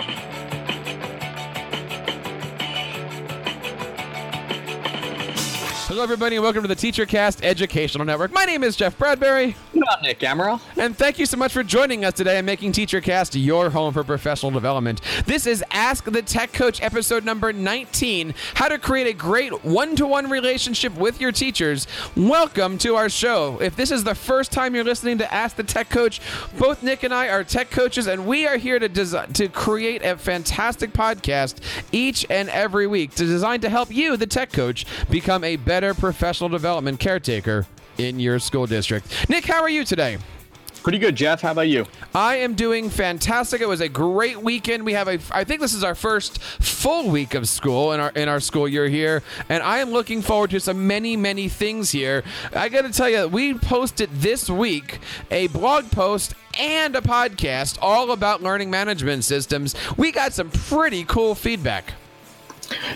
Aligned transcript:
Thank 0.00 0.34
you. 0.34 0.39
Hello, 5.90 6.04
everybody, 6.04 6.36
and 6.36 6.44
welcome 6.44 6.62
to 6.62 6.68
the 6.68 6.76
TeacherCast 6.76 7.42
Educational 7.42 8.04
Network. 8.04 8.30
My 8.32 8.44
name 8.44 8.62
is 8.62 8.76
Jeff 8.76 8.96
Bradbury. 8.96 9.56
I'm 9.74 10.02
Nick 10.02 10.20
Amaral. 10.20 10.60
And 10.76 10.96
thank 10.96 11.18
you 11.18 11.26
so 11.26 11.36
much 11.36 11.52
for 11.52 11.64
joining 11.64 12.04
us 12.04 12.14
today 12.14 12.36
and 12.36 12.46
making 12.46 12.70
TeacherCast 12.70 13.44
your 13.44 13.70
home 13.70 13.92
for 13.92 14.04
professional 14.04 14.52
development. 14.52 15.00
This 15.26 15.48
is 15.48 15.64
Ask 15.72 16.04
the 16.04 16.22
Tech 16.22 16.52
Coach 16.52 16.80
episode 16.80 17.24
number 17.24 17.52
19 17.52 18.34
How 18.54 18.68
to 18.68 18.78
Create 18.78 19.08
a 19.08 19.12
Great 19.12 19.64
One 19.64 19.96
to 19.96 20.06
One 20.06 20.30
Relationship 20.30 20.94
with 20.94 21.20
Your 21.20 21.32
Teachers. 21.32 21.88
Welcome 22.14 22.78
to 22.78 22.94
our 22.94 23.08
show. 23.08 23.58
If 23.60 23.74
this 23.74 23.90
is 23.90 24.04
the 24.04 24.14
first 24.14 24.52
time 24.52 24.76
you're 24.76 24.84
listening 24.84 25.18
to 25.18 25.34
Ask 25.34 25.56
the 25.56 25.64
Tech 25.64 25.90
Coach, 25.90 26.20
both 26.56 26.84
Nick 26.84 27.02
and 27.02 27.12
I 27.12 27.30
are 27.30 27.42
tech 27.42 27.72
coaches, 27.72 28.06
and 28.06 28.26
we 28.26 28.46
are 28.46 28.58
here 28.58 28.78
to, 28.78 28.88
design, 28.88 29.32
to 29.32 29.48
create 29.48 30.04
a 30.04 30.16
fantastic 30.16 30.92
podcast 30.92 31.56
each 31.90 32.24
and 32.30 32.48
every 32.50 32.86
week 32.86 33.12
to 33.16 33.24
design 33.24 33.60
to 33.62 33.68
help 33.68 33.92
you, 33.92 34.16
the 34.16 34.28
tech 34.28 34.52
coach, 34.52 34.86
become 35.10 35.42
a 35.42 35.56
better 35.56 35.79
professional 35.94 36.48
development 36.48 37.00
caretaker 37.00 37.66
in 37.98 38.20
your 38.20 38.38
school 38.38 38.66
district. 38.66 39.28
Nick, 39.28 39.44
how 39.44 39.60
are 39.60 39.68
you 39.68 39.84
today? 39.84 40.18
Pretty 40.82 40.98
good, 40.98 41.14
Jeff. 41.14 41.42
How 41.42 41.52
about 41.52 41.68
you? 41.68 41.84
I 42.14 42.36
am 42.36 42.54
doing 42.54 42.88
fantastic. 42.88 43.60
It 43.60 43.68
was 43.68 43.82
a 43.82 43.88
great 43.88 44.40
weekend. 44.42 44.82
We 44.84 44.94
have 44.94 45.08
a 45.08 45.18
I 45.30 45.44
think 45.44 45.60
this 45.60 45.74
is 45.74 45.84
our 45.84 45.94
first 45.94 46.40
full 46.40 47.10
week 47.10 47.34
of 47.34 47.46
school 47.48 47.92
in 47.92 48.00
our 48.00 48.10
in 48.10 48.30
our 48.30 48.40
school 48.40 48.66
year 48.66 48.88
here, 48.88 49.22
and 49.50 49.62
I 49.62 49.78
am 49.78 49.90
looking 49.90 50.22
forward 50.22 50.50
to 50.50 50.60
some 50.60 50.86
many 50.86 51.18
many 51.18 51.50
things 51.50 51.90
here. 51.90 52.24
I 52.56 52.70
got 52.70 52.82
to 52.82 52.92
tell 52.92 53.10
you, 53.10 53.28
we 53.28 53.52
posted 53.52 54.08
this 54.10 54.48
week 54.48 55.00
a 55.30 55.48
blog 55.48 55.90
post 55.90 56.34
and 56.58 56.96
a 56.96 57.02
podcast 57.02 57.76
all 57.82 58.10
about 58.12 58.42
learning 58.42 58.70
management 58.70 59.24
systems. 59.24 59.74
We 59.98 60.12
got 60.12 60.32
some 60.32 60.50
pretty 60.50 61.04
cool 61.04 61.34
feedback. 61.34 61.92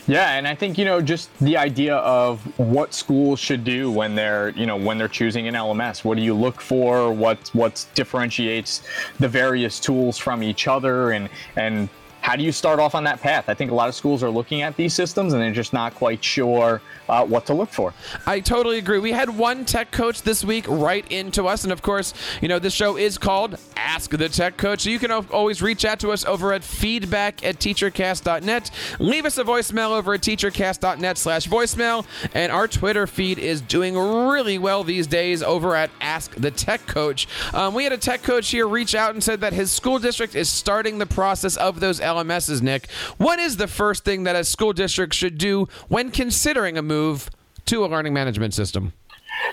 Yeah, 0.07 0.37
and 0.37 0.47
I 0.47 0.55
think 0.55 0.79
you 0.79 0.85
know 0.85 1.01
just 1.01 1.37
the 1.39 1.57
idea 1.57 1.97
of 1.97 2.41
what 2.59 2.95
schools 2.95 3.41
should 3.41 3.65
do 3.65 3.91
when 3.91 4.15
they're 4.15 4.51
you 4.51 4.67
know 4.67 4.77
when 4.77 4.99
they're 4.99 5.09
choosing 5.09 5.49
an 5.49 5.55
LMS. 5.55 6.05
What 6.05 6.17
do 6.17 6.23
you 6.23 6.35
look 6.35 6.61
for? 6.61 7.13
What 7.13 7.49
what 7.55 7.85
differentiates 7.95 8.83
the 9.19 9.29
various 9.29 9.81
tools 9.81 10.19
from 10.19 10.43
each 10.43 10.69
other, 10.69 11.13
and 11.13 11.29
and 11.57 11.89
how 12.25 12.37
do 12.37 12.43
you 12.43 12.53
start 12.53 12.81
off 12.81 12.95
on 12.95 13.05
that 13.05 13.21
path? 13.21 13.51
I 13.51 13.55
think 13.55 13.71
a 13.71 13.75
lot 13.75 13.87
of 13.87 13.95
schools 13.95 14.23
are 14.23 14.31
looking 14.31 14.63
at 14.63 14.75
these 14.79 14.95
systems 14.95 15.35
and 15.35 15.43
they're 15.43 15.53
just 15.53 15.75
not 15.75 15.95
quite 15.95 16.25
sure 16.25 16.81
uh, 17.07 17.23
what 17.27 17.45
to 17.47 17.53
look 17.53 17.69
for. 17.69 17.93
I 18.27 18.41
totally 18.41 18.79
agree. 18.79 18.99
We 18.99 19.13
had 19.13 19.29
one 19.29 19.67
tech 19.67 19.91
coach 19.91 20.23
this 20.23 20.43
week 20.43 20.65
write 20.67 21.13
into 21.13 21.47
us, 21.47 21.65
and 21.65 21.73
of 21.73 21.83
course, 21.83 22.15
you 22.41 22.49
know 22.49 22.59
this 22.59 22.73
show 22.73 22.97
is 22.97 23.19
called 23.19 23.59
Ask 23.77 24.11
the 24.11 24.31
Tech 24.31 24.57
Coach. 24.57 24.81
So 24.81 24.91
you 24.91 24.99
can 24.99 25.11
always 25.11 25.61
reach 25.61 25.85
out 25.85 26.01
to 26.01 26.13
us 26.13 26.25
over 26.25 26.55
at 26.55 26.65
feedback 26.65 27.45
at 27.45 27.59
teachercast.net. 27.59 28.71
Leave 28.99 29.27
us 29.27 29.37
a 29.37 29.45
voicemail 29.45 29.91
over 29.91 30.15
at 30.15 30.23
teachercast.net 30.23 31.19
slash 31.19 31.47
voicemail, 31.47 32.07
and 32.33 32.51
our 32.51 32.67
Twitter 32.67 33.07
feed 33.07 33.39
is 33.39 33.61
doing 33.61 33.99
really 33.99 34.57
well 34.57 34.83
these 34.83 35.07
days 35.07 35.43
over 35.43 35.77
at 35.77 35.91
Ask 36.01 36.35
the 36.37 36.51
Tech 36.51 36.87
Coach. 36.87 37.29
Um, 37.53 37.75
we 37.75 37.85
had 37.85 37.93
a 37.93 37.99
tech 37.99 38.23
coach 38.23 38.51
here 38.51 38.67
reach 38.67 38.95
out 38.95 39.13
and 39.13 39.23
said 39.23 39.43
that 39.43 39.53
his 39.53 39.71
school 39.71 39.99
district 39.99 40.35
is 40.35 40.49
starting 40.49 40.97
the 40.97 41.07
process 41.07 41.59
of 41.59 41.81
those 41.81 42.01
LMSs, 42.15 42.63
Nick. 42.63 42.89
What 43.19 43.39
is 43.39 43.57
the 43.57 43.67
first 43.67 44.05
thing 44.05 44.25
that 44.25 44.37
a 44.37 44.45
school 44.45 44.73
district 44.73 45.15
should 45.15 45.39
do 45.39 45.69
when 45.89 46.11
considering 46.11 46.79
a 46.79 46.83
move 46.83 47.31
to 47.67 47.85
a 47.85 47.87
learning 47.87 48.15
management 48.15 48.55
system? 48.55 48.93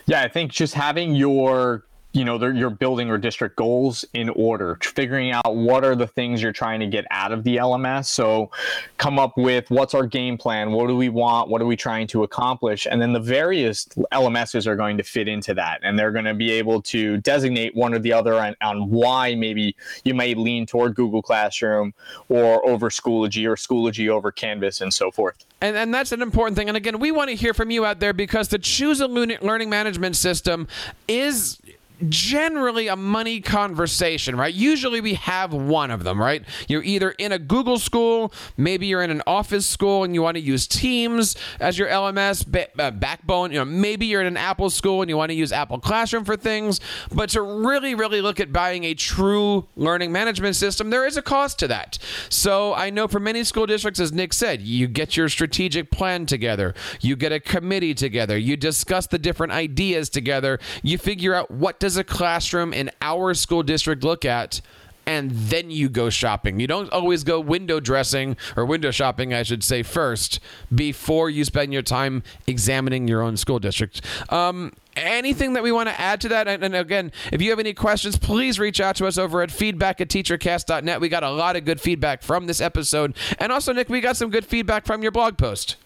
Yeah, 0.05 0.21
I 0.21 0.27
think 0.27 0.51
just 0.51 0.73
having 0.73 1.15
your 1.15 1.83
you 2.13 2.25
know 2.25 2.37
your 2.47 2.69
building 2.69 3.09
or 3.09 3.17
district 3.17 3.55
goals 3.55 4.05
in 4.13 4.29
order 4.29 4.77
figuring 4.81 5.31
out 5.31 5.55
what 5.55 5.83
are 5.83 5.95
the 5.95 6.07
things 6.07 6.41
you're 6.41 6.51
trying 6.51 6.79
to 6.79 6.87
get 6.87 7.05
out 7.11 7.31
of 7.31 7.43
the 7.43 7.57
lms 7.57 8.05
so 8.05 8.49
come 8.97 9.17
up 9.17 9.37
with 9.37 9.69
what's 9.69 9.93
our 9.93 10.05
game 10.05 10.37
plan? 10.37 10.71
What 10.71 10.87
do 10.87 10.95
we 10.95 11.09
want? 11.09 11.49
What 11.49 11.61
are 11.61 11.65
we 11.65 11.75
trying 11.75 12.07
to 12.07 12.23
accomplish? 12.23 12.85
And 12.89 13.01
then 13.01 13.13
the 13.13 13.19
various 13.19 13.85
lms's 14.11 14.67
are 14.67 14.75
going 14.75 14.97
to 14.97 15.03
fit 15.03 15.27
into 15.27 15.53
that. 15.55 15.79
And 15.83 15.97
they're 15.97 16.11
going 16.11 16.25
to 16.25 16.33
be 16.33 16.51
able 16.51 16.81
to 16.83 17.17
designate 17.17 17.75
one 17.75 17.93
or 17.93 17.99
the 17.99 18.13
other 18.13 18.35
on, 18.35 18.55
on 18.61 18.89
why 18.89 19.35
maybe 19.35 19.75
you 20.03 20.13
may 20.13 20.33
lean 20.33 20.65
toward 20.65 20.95
google 20.95 21.21
classroom 21.21 21.93
or 22.29 22.65
over 22.67 22.89
schoology 22.89 23.47
or 23.47 23.55
schoology 23.55 24.09
over 24.09 24.31
canvas 24.31 24.81
and 24.81 24.93
so 24.93 25.11
forth. 25.11 25.45
And, 25.61 25.77
and 25.77 25.93
that's 25.93 26.11
an 26.11 26.21
important 26.21 26.57
thing. 26.57 26.67
And 26.67 26.77
again, 26.77 26.99
we 26.99 27.11
want 27.11 27.29
to 27.29 27.35
hear 27.35 27.53
from 27.53 27.69
you 27.69 27.85
out 27.85 27.99
there 27.99 28.13
because 28.13 28.47
to 28.49 28.57
choose 28.57 28.99
a 28.99 29.07
learning 29.07 29.69
management 29.69 30.15
system 30.15 30.67
is 31.07 31.59
generally 32.09 32.87
a 32.87 32.95
money 32.95 33.41
conversation, 33.41 34.35
right? 34.35 34.53
Usually 34.53 35.01
we 35.01 35.15
have 35.15 35.53
one 35.53 35.91
of 35.91 36.03
them, 36.03 36.19
right? 36.19 36.43
You're 36.67 36.83
either 36.83 37.11
in 37.11 37.31
a 37.31 37.39
Google 37.39 37.79
school, 37.79 38.33
maybe 38.57 38.87
you're 38.87 39.01
in 39.01 39.11
an 39.11 39.21
office 39.27 39.65
school 39.65 40.03
and 40.03 40.13
you 40.13 40.21
want 40.21 40.35
to 40.35 40.41
use 40.41 40.67
Teams 40.67 41.35
as 41.59 41.77
your 41.77 41.87
LMS 41.87 42.45
ba- 42.45 42.67
uh, 42.81 42.91
backbone. 42.91 43.51
You 43.51 43.59
know, 43.59 43.65
maybe 43.65 44.05
you're 44.05 44.21
in 44.21 44.27
an 44.27 44.37
Apple 44.37 44.69
school 44.69 45.01
and 45.01 45.09
you 45.09 45.17
want 45.17 45.29
to 45.29 45.35
use 45.35 45.51
Apple 45.51 45.79
Classroom 45.79 46.25
for 46.25 46.35
things. 46.35 46.79
But 47.13 47.29
to 47.31 47.41
really, 47.41 47.95
really 47.95 48.21
look 48.21 48.39
at 48.39 48.51
buying 48.51 48.83
a 48.83 48.93
true 48.93 49.67
learning 49.75 50.11
management 50.11 50.55
system, 50.55 50.89
there 50.89 51.05
is 51.05 51.17
a 51.17 51.21
cost 51.21 51.59
to 51.59 51.67
that. 51.67 51.97
So 52.29 52.73
I 52.73 52.89
know 52.89 53.07
for 53.07 53.19
many 53.19 53.43
school 53.43 53.65
districts, 53.65 53.99
as 53.99 54.11
Nick 54.11 54.33
said, 54.33 54.61
you 54.61 54.87
get 54.87 55.17
your 55.17 55.29
strategic 55.29 55.91
plan 55.91 56.25
together, 56.25 56.73
you 56.99 57.15
get 57.15 57.31
a 57.31 57.39
committee 57.39 57.93
together, 57.93 58.37
you 58.37 58.57
discuss 58.57 59.07
the 59.07 59.19
different 59.19 59.53
ideas 59.53 60.09
together, 60.09 60.59
you 60.83 60.97
figure 60.97 61.33
out 61.33 61.51
what 61.51 61.79
does 61.79 61.90
does 61.91 61.97
a 61.97 62.03
classroom 62.05 62.71
in 62.71 62.89
our 63.01 63.33
school 63.33 63.63
district 63.63 64.03
look 64.03 64.23
at? 64.23 64.61
and 65.07 65.31
then 65.31 65.71
you 65.71 65.89
go 65.89 66.11
shopping. 66.11 66.59
You 66.59 66.67
don't 66.67 66.93
always 66.93 67.23
go 67.23 67.39
window 67.39 67.79
dressing 67.79 68.37
or 68.55 68.67
window 68.67 68.91
shopping, 68.91 69.33
I 69.33 69.41
should 69.41 69.63
say, 69.63 69.81
first 69.81 70.39
before 70.73 71.27
you 71.27 71.43
spend 71.43 71.73
your 71.73 71.81
time 71.81 72.21
examining 72.45 73.07
your 73.07 73.23
own 73.23 73.35
school 73.35 73.57
district. 73.57 74.05
Um, 74.29 74.73
anything 74.95 75.53
that 75.53 75.63
we 75.63 75.71
want 75.71 75.89
to 75.89 75.99
add 75.99 76.21
to 76.21 76.29
that? 76.29 76.47
And, 76.47 76.63
and, 76.63 76.75
again, 76.75 77.11
if 77.31 77.41
you 77.41 77.49
have 77.49 77.57
any 77.59 77.73
questions, 77.73 78.15
please 78.15 78.59
reach 78.59 78.79
out 78.79 78.95
to 78.97 79.07
us 79.07 79.17
over 79.17 79.41
at 79.41 79.49
feedback 79.49 79.99
at 80.01 80.07
teachercast.net. 80.07 81.01
We 81.01 81.09
got 81.09 81.23
a 81.23 81.31
lot 81.31 81.55
of 81.55 81.65
good 81.65 81.81
feedback 81.81 82.21
from 82.21 82.45
this 82.45 82.61
episode. 82.61 83.15
And 83.39 83.51
also, 83.51 83.73
Nick, 83.73 83.89
we 83.89 84.01
got 84.01 84.17
some 84.17 84.29
good 84.29 84.45
feedback 84.45 84.85
from 84.85 85.01
your 85.01 85.11
blog 85.11 85.35
post. 85.35 85.77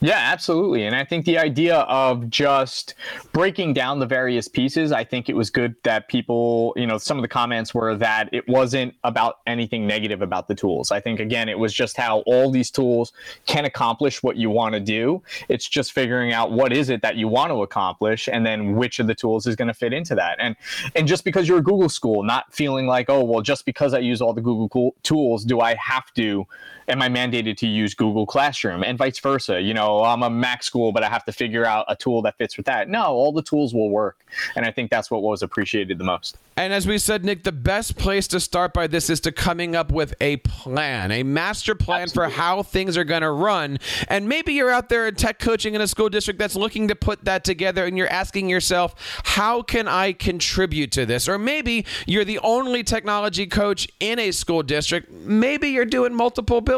Yeah, 0.00 0.16
absolutely. 0.16 0.84
And 0.84 0.94
I 0.94 1.04
think 1.04 1.24
the 1.24 1.38
idea 1.38 1.78
of 1.78 2.30
just 2.30 2.94
breaking 3.32 3.72
down 3.74 3.98
the 3.98 4.06
various 4.06 4.46
pieces, 4.46 4.92
I 4.92 5.02
think 5.02 5.28
it 5.28 5.34
was 5.34 5.50
good 5.50 5.74
that 5.82 6.06
people, 6.06 6.72
you 6.76 6.86
know, 6.86 6.98
some 6.98 7.18
of 7.18 7.22
the 7.22 7.28
comments 7.28 7.74
were 7.74 7.96
that 7.96 8.28
it 8.32 8.46
wasn't 8.48 8.94
about 9.02 9.38
anything 9.48 9.88
negative 9.88 10.22
about 10.22 10.46
the 10.46 10.54
tools. 10.54 10.92
I 10.92 11.00
think, 11.00 11.18
again, 11.18 11.48
it 11.48 11.58
was 11.58 11.74
just 11.74 11.96
how 11.96 12.20
all 12.20 12.48
these 12.48 12.70
tools 12.70 13.12
can 13.46 13.64
accomplish 13.64 14.22
what 14.22 14.36
you 14.36 14.50
want 14.50 14.74
to 14.74 14.80
do. 14.80 15.20
It's 15.48 15.68
just 15.68 15.90
figuring 15.90 16.32
out 16.32 16.52
what 16.52 16.72
is 16.72 16.90
it 16.90 17.02
that 17.02 17.16
you 17.16 17.26
want 17.26 17.50
to 17.50 17.62
accomplish 17.62 18.28
and 18.28 18.46
then 18.46 18.76
which 18.76 19.00
of 19.00 19.08
the 19.08 19.16
tools 19.16 19.48
is 19.48 19.56
going 19.56 19.68
to 19.68 19.74
fit 19.74 19.92
into 19.92 20.14
that. 20.14 20.36
And, 20.38 20.54
and 20.94 21.08
just 21.08 21.24
because 21.24 21.48
you're 21.48 21.58
a 21.58 21.62
Google 21.62 21.88
school, 21.88 22.22
not 22.22 22.54
feeling 22.54 22.86
like, 22.86 23.10
oh, 23.10 23.24
well, 23.24 23.42
just 23.42 23.64
because 23.64 23.94
I 23.94 23.98
use 23.98 24.22
all 24.22 24.32
the 24.32 24.42
Google 24.42 24.94
tools, 25.02 25.44
do 25.44 25.60
I 25.60 25.74
have 25.74 26.14
to, 26.14 26.46
am 26.88 27.02
I 27.02 27.08
mandated 27.08 27.56
to 27.58 27.66
use 27.66 27.94
Google 27.94 28.26
Classroom 28.26 28.82
and 28.82 28.96
vice 28.96 29.18
versa? 29.18 29.60
You 29.60 29.74
know, 29.74 30.02
I'm 30.04 30.22
a 30.22 30.30
Mac 30.30 30.62
school, 30.62 30.90
but 30.92 31.02
I 31.02 31.08
have 31.08 31.24
to 31.26 31.32
figure 31.32 31.64
out 31.64 31.84
a 31.88 31.94
tool 31.94 32.22
that 32.22 32.36
fits 32.38 32.56
with 32.56 32.66
that. 32.66 32.88
No, 32.88 33.04
all 33.04 33.32
the 33.32 33.42
tools 33.42 33.74
will 33.74 33.90
work. 33.90 34.24
And 34.56 34.64
I 34.64 34.70
think 34.70 34.90
that's 34.90 35.10
what 35.10 35.22
was 35.22 35.42
appreciated 35.42 35.98
the 35.98 36.04
most. 36.04 36.38
And 36.56 36.72
as 36.72 36.88
we 36.88 36.98
said, 36.98 37.24
Nick, 37.24 37.44
the 37.44 37.52
best 37.52 37.96
place 37.96 38.26
to 38.28 38.40
start 38.40 38.74
by 38.74 38.88
this 38.88 39.10
is 39.10 39.20
to 39.20 39.32
coming 39.32 39.76
up 39.76 39.92
with 39.92 40.14
a 40.20 40.38
plan, 40.38 41.12
a 41.12 41.22
master 41.22 41.76
plan 41.76 42.02
Absolutely. 42.02 42.32
for 42.32 42.36
how 42.36 42.62
things 42.64 42.96
are 42.96 43.04
going 43.04 43.22
to 43.22 43.30
run. 43.30 43.78
And 44.08 44.28
maybe 44.28 44.54
you're 44.54 44.70
out 44.70 44.88
there 44.88 45.06
in 45.06 45.14
tech 45.14 45.38
coaching 45.38 45.74
in 45.74 45.80
a 45.80 45.86
school 45.86 46.08
district 46.08 46.40
that's 46.40 46.56
looking 46.56 46.88
to 46.88 46.96
put 46.96 47.24
that 47.26 47.44
together 47.44 47.86
and 47.86 47.96
you're 47.96 48.10
asking 48.10 48.48
yourself, 48.48 48.94
how 49.24 49.62
can 49.62 49.86
I 49.86 50.12
contribute 50.12 50.90
to 50.92 51.06
this? 51.06 51.28
Or 51.28 51.38
maybe 51.38 51.86
you're 52.06 52.24
the 52.24 52.40
only 52.40 52.82
technology 52.82 53.46
coach 53.46 53.88
in 54.00 54.18
a 54.18 54.32
school 54.32 54.64
district. 54.64 55.12
Maybe 55.12 55.68
you're 55.68 55.84
doing 55.84 56.12
multiple 56.12 56.60
buildings. 56.60 56.77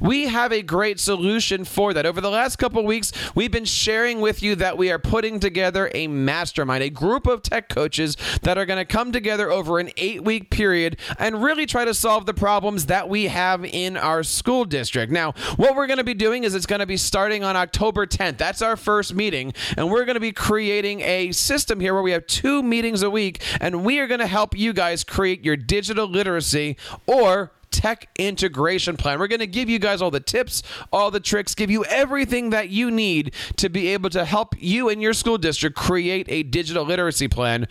We 0.00 0.28
have 0.28 0.52
a 0.52 0.62
great 0.62 1.00
solution 1.00 1.64
for 1.64 1.92
that. 1.94 2.06
Over 2.06 2.20
the 2.20 2.30
last 2.30 2.56
couple 2.56 2.84
weeks, 2.84 3.12
we've 3.34 3.50
been 3.50 3.64
sharing 3.64 4.20
with 4.20 4.42
you 4.42 4.54
that 4.56 4.78
we 4.78 4.90
are 4.90 4.98
putting 4.98 5.40
together 5.40 5.90
a 5.94 6.06
mastermind, 6.06 6.82
a 6.82 6.90
group 6.90 7.26
of 7.26 7.42
tech 7.42 7.68
coaches 7.68 8.16
that 8.42 8.58
are 8.58 8.66
going 8.66 8.78
to 8.78 8.84
come 8.84 9.12
together 9.12 9.50
over 9.50 9.78
an 9.78 9.90
eight 9.96 10.24
week 10.24 10.50
period 10.50 10.98
and 11.18 11.42
really 11.42 11.66
try 11.66 11.84
to 11.84 11.94
solve 11.94 12.26
the 12.26 12.34
problems 12.34 12.86
that 12.86 13.08
we 13.08 13.24
have 13.24 13.64
in 13.64 13.96
our 13.96 14.22
school 14.22 14.64
district. 14.64 15.12
Now, 15.12 15.32
what 15.56 15.74
we're 15.74 15.86
going 15.86 15.98
to 15.98 16.04
be 16.04 16.14
doing 16.14 16.44
is 16.44 16.54
it's 16.54 16.66
going 16.66 16.80
to 16.80 16.86
be 16.86 16.96
starting 16.96 17.44
on 17.44 17.56
October 17.56 18.06
10th. 18.06 18.38
That's 18.38 18.62
our 18.62 18.76
first 18.76 19.14
meeting. 19.14 19.52
And 19.76 19.90
we're 19.90 20.04
going 20.04 20.14
to 20.14 20.20
be 20.20 20.32
creating 20.32 21.00
a 21.02 21.32
system 21.32 21.80
here 21.80 21.94
where 21.94 22.02
we 22.02 22.12
have 22.12 22.26
two 22.26 22.62
meetings 22.62 23.02
a 23.02 23.10
week. 23.10 23.42
And 23.60 23.84
we 23.84 23.98
are 23.98 24.06
going 24.06 24.20
to 24.20 24.26
help 24.26 24.56
you 24.56 24.72
guys 24.72 25.04
create 25.04 25.44
your 25.44 25.56
digital 25.56 26.06
literacy 26.06 26.76
or 27.06 27.52
tech 27.74 28.08
integration 28.18 28.96
plan. 28.96 29.18
We're 29.18 29.26
going 29.26 29.40
to 29.40 29.48
give 29.48 29.68
you 29.68 29.80
guys 29.80 30.00
all 30.00 30.12
the 30.12 30.20
tips, 30.20 30.62
all 30.92 31.10
the 31.10 31.18
tricks, 31.18 31.54
give 31.54 31.70
you 31.70 31.84
everything 31.86 32.50
that 32.50 32.68
you 32.68 32.90
need 32.90 33.34
to 33.56 33.68
be 33.68 33.88
able 33.88 34.10
to 34.10 34.24
help 34.24 34.54
you 34.58 34.88
and 34.88 35.02
your 35.02 35.12
school 35.12 35.38
district 35.38 35.76
create 35.76 36.26
a 36.28 36.44
digital 36.44 36.84
literacy 36.84 37.26
plan 37.26 37.66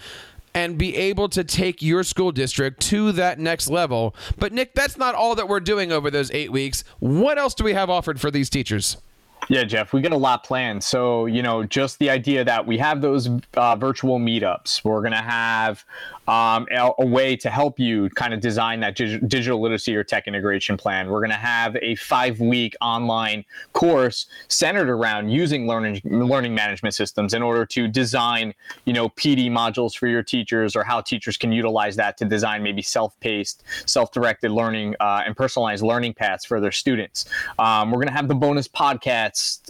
and 0.54 0.78
be 0.78 0.96
able 0.96 1.30
to 1.30 1.44
take 1.44 1.82
your 1.82 2.04
school 2.04 2.32
district 2.32 2.82
to 2.82 3.14
that 3.14 3.40
next 3.40 3.70
level. 3.70 4.14
But, 4.38 4.52
Nick, 4.52 4.76
that's 4.76 4.98
not 4.98 5.16
all 5.16 5.36
that 5.36 5.48
we're 5.48 5.62
doing 5.62 5.92
over 5.92 6.12
those 6.12 6.30
eight 6.32 6.52
weeks. 6.52 6.84
What 7.00 7.38
else 7.38 7.54
do 7.54 7.64
we 7.64 7.74
have 7.74 7.90
offered 7.90 8.20
for 8.20 8.30
these 8.30 8.50
teachers? 8.50 8.98
Yeah, 9.50 9.64
Jeff, 9.66 9.92
we 9.92 10.02
got 10.02 10.14
a 10.14 10.18
lot 10.18 10.44
planned. 10.44 10.84
So, 10.84 11.26
you 11.26 11.44
know, 11.44 11.64
just 11.64 12.00
the 12.00 12.10
idea 12.10 12.46
that 12.46 12.66
we 12.66 12.78
have 12.78 13.02
those 13.02 13.30
uh, 13.56 13.76
virtual 13.76 14.20
meetups, 14.20 14.84
we're 14.84 15.02
going 15.02 15.12
to 15.12 15.18
have 15.18 15.84
um, 16.28 16.68
a, 16.72 16.92
a, 17.00 17.06
way 17.06 17.36
to 17.36 17.50
help 17.50 17.78
you 17.78 18.10
kind 18.12 18.34
of 18.34 18.40
design 18.40 18.80
that 18.80 18.96
dig- 18.96 19.28
digital 19.28 19.62
literacy 19.62 19.96
or 19.96 20.04
tech 20.04 20.28
integration 20.28 20.78
plan. 20.78 21.10
We're 21.10 21.20
going 21.20 21.32
to 21.32 21.36
have 21.36 21.76
a 21.82 21.96
five 21.96 22.40
week 22.40 22.76
online 22.80 23.44
course 23.74 24.28
centered 24.48 24.90
around 24.90 25.30
using 25.30 25.68
learning 25.68 26.02
learning 26.06 26.56
management 26.56 26.96
systems 26.96 27.34
in 27.34 27.42
order 27.42 27.66
to 27.66 27.90
design, 27.90 28.54
you 28.86 28.94
know, 28.94 29.10
PD 29.10 29.52
modules 29.52 29.98
for 29.98 30.08
your 30.08 30.24
teachers 30.24 30.76
or 30.78 30.84
how 30.84 31.02
teachers 31.02 31.36
can 31.36 31.52
utilize 31.52 31.98
that 31.98 32.16
to 32.18 32.26
design 32.26 32.64
maybe 32.64 32.82
self 32.82 33.20
paced, 33.20 33.64
self 33.86 34.12
directed 34.14 34.52
learning 34.52 34.96
uh, 35.02 35.24
and 35.26 35.36
personalized 35.36 35.84
learning 35.84 36.14
paths 36.14 36.46
for 36.46 36.62
their 36.62 36.72
students. 36.72 37.26
Um, 37.60 37.92
we're 37.92 37.98
going 37.98 38.08
to 38.08 38.14
have 38.14 38.30
the 38.30 38.36
bonus 38.36 38.70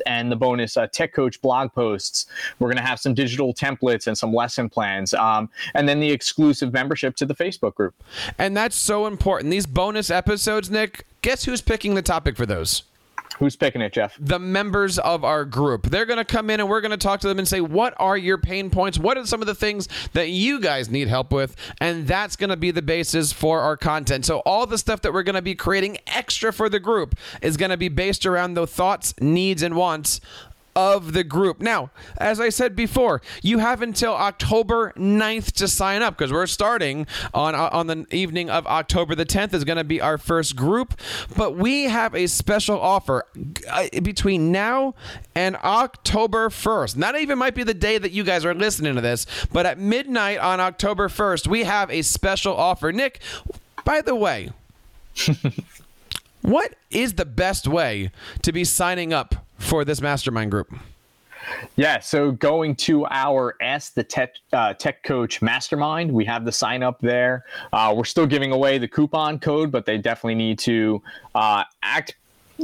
and 0.06 0.32
the 0.32 0.36
bonus 0.36 0.78
uh, 0.78 0.88
tech 0.88 1.14
coach 1.14 1.42
blog 1.42 1.74
posts. 1.74 2.28
We're 2.60 2.68
going 2.68 2.78
to 2.78 2.84
have 2.84 3.00
some 3.00 3.14
digital 3.14 3.54
templates 3.54 4.08
and 4.08 4.18
some 4.18 4.34
lesson 4.34 4.70
plans, 4.70 5.14
um, 5.14 5.50
and 5.74 5.88
then 5.88 6.00
the 6.00 6.12
exclusive 6.12 6.74
membership 6.74 7.16
to 7.18 7.26
the 7.26 7.36
Facebook 7.36 7.76
group. 7.76 7.94
And 8.38 8.56
that's 8.56 8.76
so 8.76 9.08
important. 9.08 9.52
These 9.52 9.66
bonus 9.66 10.10
episodes, 10.10 10.70
Nick, 10.70 11.06
guess 11.22 11.46
who's 11.46 11.62
picking 11.62 11.96
the 11.96 12.02
topic 12.02 12.38
for 12.38 12.46
those? 12.46 12.84
Who's 13.40 13.56
picking 13.56 13.82
it, 13.82 13.94
Jeff? 13.94 14.16
The 14.20 14.40
members 14.40 15.00
of 15.00 15.24
our 15.24 15.46
group. 15.46 15.88
They're 15.88 16.06
going 16.06 16.18
to 16.18 16.26
come 16.26 16.50
in 16.50 16.60
and 16.60 16.70
we're 16.70 16.82
going 16.82 16.92
to 16.92 16.98
talk 16.98 17.20
to 17.22 17.28
them 17.28 17.40
and 17.40 17.48
say, 17.48 17.62
What 17.62 17.94
are 17.98 18.18
your 18.18 18.38
pain 18.38 18.70
points? 18.70 19.00
What 19.00 19.18
are 19.18 19.26
some 19.26 19.42
of 19.42 19.48
the 19.48 19.56
things 19.56 19.88
that 20.14 20.30
you 20.30 20.60
guys 20.60 20.90
need 20.90 21.08
help 21.08 21.32
with? 21.32 21.56
And 21.80 22.08
that's 22.08 22.36
going 22.36 22.52
to 22.52 22.58
be 22.58 22.72
the 22.72 22.82
basis 22.82 23.34
for 23.34 23.62
our 23.62 23.78
content. 23.78 24.26
So, 24.26 24.40
all 24.40 24.66
the 24.66 24.78
stuff 24.78 25.02
that 25.02 25.14
we're 25.14 25.24
going 25.24 25.36
to 25.36 25.42
be 25.42 25.56
creating 25.56 25.98
extra 26.08 26.54
for 26.54 26.70
the 26.70 26.80
group 26.80 27.16
is 27.42 27.58
going 27.58 27.72
to 27.72 27.78
be 27.78 27.90
based 27.90 28.26
around 28.26 28.54
the 28.54 28.68
thoughts, 28.68 29.14
needs, 29.20 29.64
and 29.64 29.76
wants 29.76 30.22
of 30.76 31.14
the 31.14 31.24
group. 31.24 31.62
Now, 31.62 31.92
as 32.18 32.40
I 32.40 32.50
said 32.50 32.76
before, 32.76 33.22
you 33.42 33.60
have 33.60 33.82
until 33.82 34.14
October 34.14 34.94
9th 34.98 35.52
to 35.54 35.68
sign 35.68 36.02
up 36.02 36.18
because 36.18 36.32
we're 36.32 36.48
starting 36.48 37.08
on 37.34 37.56
uh, 37.56 37.70
on 37.72 37.88
the 37.88 38.06
evening 38.12 38.50
of 38.50 38.66
October 38.68 39.16
the 39.16 39.26
10th 39.26 39.54
is 39.54 39.64
going 39.64 39.78
to 39.78 39.84
be 39.84 40.02
our 40.02 40.18
first 40.18 40.56
group, 40.56 41.00
but 41.36 41.56
we 41.56 41.84
have 41.86 42.16
a 42.16 42.28
special 42.28 42.80
offer 42.80 43.26
uh, 43.70 43.88
between 44.02 44.52
now 44.52 44.96
and 45.36 45.56
October 45.58 46.50
1st. 46.50 46.98
Not 46.98 47.20
even 47.20 47.38
might 47.38 47.56
be 47.56 47.64
the 47.64 47.74
day 47.74 47.98
that 47.98 48.12
you 48.12 48.24
guys 48.24 48.46
are 48.46 48.54
listening 48.54 48.96
to 48.96 49.02
this, 49.02 49.26
but 49.52 49.66
at 49.66 49.80
midnight 49.80 50.40
on 50.40 50.60
October 50.60 51.08
1st, 51.08 51.48
we 51.48 51.64
have 51.64 51.90
a 51.92 52.02
special 52.02 52.56
offer. 52.56 52.92
Nick, 52.92 53.20
by 53.86 54.02
the 54.02 54.16
way, 54.16 54.52
what 56.44 56.76
is 56.92 57.14
the 57.14 57.26
best 57.26 57.68
way 57.68 58.12
to 58.44 58.52
be 58.52 58.64
signing 58.64 59.12
up 59.12 59.48
for 59.58 59.84
this 59.84 60.02
mastermind 60.02 60.52
group? 60.52 60.74
Yeah, 61.76 62.00
so 62.00 62.32
going 62.32 62.76
to 62.78 63.06
our 63.08 63.56
Ask, 63.62 63.96
the 63.96 64.04
Tech, 64.04 64.36
uh, 64.52 64.74
Tech 64.74 65.04
Coach 65.04 65.42
Mastermind, 65.42 66.12
we 66.12 66.26
have 66.26 66.46
the 66.46 66.52
sign 66.52 66.84
up 66.84 67.00
there. 67.02 67.46
Uh, 67.72 67.94
we're 67.96 68.06
still 68.06 68.28
giving 68.28 68.52
away 68.52 68.78
the 68.78 68.88
coupon 68.88 69.40
code, 69.40 69.72
but 69.72 69.86
they 69.86 69.98
definitely 69.98 70.36
need 70.36 70.60
to 70.60 71.02
uh, 71.36 71.64
act 71.82 72.16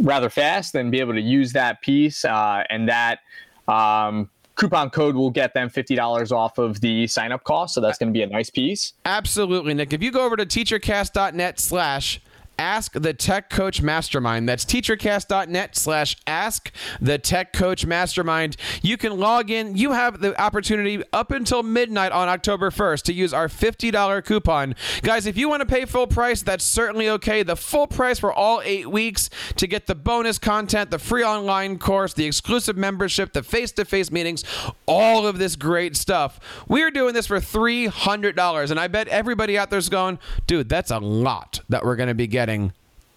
rather 0.02 0.30
fast 0.30 0.76
and 0.76 0.92
be 0.92 1.00
able 1.00 1.14
to 1.14 1.22
use 1.22 1.52
that 1.54 1.82
piece. 1.82 2.24
Uh, 2.24 2.64
and 2.70 2.88
that 2.88 3.20
um, 3.68 4.30
coupon 4.56 4.90
code 4.90 5.16
will 5.16 5.32
get 5.32 5.54
them 5.54 5.70
$50 5.70 6.32
off 6.32 6.58
of 6.58 6.80
the 6.82 7.08
sign 7.08 7.32
up 7.32 7.44
cost. 7.44 7.74
So 7.74 7.82
that's 7.82 7.98
going 7.98 8.14
to 8.14 8.18
be 8.18 8.24
a 8.24 8.28
nice 8.28 8.50
piece. 8.50 8.94
Absolutely, 9.06 9.74
Nick. 9.74 9.94
If 9.94 10.04
you 10.04 10.12
go 10.12 10.26
over 10.26 10.36
to 10.36 10.46
teachercast.net 10.46 11.60
slash 11.60 12.22
Ask 12.60 12.92
the 12.92 13.14
Tech 13.14 13.50
Coach 13.50 13.82
Mastermind. 13.82 14.50
That's 14.50 14.66
teachercast.net 14.66 15.78
slash 15.78 16.18
ask 16.28 16.70
the 17.00 17.18
Tech 17.18 17.54
Coach 17.54 17.86
Mastermind. 17.86 18.58
You 18.82 18.98
can 18.98 19.18
log 19.18 19.50
in. 19.50 19.78
You 19.78 19.94
have 19.94 20.20
the 20.20 20.40
opportunity 20.40 21.02
up 21.14 21.32
until 21.32 21.64
midnight 21.64 22.12
on 22.12 22.28
October 22.28 22.70
1st 22.70 23.04
to 23.04 23.14
use 23.14 23.34
our 23.34 23.48
$50 23.48 24.26
coupon. 24.26 24.76
Guys, 25.04 25.26
if 25.26 25.38
you 25.38 25.48
want 25.48 25.62
to 25.62 25.66
pay 25.66 25.86
full 25.86 26.06
price, 26.06 26.42
that's 26.42 26.66
certainly 26.66 27.08
okay. 27.08 27.44
The 27.44 27.56
full 27.56 27.88
price 27.88 28.20
for 28.20 28.34
all 28.34 28.62
eight 28.66 28.92
weeks 28.92 29.30
to 29.56 29.66
get 29.66 29.88
the 29.88 29.96
bonus 29.96 30.38
content, 30.38 30.92
the 30.92 31.00
free 31.00 31.24
online 31.24 31.80
course, 31.80 32.14
the 32.14 32.26
exclusive 32.26 32.76
membership, 32.76 33.32
the 33.32 33.42
face 33.42 33.72
to 33.72 33.86
face 33.86 34.12
meetings, 34.12 34.44
all 34.86 35.26
of 35.26 35.40
this 35.40 35.56
great 35.56 35.96
stuff. 35.96 36.42
We 36.68 36.84
are 36.84 36.92
doing 36.92 37.14
this 37.14 37.28
for 37.28 37.40
$300. 37.40 38.70
And 38.70 38.78
I 38.78 38.90
bet 38.90 39.08
everybody 39.08 39.58
out 39.58 39.70
there's 39.70 39.88
going, 39.88 40.20
dude, 40.46 40.68
that's 40.68 40.92
a 40.92 41.00
lot 41.00 41.62
that 41.70 41.86
we're 41.86 41.96
going 41.96 42.10
to 42.10 42.14
be 42.14 42.28
getting 42.28 42.49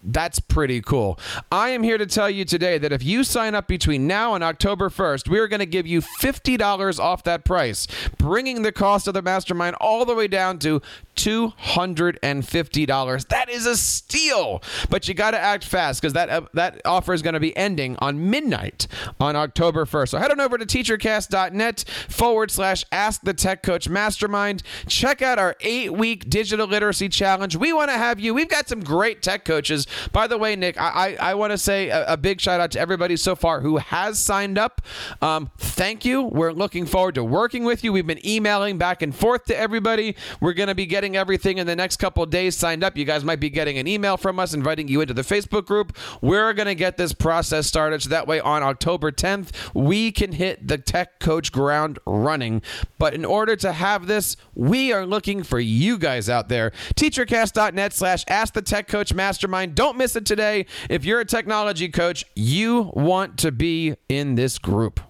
that's 0.04 0.40
pretty 0.40 0.80
cool. 0.80 1.18
I 1.50 1.70
am 1.70 1.82
here 1.82 1.96
to 1.96 2.06
tell 2.06 2.28
you 2.28 2.44
today 2.44 2.78
that 2.78 2.92
if 2.92 3.04
you 3.04 3.22
sign 3.22 3.54
up 3.54 3.68
between 3.68 4.06
now 4.06 4.34
and 4.34 4.42
October 4.42 4.90
1st, 4.90 5.28
we 5.28 5.38
are 5.38 5.46
going 5.46 5.60
to 5.60 5.66
give 5.66 5.86
you 5.86 6.00
$50 6.00 6.98
off 6.98 7.22
that 7.24 7.44
price, 7.44 7.86
bringing 8.18 8.62
the 8.62 8.72
cost 8.72 9.06
of 9.06 9.14
the 9.14 9.22
mastermind 9.22 9.76
all 9.76 10.04
the 10.04 10.14
way 10.14 10.26
down 10.26 10.58
to 10.60 10.82
$250. 11.16 13.28
That 13.28 13.50
is 13.50 13.66
a 13.66 13.76
steal. 13.76 14.62
But 14.90 15.08
you 15.08 15.14
got 15.14 15.32
to 15.32 15.38
act 15.38 15.64
fast 15.64 16.00
because 16.00 16.12
that, 16.14 16.28
uh, 16.28 16.42
that 16.54 16.80
offer 16.84 17.12
is 17.12 17.22
going 17.22 17.34
to 17.34 17.40
be 17.40 17.56
ending 17.56 17.96
on 17.98 18.30
midnight 18.30 18.86
on 19.20 19.36
October 19.36 19.84
1st. 19.84 20.08
So 20.10 20.18
head 20.18 20.30
on 20.30 20.40
over 20.40 20.58
to 20.58 20.66
teachercast.net 20.66 21.84
forward 22.08 22.50
slash 22.50 22.84
ask 22.92 23.22
the 23.22 23.34
tech 23.34 23.62
coach 23.62 23.88
mastermind. 23.88 24.62
Check 24.86 25.22
out 25.22 25.38
our 25.38 25.56
eight 25.60 25.92
week 25.92 26.28
digital 26.28 26.66
literacy 26.66 27.08
challenge. 27.08 27.56
We 27.56 27.72
want 27.72 27.90
to 27.90 27.96
have 27.96 28.20
you. 28.20 28.34
We've 28.34 28.48
got 28.48 28.68
some 28.68 28.80
great 28.80 29.22
tech 29.22 29.44
coaches. 29.44 29.86
By 30.12 30.26
the 30.26 30.38
way, 30.38 30.56
Nick, 30.56 30.80
I, 30.80 31.16
I, 31.20 31.30
I 31.30 31.34
want 31.34 31.52
to 31.52 31.58
say 31.58 31.88
a, 31.88 32.12
a, 32.12 32.16
big 32.16 32.40
shout 32.40 32.60
out 32.60 32.70
to 32.72 32.80
everybody 32.80 33.16
so 33.16 33.34
far 33.34 33.60
who 33.60 33.78
has 33.78 34.18
signed 34.18 34.58
up. 34.58 34.82
Um, 35.20 35.50
thank 35.58 36.04
you. 36.04 36.22
We're 36.22 36.52
looking 36.52 36.86
forward 36.86 37.16
to 37.16 37.24
working 37.24 37.64
with 37.64 37.82
you. 37.82 37.92
We've 37.92 38.06
been 38.06 38.24
emailing 38.24 38.78
back 38.78 39.02
and 39.02 39.14
forth 39.14 39.46
to 39.46 39.58
everybody. 39.58 40.14
We're 40.40 40.52
going 40.52 40.68
to 40.68 40.74
be 40.74 40.86
getting 40.86 41.01
getting 41.02 41.16
everything 41.16 41.58
in 41.58 41.66
the 41.66 41.74
next 41.74 41.96
couple 41.96 42.24
days 42.26 42.54
signed 42.54 42.84
up. 42.84 42.96
You 42.96 43.04
guys 43.04 43.24
might 43.24 43.40
be 43.40 43.50
getting 43.50 43.76
an 43.76 43.88
email 43.88 44.16
from 44.16 44.38
us 44.38 44.54
inviting 44.54 44.86
you 44.86 45.00
into 45.00 45.12
the 45.12 45.22
Facebook 45.22 45.66
group. 45.66 45.96
We're 46.20 46.52
going 46.52 46.66
to 46.66 46.76
get 46.76 46.96
this 46.96 47.12
process 47.12 47.66
started 47.66 48.00
so 48.04 48.10
that 48.10 48.28
way 48.28 48.38
on 48.38 48.62
October 48.62 49.10
10th, 49.10 49.50
we 49.74 50.12
can 50.12 50.30
hit 50.30 50.68
the 50.68 50.78
tech 50.78 51.18
coach 51.18 51.50
ground 51.50 51.98
running. 52.06 52.62
But 52.98 53.14
in 53.14 53.24
order 53.24 53.56
to 53.56 53.72
have 53.72 54.06
this, 54.06 54.36
we 54.54 54.92
are 54.92 55.04
looking 55.04 55.42
for 55.42 55.58
you 55.58 55.98
guys 55.98 56.28
out 56.28 56.48
there. 56.48 56.70
Teachercast.net 56.94 57.92
slash 57.92 58.24
ask 58.28 58.54
the 58.54 58.62
tech 58.62 58.86
coach 58.86 59.12
mastermind. 59.12 59.74
Don't 59.74 59.96
miss 59.96 60.14
it 60.14 60.24
today. 60.24 60.66
If 60.88 61.04
you're 61.04 61.18
a 61.18 61.24
technology 61.24 61.88
coach, 61.88 62.24
you 62.36 62.92
want 62.94 63.38
to 63.38 63.50
be 63.50 63.96
in 64.08 64.36
this 64.36 64.56
group. 64.56 65.00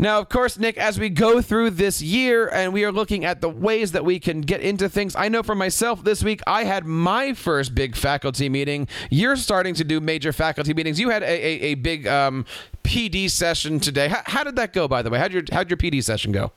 Now, 0.00 0.18
of 0.18 0.30
course, 0.30 0.58
Nick, 0.58 0.78
as 0.78 0.98
we 0.98 1.10
go 1.10 1.42
through 1.42 1.72
this 1.72 2.00
year 2.00 2.48
and 2.48 2.72
we 2.72 2.86
are 2.86 2.90
looking 2.90 3.26
at 3.26 3.42
the 3.42 3.50
ways 3.50 3.92
that 3.92 4.02
we 4.02 4.18
can 4.18 4.40
get 4.40 4.62
into 4.62 4.88
things, 4.88 5.14
I 5.14 5.28
know 5.28 5.42
for 5.42 5.54
myself 5.54 6.02
this 6.02 6.24
week 6.24 6.40
I 6.46 6.64
had 6.64 6.86
my 6.86 7.34
first 7.34 7.74
big 7.74 7.94
faculty 7.94 8.48
meeting. 8.48 8.88
You're 9.10 9.36
starting 9.36 9.74
to 9.74 9.84
do 9.84 10.00
major 10.00 10.32
faculty 10.32 10.72
meetings. 10.72 10.98
You 10.98 11.10
had 11.10 11.22
a, 11.22 11.26
a, 11.26 11.72
a 11.72 11.74
big 11.74 12.06
um, 12.06 12.46
PD 12.82 13.28
session 13.30 13.78
today. 13.78 14.08
How, 14.08 14.22
how, 14.24 14.42
did 14.42 14.56
that 14.56 14.72
go, 14.72 14.88
by 14.88 15.02
the 15.02 15.10
way? 15.10 15.18
How'd 15.18 15.32
your, 15.34 15.42
how'd 15.52 15.68
your 15.68 15.76
PD 15.76 16.02
session 16.02 16.32
go? 16.32 16.50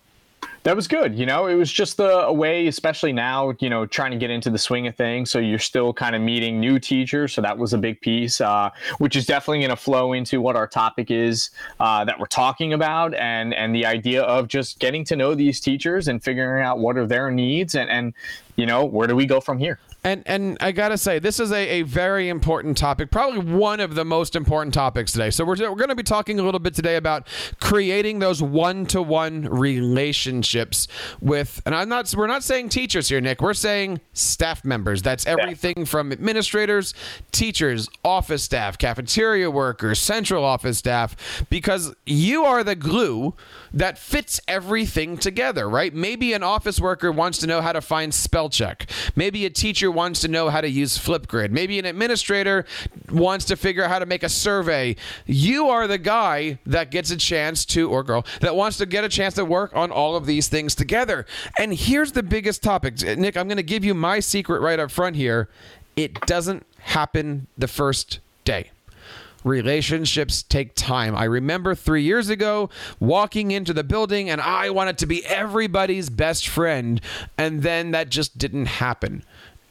That 0.63 0.77
was 0.77 0.87
good. 0.87 1.19
You 1.19 1.25
know, 1.25 1.47
it 1.47 1.55
was 1.55 1.69
just 1.69 1.97
the, 1.97 2.31
way, 2.31 2.67
especially 2.67 3.11
now, 3.11 3.53
you 3.59 3.69
know, 3.69 3.85
trying 3.85 4.11
to 4.11 4.17
get 4.17 4.29
into 4.29 4.49
the 4.49 4.57
swing 4.57 4.87
of 4.87 4.95
things. 4.95 5.29
So 5.29 5.39
you're 5.39 5.59
still 5.59 5.93
kind 5.93 6.15
of 6.15 6.21
meeting 6.21 6.57
new 6.59 6.79
teachers. 6.79 7.33
So 7.33 7.41
that 7.41 7.57
was 7.57 7.73
a 7.73 7.77
big 7.77 7.99
piece, 7.99 8.39
uh, 8.39 8.69
which 8.97 9.17
is 9.17 9.25
definitely 9.25 9.59
going 9.59 9.71
to 9.71 9.75
flow 9.75 10.13
into 10.13 10.39
what 10.39 10.55
our 10.55 10.67
topic 10.67 11.11
is 11.11 11.49
uh, 11.81 12.05
that 12.05 12.17
we're 12.17 12.27
talking 12.27 12.71
about, 12.73 13.13
and 13.15 13.53
and 13.53 13.75
the 13.75 13.85
idea 13.85 14.23
of 14.23 14.47
just 14.47 14.79
getting 14.79 15.03
to 15.05 15.17
know 15.17 15.35
these 15.35 15.59
teachers 15.59 16.07
and 16.07 16.23
figuring 16.23 16.63
out 16.63 16.79
what 16.79 16.97
are 16.97 17.05
their 17.05 17.29
needs, 17.29 17.75
and 17.75 17.89
and 17.89 18.13
you 18.55 18.65
know, 18.65 18.85
where 18.85 19.07
do 19.07 19.15
we 19.15 19.25
go 19.25 19.41
from 19.41 19.57
here? 19.57 19.79
And 20.03 20.23
and 20.25 20.57
I 20.59 20.71
gotta 20.73 20.97
say, 20.97 21.19
this 21.19 21.39
is 21.39 21.51
a, 21.51 21.67
a 21.69 21.81
very 21.83 22.27
important 22.27 22.77
topic, 22.77 23.09
probably 23.09 23.39
one 23.39 23.79
of 23.79 23.95
the 23.95 24.03
most 24.03 24.35
important 24.35 24.73
topics 24.73 25.13
today. 25.13 25.29
So 25.29 25.45
we're, 25.45 25.55
we're 25.57 25.75
going 25.75 25.89
to 25.89 25.95
be 25.95 26.03
talking 26.03 26.39
a 26.39 26.43
little 26.43 26.59
bit 26.59 26.73
today 26.73 26.97
about 26.97 27.27
creating 27.61 28.19
those 28.19 28.41
one 28.41 28.85
to 28.87 29.01
one 29.01 29.47
relationships 29.47 30.87
with, 31.21 31.61
and 31.65 31.73
I'm 31.73 31.87
not 31.87 32.13
we're 32.15 32.27
not 32.27 32.43
saying 32.43 32.69
teachers 32.69 33.07
here, 33.07 33.21
Nick. 33.21 33.41
We're 33.41 33.53
saying 33.53 34.01
staff 34.11 34.65
members. 34.65 35.01
That's 35.01 35.25
everything 35.25 35.85
from 35.85 36.11
administrators, 36.11 36.93
teachers, 37.31 37.87
office 38.03 38.43
staff, 38.43 38.77
cafeteria 38.77 39.49
workers, 39.49 39.99
central 39.99 40.43
office 40.43 40.77
staff, 40.77 41.45
because 41.49 41.93
you 42.05 42.43
are 42.43 42.63
the 42.63 42.75
glue 42.75 43.35
that 43.73 43.97
fits 43.97 44.41
everything 44.47 45.17
together, 45.17 45.69
right? 45.69 45.93
Maybe 45.93 46.33
an 46.33 46.43
office 46.43 46.79
worker 46.79 47.11
wants 47.11 47.37
to 47.39 47.47
know 47.47 47.61
how 47.61 47.71
to 47.71 47.81
find 47.81 48.13
spell 48.13 48.49
check. 48.49 48.89
Maybe 49.15 49.45
a 49.45 49.49
teacher 49.49 49.92
wants 49.93 50.21
to 50.21 50.27
know 50.27 50.49
how 50.49 50.61
to 50.61 50.69
use 50.69 50.97
Flipgrid. 50.97 51.51
Maybe 51.51 51.79
an 51.79 51.85
administrator 51.85 52.65
wants 53.11 53.45
to 53.45 53.55
figure 53.55 53.83
out 53.83 53.89
how 53.89 53.99
to 53.99 54.05
make 54.05 54.23
a 54.23 54.29
survey. 54.29 54.95
You 55.25 55.69
are 55.69 55.87
the 55.87 55.97
guy 55.97 56.59
that 56.65 56.91
gets 56.91 57.11
a 57.11 57.17
chance 57.17 57.65
to, 57.65 57.89
or 57.89 58.03
girl, 58.03 58.25
that 58.41 58.55
wants 58.55 58.77
to 58.77 58.85
get 58.85 59.03
a 59.03 59.09
chance 59.09 59.33
to 59.35 59.45
work 59.45 59.75
on 59.75 59.91
all 59.91 60.15
of 60.15 60.25
these 60.25 60.47
things 60.47 60.75
together. 60.75 61.25
And 61.57 61.73
here's 61.73 62.11
the 62.11 62.23
biggest 62.23 62.63
topic. 62.63 63.01
Nick, 63.01 63.37
I'm 63.37 63.47
going 63.47 63.57
to 63.57 63.63
give 63.63 63.83
you 63.83 63.93
my 63.93 64.19
secret 64.19 64.61
right 64.61 64.79
up 64.79 64.91
front 64.91 65.15
here. 65.15 65.49
It 65.95 66.19
doesn't 66.21 66.65
happen 66.79 67.47
the 67.57 67.67
first 67.67 68.19
day 68.45 68.71
relationships 69.43 70.43
take 70.43 70.75
time. 70.75 71.15
I 71.15 71.25
remember 71.25 71.75
three 71.75 72.03
years 72.03 72.29
ago 72.29 72.69
walking 72.99 73.51
into 73.51 73.73
the 73.73 73.83
building 73.83 74.29
and 74.29 74.41
I 74.41 74.69
wanted 74.69 74.97
to 74.99 75.05
be 75.05 75.25
everybody's 75.25 76.09
best 76.09 76.47
friend. 76.47 77.01
And 77.37 77.61
then 77.61 77.91
that 77.91 78.09
just 78.09 78.37
didn't 78.37 78.65
happen. 78.65 79.23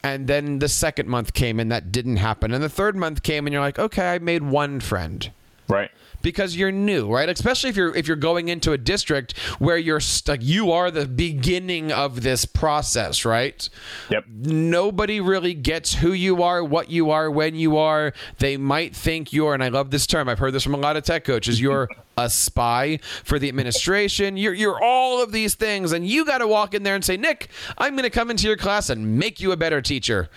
And 0.05 0.27
then 0.27 0.59
the 0.59 0.69
second 0.69 1.09
month 1.09 1.33
came 1.33 1.61
and 1.61 1.71
that 1.71 1.93
didn't 1.93 2.17
happen. 2.17 2.53
And 2.53 2.63
the 2.63 2.69
third 2.69 2.97
month 2.97 3.23
came 3.23 3.47
and 3.47 3.53
you're 3.53 3.63
like, 3.63 3.79
okay, 3.79 4.13
I 4.13 4.19
made 4.19 4.43
one 4.43 4.81
friend. 4.81 5.31
Right 5.69 5.91
because 6.23 6.57
you're 6.57 6.73
new, 6.73 7.13
right? 7.13 7.29
Especially 7.29 7.71
if 7.71 7.77
you're 7.77 7.95
if 7.95 8.07
you're 8.07 8.17
going 8.17 8.49
into 8.49 8.73
a 8.73 8.79
district 8.79 9.37
where 9.59 9.77
you're 9.77 10.01
like 10.27 10.43
you 10.43 10.73
are 10.73 10.91
the 10.91 11.07
beginning 11.07 11.93
of 11.93 12.23
this 12.23 12.45
process, 12.45 13.25
right? 13.25 13.69
Yep. 14.11 14.25
Nobody 14.29 15.21
really 15.21 15.55
gets 15.55 15.95
who 15.95 16.13
you 16.13 16.43
are, 16.43 16.63
what 16.65 16.91
you 16.91 17.11
are, 17.11 17.31
when 17.31 17.55
you 17.55 17.77
are. 17.77 18.13
They 18.39 18.57
might 18.57 18.95
think 18.95 19.33
you're, 19.33 19.55
and 19.55 19.63
I 19.63 19.69
love 19.69 19.91
this 19.91 20.07
term. 20.07 20.29
I've 20.29 20.39
heard 20.39 20.53
this 20.53 20.63
from 20.63 20.75
a 20.75 20.79
lot 20.79 20.97
of 20.97 21.05
tech 21.05 21.25
coaches. 21.25 21.61
You're 21.61 21.89
a 22.17 22.29
spy 22.29 22.99
for 23.25 23.39
the 23.39 23.49
administration. 23.49 24.37
You're 24.37 24.55
you're 24.55 24.83
all 24.83 25.23
of 25.23 25.33
these 25.33 25.55
things, 25.55 25.93
and 25.93 26.07
you 26.07 26.25
got 26.25 26.39
to 26.39 26.47
walk 26.47 26.75
in 26.75 26.83
there 26.83 26.95
and 26.95 27.05
say, 27.05 27.17
Nick, 27.17 27.49
I'm 27.79 27.95
going 27.95 28.05
to 28.05 28.11
come 28.11 28.31
into 28.31 28.47
your 28.47 28.57
class 28.57 28.91
and 28.91 29.19
make 29.19 29.41
you 29.41 29.53
a 29.53 29.57
better 29.57 29.81
teacher. 29.81 30.29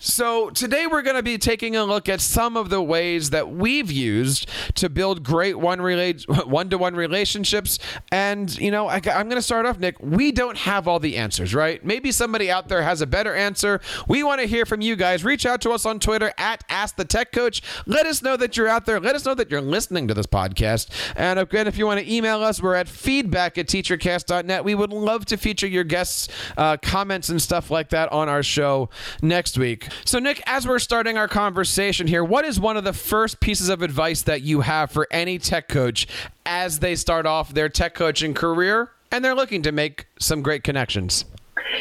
So, 0.00 0.50
today 0.50 0.86
we're 0.86 1.02
going 1.02 1.16
to 1.16 1.24
be 1.24 1.38
taking 1.38 1.74
a 1.74 1.84
look 1.84 2.08
at 2.08 2.20
some 2.20 2.56
of 2.56 2.70
the 2.70 2.80
ways 2.80 3.30
that 3.30 3.50
we've 3.50 3.90
used 3.90 4.48
to 4.76 4.88
build 4.88 5.24
great 5.24 5.58
one 5.58 5.78
to 5.78 6.78
one 6.78 6.94
relationships. 6.94 7.80
And, 8.12 8.56
you 8.58 8.70
know, 8.70 8.86
I, 8.86 8.98
am 8.98 9.28
going 9.28 9.30
to 9.30 9.42
start 9.42 9.66
off, 9.66 9.80
Nick. 9.80 9.96
We 9.98 10.30
don't 10.30 10.56
have 10.56 10.86
all 10.86 11.00
the 11.00 11.16
answers, 11.16 11.52
right? 11.52 11.84
Maybe 11.84 12.12
somebody 12.12 12.48
out 12.48 12.68
there 12.68 12.82
has 12.82 13.00
a 13.00 13.08
better 13.08 13.34
answer. 13.34 13.80
We 14.06 14.22
want 14.22 14.40
to 14.40 14.46
hear 14.46 14.64
from 14.64 14.82
you 14.82 14.94
guys. 14.94 15.24
Reach 15.24 15.44
out 15.44 15.60
to 15.62 15.70
us 15.70 15.84
on 15.84 15.98
Twitter 15.98 16.32
at 16.38 16.62
Ask 16.68 16.94
the 16.94 17.04
Tech 17.04 17.32
Coach. 17.32 17.60
Let 17.84 18.06
us 18.06 18.22
know 18.22 18.36
that 18.36 18.56
you're 18.56 18.68
out 18.68 18.86
there. 18.86 19.00
Let 19.00 19.16
us 19.16 19.24
know 19.24 19.34
that 19.34 19.50
you're 19.50 19.60
listening 19.60 20.06
to 20.06 20.14
this 20.14 20.26
podcast. 20.26 20.90
And 21.16 21.40
again, 21.40 21.66
if 21.66 21.76
you 21.76 21.86
want 21.86 21.98
to 21.98 22.12
email 22.12 22.44
us, 22.44 22.62
we're 22.62 22.76
at 22.76 22.88
feedback 22.88 23.58
at 23.58 23.66
teachercast.net. 23.66 24.64
We 24.64 24.76
would 24.76 24.92
love 24.92 25.26
to 25.26 25.36
feature 25.36 25.66
your 25.66 25.84
guests' 25.84 26.28
uh, 26.56 26.76
comments 26.76 27.28
and 27.30 27.42
stuff 27.42 27.68
like 27.68 27.88
that 27.88 28.12
on 28.12 28.28
our 28.28 28.44
show 28.44 28.90
next 29.22 29.58
week. 29.58 29.87
So, 30.04 30.18
Nick, 30.18 30.42
as 30.46 30.66
we're 30.66 30.78
starting 30.78 31.16
our 31.16 31.28
conversation 31.28 32.06
here, 32.06 32.24
what 32.24 32.44
is 32.44 32.58
one 32.60 32.76
of 32.76 32.84
the 32.84 32.92
first 32.92 33.40
pieces 33.40 33.68
of 33.68 33.82
advice 33.82 34.22
that 34.22 34.42
you 34.42 34.60
have 34.62 34.90
for 34.90 35.06
any 35.10 35.38
tech 35.38 35.68
coach 35.68 36.06
as 36.46 36.78
they 36.78 36.94
start 36.94 37.26
off 37.26 37.52
their 37.52 37.68
tech 37.68 37.94
coaching 37.94 38.34
career 38.34 38.90
and 39.10 39.24
they're 39.24 39.34
looking 39.34 39.62
to 39.62 39.72
make 39.72 40.06
some 40.18 40.42
great 40.42 40.64
connections? 40.64 41.24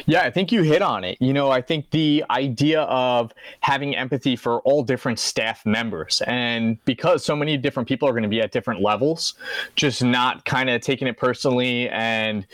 Yeah, 0.05 0.21
I 0.21 0.31
think 0.31 0.51
you 0.51 0.61
hit 0.61 0.81
on 0.81 1.03
it. 1.03 1.17
You 1.19 1.33
know, 1.33 1.49
I 1.49 1.61
think 1.61 1.89
the 1.91 2.23
idea 2.29 2.81
of 2.83 3.33
having 3.61 3.95
empathy 3.95 4.35
for 4.35 4.59
all 4.61 4.83
different 4.83 5.19
staff 5.19 5.65
members, 5.65 6.21
and 6.27 6.83
because 6.85 7.25
so 7.25 7.35
many 7.35 7.57
different 7.57 7.87
people 7.87 8.07
are 8.07 8.11
going 8.11 8.23
to 8.23 8.29
be 8.29 8.41
at 8.41 8.51
different 8.51 8.81
levels, 8.81 9.35
just 9.75 10.03
not 10.03 10.45
kind 10.45 10.69
of 10.69 10.81
taking 10.81 11.07
it 11.07 11.17
personally 11.17 11.89
and 11.89 12.45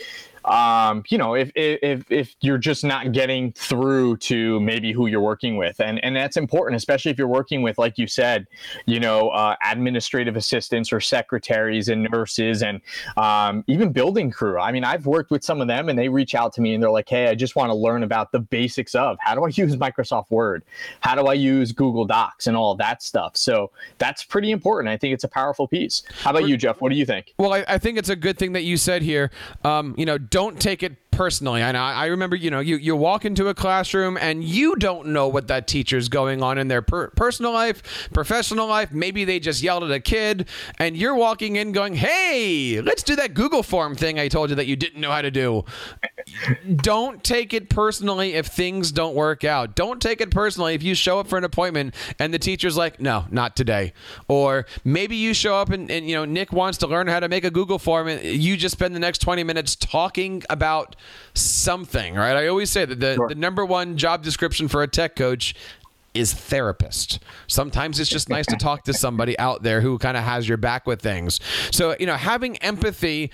um, 0.44 1.04
you 1.08 1.16
know, 1.16 1.34
if, 1.34 1.50
if 1.54 2.10
if 2.10 2.34
you're 2.40 2.58
just 2.58 2.84
not 2.84 3.12
getting 3.12 3.52
through 3.52 4.18
to 4.18 4.60
maybe 4.60 4.92
who 4.92 5.06
you're 5.06 5.20
working 5.20 5.56
with, 5.56 5.80
and 5.80 6.02
and 6.04 6.14
that's 6.14 6.36
important, 6.36 6.76
especially 6.76 7.10
if 7.10 7.18
you're 7.18 7.28
working 7.28 7.62
with, 7.62 7.78
like 7.78 7.96
you 7.96 8.06
said, 8.06 8.46
you 8.84 9.00
know, 9.00 9.30
uh, 9.30 9.56
administrative 9.64 10.36
assistants 10.36 10.92
or 10.92 11.00
secretaries 11.00 11.88
and 11.88 12.02
nurses, 12.10 12.62
and 12.62 12.80
um, 13.16 13.64
even 13.68 13.90
building 13.92 14.30
crew. 14.30 14.58
I 14.58 14.70
mean, 14.70 14.84
I've 14.84 15.06
worked 15.06 15.30
with 15.30 15.42
some 15.42 15.60
of 15.60 15.68
them, 15.68 15.88
and 15.88 15.98
they 15.98 16.08
reach 16.08 16.34
out 16.34 16.52
to 16.54 16.60
me 16.60 16.74
and 16.74 16.82
they're 16.82 16.90
like, 16.90 17.08
"Hey, 17.08 17.28
I 17.28 17.34
just 17.34 17.56
want 17.56 17.70
to 17.70 17.74
learn 17.74 18.02
about 18.02 18.30
the 18.30 18.40
basics 18.40 18.94
of 18.94 19.16
how 19.20 19.34
do 19.34 19.44
I 19.44 19.48
use 19.54 19.76
Microsoft 19.76 20.30
Word, 20.30 20.62
how 21.00 21.14
do 21.14 21.26
I 21.26 21.34
use 21.34 21.72
Google 21.72 22.04
Docs, 22.04 22.46
and 22.46 22.56
all 22.56 22.74
that 22.74 23.02
stuff." 23.02 23.36
So 23.36 23.70
that's 23.96 24.24
pretty 24.24 24.50
important. 24.50 24.90
I 24.90 24.98
think 24.98 25.14
it's 25.14 25.24
a 25.24 25.28
powerful 25.28 25.66
piece. 25.66 26.02
How 26.20 26.30
about 26.30 26.48
you, 26.48 26.58
Jeff? 26.58 26.82
What 26.82 26.90
do 26.90 26.96
you 26.96 27.06
think? 27.06 27.32
Well, 27.38 27.54
I, 27.54 27.64
I 27.66 27.78
think 27.78 27.96
it's 27.96 28.10
a 28.10 28.16
good 28.16 28.36
thing 28.36 28.52
that 28.52 28.64
you 28.64 28.76
said 28.76 29.00
here. 29.00 29.30
Um, 29.64 29.94
you 29.96 30.04
know 30.04 30.18
don't 30.34 30.60
take 30.60 30.82
it 30.82 30.96
personally. 31.14 31.62
And 31.62 31.76
I, 31.76 31.92
I 31.92 32.06
remember, 32.06 32.36
you 32.36 32.50
know, 32.50 32.60
you, 32.60 32.76
you 32.76 32.96
walk 32.96 33.24
into 33.24 33.48
a 33.48 33.54
classroom 33.54 34.18
and 34.20 34.42
you 34.44 34.76
don't 34.76 35.08
know 35.08 35.28
what 35.28 35.48
that 35.48 35.66
teacher's 35.66 36.08
going 36.08 36.42
on 36.42 36.58
in 36.58 36.68
their 36.68 36.82
per- 36.82 37.08
personal 37.10 37.52
life, 37.52 38.08
professional 38.12 38.66
life. 38.66 38.92
Maybe 38.92 39.24
they 39.24 39.38
just 39.38 39.62
yelled 39.62 39.84
at 39.84 39.90
a 39.90 40.00
kid 40.00 40.48
and 40.78 40.96
you're 40.96 41.14
walking 41.14 41.56
in 41.56 41.72
going, 41.72 41.94
hey, 41.94 42.80
let's 42.80 43.02
do 43.02 43.16
that 43.16 43.34
Google 43.34 43.62
form 43.62 43.94
thing 43.94 44.18
I 44.18 44.28
told 44.28 44.50
you 44.50 44.56
that 44.56 44.66
you 44.66 44.76
didn't 44.76 45.00
know 45.00 45.10
how 45.10 45.22
to 45.22 45.30
do. 45.30 45.64
don't 46.76 47.22
take 47.22 47.54
it 47.54 47.68
personally 47.68 48.34
if 48.34 48.46
things 48.46 48.92
don't 48.92 49.14
work 49.14 49.44
out. 49.44 49.74
Don't 49.74 50.00
take 50.00 50.20
it 50.20 50.30
personally 50.30 50.74
if 50.74 50.82
you 50.82 50.94
show 50.94 51.20
up 51.20 51.28
for 51.28 51.38
an 51.38 51.44
appointment 51.44 51.94
and 52.18 52.34
the 52.34 52.38
teacher's 52.38 52.76
like, 52.76 53.00
no, 53.00 53.26
not 53.30 53.56
today. 53.56 53.92
Or 54.28 54.66
maybe 54.84 55.16
you 55.16 55.34
show 55.34 55.56
up 55.56 55.70
and, 55.70 55.90
and 55.90 56.08
you 56.08 56.14
know, 56.14 56.24
Nick 56.24 56.52
wants 56.52 56.78
to 56.78 56.86
learn 56.86 57.06
how 57.06 57.20
to 57.20 57.28
make 57.28 57.44
a 57.44 57.50
Google 57.50 57.78
form 57.78 58.08
and 58.08 58.22
you 58.22 58.56
just 58.56 58.72
spend 58.72 58.94
the 58.94 59.00
next 59.00 59.18
20 59.18 59.44
minutes 59.44 59.76
talking 59.76 60.42
about 60.50 60.96
something, 61.34 62.14
right? 62.14 62.36
I 62.36 62.46
always 62.48 62.70
say 62.70 62.84
that 62.84 63.00
the, 63.00 63.14
sure. 63.14 63.28
the 63.28 63.34
number 63.34 63.64
one 63.64 63.96
job 63.96 64.22
description 64.22 64.68
for 64.68 64.82
a 64.82 64.88
tech 64.88 65.16
coach 65.16 65.54
is 66.14 66.32
therapist. 66.32 67.18
Sometimes 67.48 67.98
it's 67.98 68.08
just 68.08 68.28
nice 68.28 68.46
to 68.46 68.56
talk 68.56 68.84
to 68.84 68.92
somebody 68.92 69.36
out 69.38 69.64
there 69.64 69.80
who 69.80 69.98
kind 69.98 70.16
of 70.16 70.22
has 70.22 70.48
your 70.48 70.56
back 70.56 70.86
with 70.86 71.02
things. 71.02 71.40
So, 71.72 71.96
you 71.98 72.06
know, 72.06 72.14
having 72.14 72.56
empathy 72.58 73.32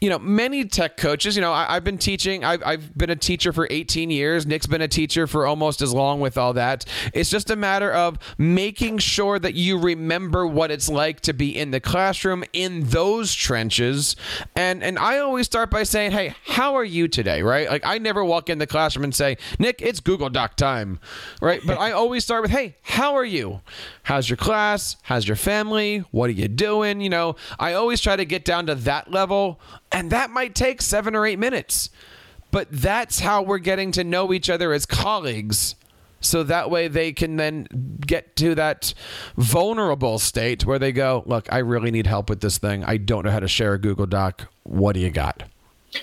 you 0.00 0.08
know, 0.08 0.18
many 0.18 0.64
tech 0.64 0.96
coaches, 0.96 1.36
you 1.36 1.42
know, 1.42 1.52
I, 1.52 1.74
have 1.74 1.84
been 1.84 1.98
teaching, 1.98 2.42
I've, 2.42 2.62
I've 2.64 2.96
been 2.96 3.10
a 3.10 3.16
teacher 3.16 3.52
for 3.52 3.68
18 3.70 4.10
years. 4.10 4.46
Nick's 4.46 4.66
been 4.66 4.80
a 4.80 4.88
teacher 4.88 5.26
for 5.26 5.46
almost 5.46 5.82
as 5.82 5.92
long 5.92 6.20
with 6.20 6.38
all 6.38 6.54
that. 6.54 6.86
It's 7.12 7.28
just 7.28 7.50
a 7.50 7.56
matter 7.56 7.92
of 7.92 8.18
making 8.38 8.98
sure 8.98 9.38
that 9.38 9.54
you 9.54 9.78
remember 9.78 10.46
what 10.46 10.70
it's 10.70 10.88
like 10.88 11.20
to 11.22 11.34
be 11.34 11.56
in 11.56 11.70
the 11.70 11.80
classroom 11.80 12.44
in 12.54 12.84
those 12.84 13.34
trenches. 13.34 14.16
And, 14.56 14.82
and 14.82 14.98
I 14.98 15.18
always 15.18 15.44
start 15.44 15.70
by 15.70 15.82
saying, 15.82 16.12
hey, 16.12 16.34
how 16.46 16.76
are 16.76 16.84
you 16.84 17.06
today? 17.06 17.42
Right? 17.42 17.68
Like, 17.68 17.84
I 17.84 17.98
never 17.98 18.24
walk 18.24 18.48
in 18.48 18.58
the 18.58 18.66
classroom 18.66 19.04
and 19.04 19.14
say, 19.14 19.36
Nick, 19.58 19.82
it's 19.82 20.00
Google 20.00 20.30
Doc 20.30 20.56
time. 20.56 20.98
Right? 21.42 21.60
But 21.64 21.78
I 21.78 21.92
always 22.00 22.24
start 22.24 22.40
with, 22.40 22.52
hey, 22.52 22.76
how 22.82 23.16
are 23.16 23.24
you? 23.24 23.60
How's 24.04 24.30
your 24.30 24.38
class? 24.38 24.96
How's 25.02 25.28
your 25.28 25.36
family? 25.36 26.04
What 26.10 26.30
are 26.30 26.32
you 26.32 26.48
doing? 26.48 27.02
You 27.02 27.10
know, 27.10 27.36
I 27.58 27.74
always 27.74 28.00
try 28.00 28.16
to 28.16 28.24
get 28.24 28.46
down 28.46 28.66
to 28.66 28.74
that 28.76 29.10
level 29.10 29.60
and 29.92 30.10
that 30.10 30.30
might 30.30 30.54
take 30.54 30.82
seven 30.82 31.14
or 31.14 31.26
eight 31.26 31.38
minutes. 31.38 31.90
But 32.50 32.68
that's 32.70 33.20
how 33.20 33.42
we're 33.42 33.58
getting 33.58 33.92
to 33.92 34.04
know 34.04 34.32
each 34.32 34.50
other 34.50 34.72
as 34.72 34.86
colleagues. 34.86 35.76
So 36.20 36.42
that 36.42 36.70
way 36.70 36.88
they 36.88 37.12
can 37.12 37.36
then 37.36 37.66
get 38.06 38.36
to 38.36 38.54
that 38.54 38.92
vulnerable 39.36 40.18
state 40.18 40.66
where 40.66 40.78
they 40.78 40.92
go, 40.92 41.22
Look, 41.26 41.50
I 41.50 41.58
really 41.58 41.90
need 41.90 42.06
help 42.06 42.28
with 42.28 42.40
this 42.40 42.58
thing. 42.58 42.84
I 42.84 42.98
don't 42.98 43.24
know 43.24 43.30
how 43.30 43.40
to 43.40 43.48
share 43.48 43.74
a 43.74 43.78
Google 43.78 44.06
Doc. 44.06 44.48
What 44.64 44.92
do 44.92 45.00
you 45.00 45.10
got? 45.10 45.44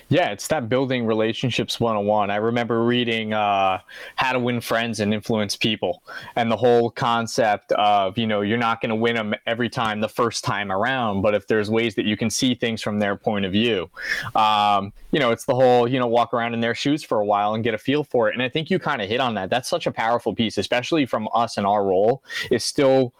Yeah, 0.10 0.32
it's 0.32 0.48
that 0.48 0.70
building 0.70 1.06
relationships 1.06 1.80
101. 1.80 2.30
I 2.30 2.36
remember 2.38 2.84
reading 2.84 3.34
uh, 3.34 3.80
How 4.16 4.34
to 4.34 4.40
Win 4.40 4.60
Friends 4.60 5.00
and 5.00 5.14
Influence 5.14 5.56
People, 5.56 6.04
and 6.36 6.52
the 6.52 6.58
whole 6.58 6.90
concept 6.90 7.72
of, 7.74 8.18
you 8.18 8.28
know, 8.28 8.42
you're 8.42 8.58
not 8.58 8.82
going 8.82 8.90
to 8.90 8.96
win 8.96 9.16
them 9.16 9.34
every 9.46 9.70
time 9.70 10.02
the 10.02 10.10
first 10.10 10.44
time 10.44 10.72
around, 10.72 11.22
but 11.22 11.34
if 11.34 11.48
there's 11.48 11.70
ways 11.70 11.96
that 11.96 12.06
you 12.06 12.18
can 12.18 12.30
see 12.30 12.54
things 12.54 12.82
from 12.82 13.00
their 13.00 13.16
point 13.16 13.46
of 13.46 13.52
view, 13.52 13.90
um, 14.36 14.92
you 15.12 15.20
know, 15.20 15.32
it's 15.32 15.46
the 15.46 15.56
whole, 15.56 15.88
you 15.88 16.00
know, 16.00 16.08
walk 16.08 16.34
around 16.34 16.54
in 16.54 16.60
their 16.60 16.76
shoes 16.76 17.04
for 17.04 17.20
a 17.20 17.26
while 17.26 17.54
and 17.54 17.64
get 17.64 17.74
a 17.74 17.78
feel 17.78 18.04
for 18.04 18.30
it. 18.30 18.34
And 18.34 18.44
I 18.44 18.50
think 18.50 18.70
you 18.70 18.80
kind 18.80 19.02
of 19.02 19.08
hit 19.08 19.20
on 19.20 19.36
that. 19.36 19.50
That's 19.50 19.70
such 19.70 19.88
a 19.88 19.92
powerful 19.92 20.36
piece, 20.36 20.58
especially 20.58 21.06
from 21.06 21.30
us 21.34 21.58
in 21.58 21.66
our 21.66 21.86
role, 21.86 22.24
is 22.52 22.64
still 22.64 23.14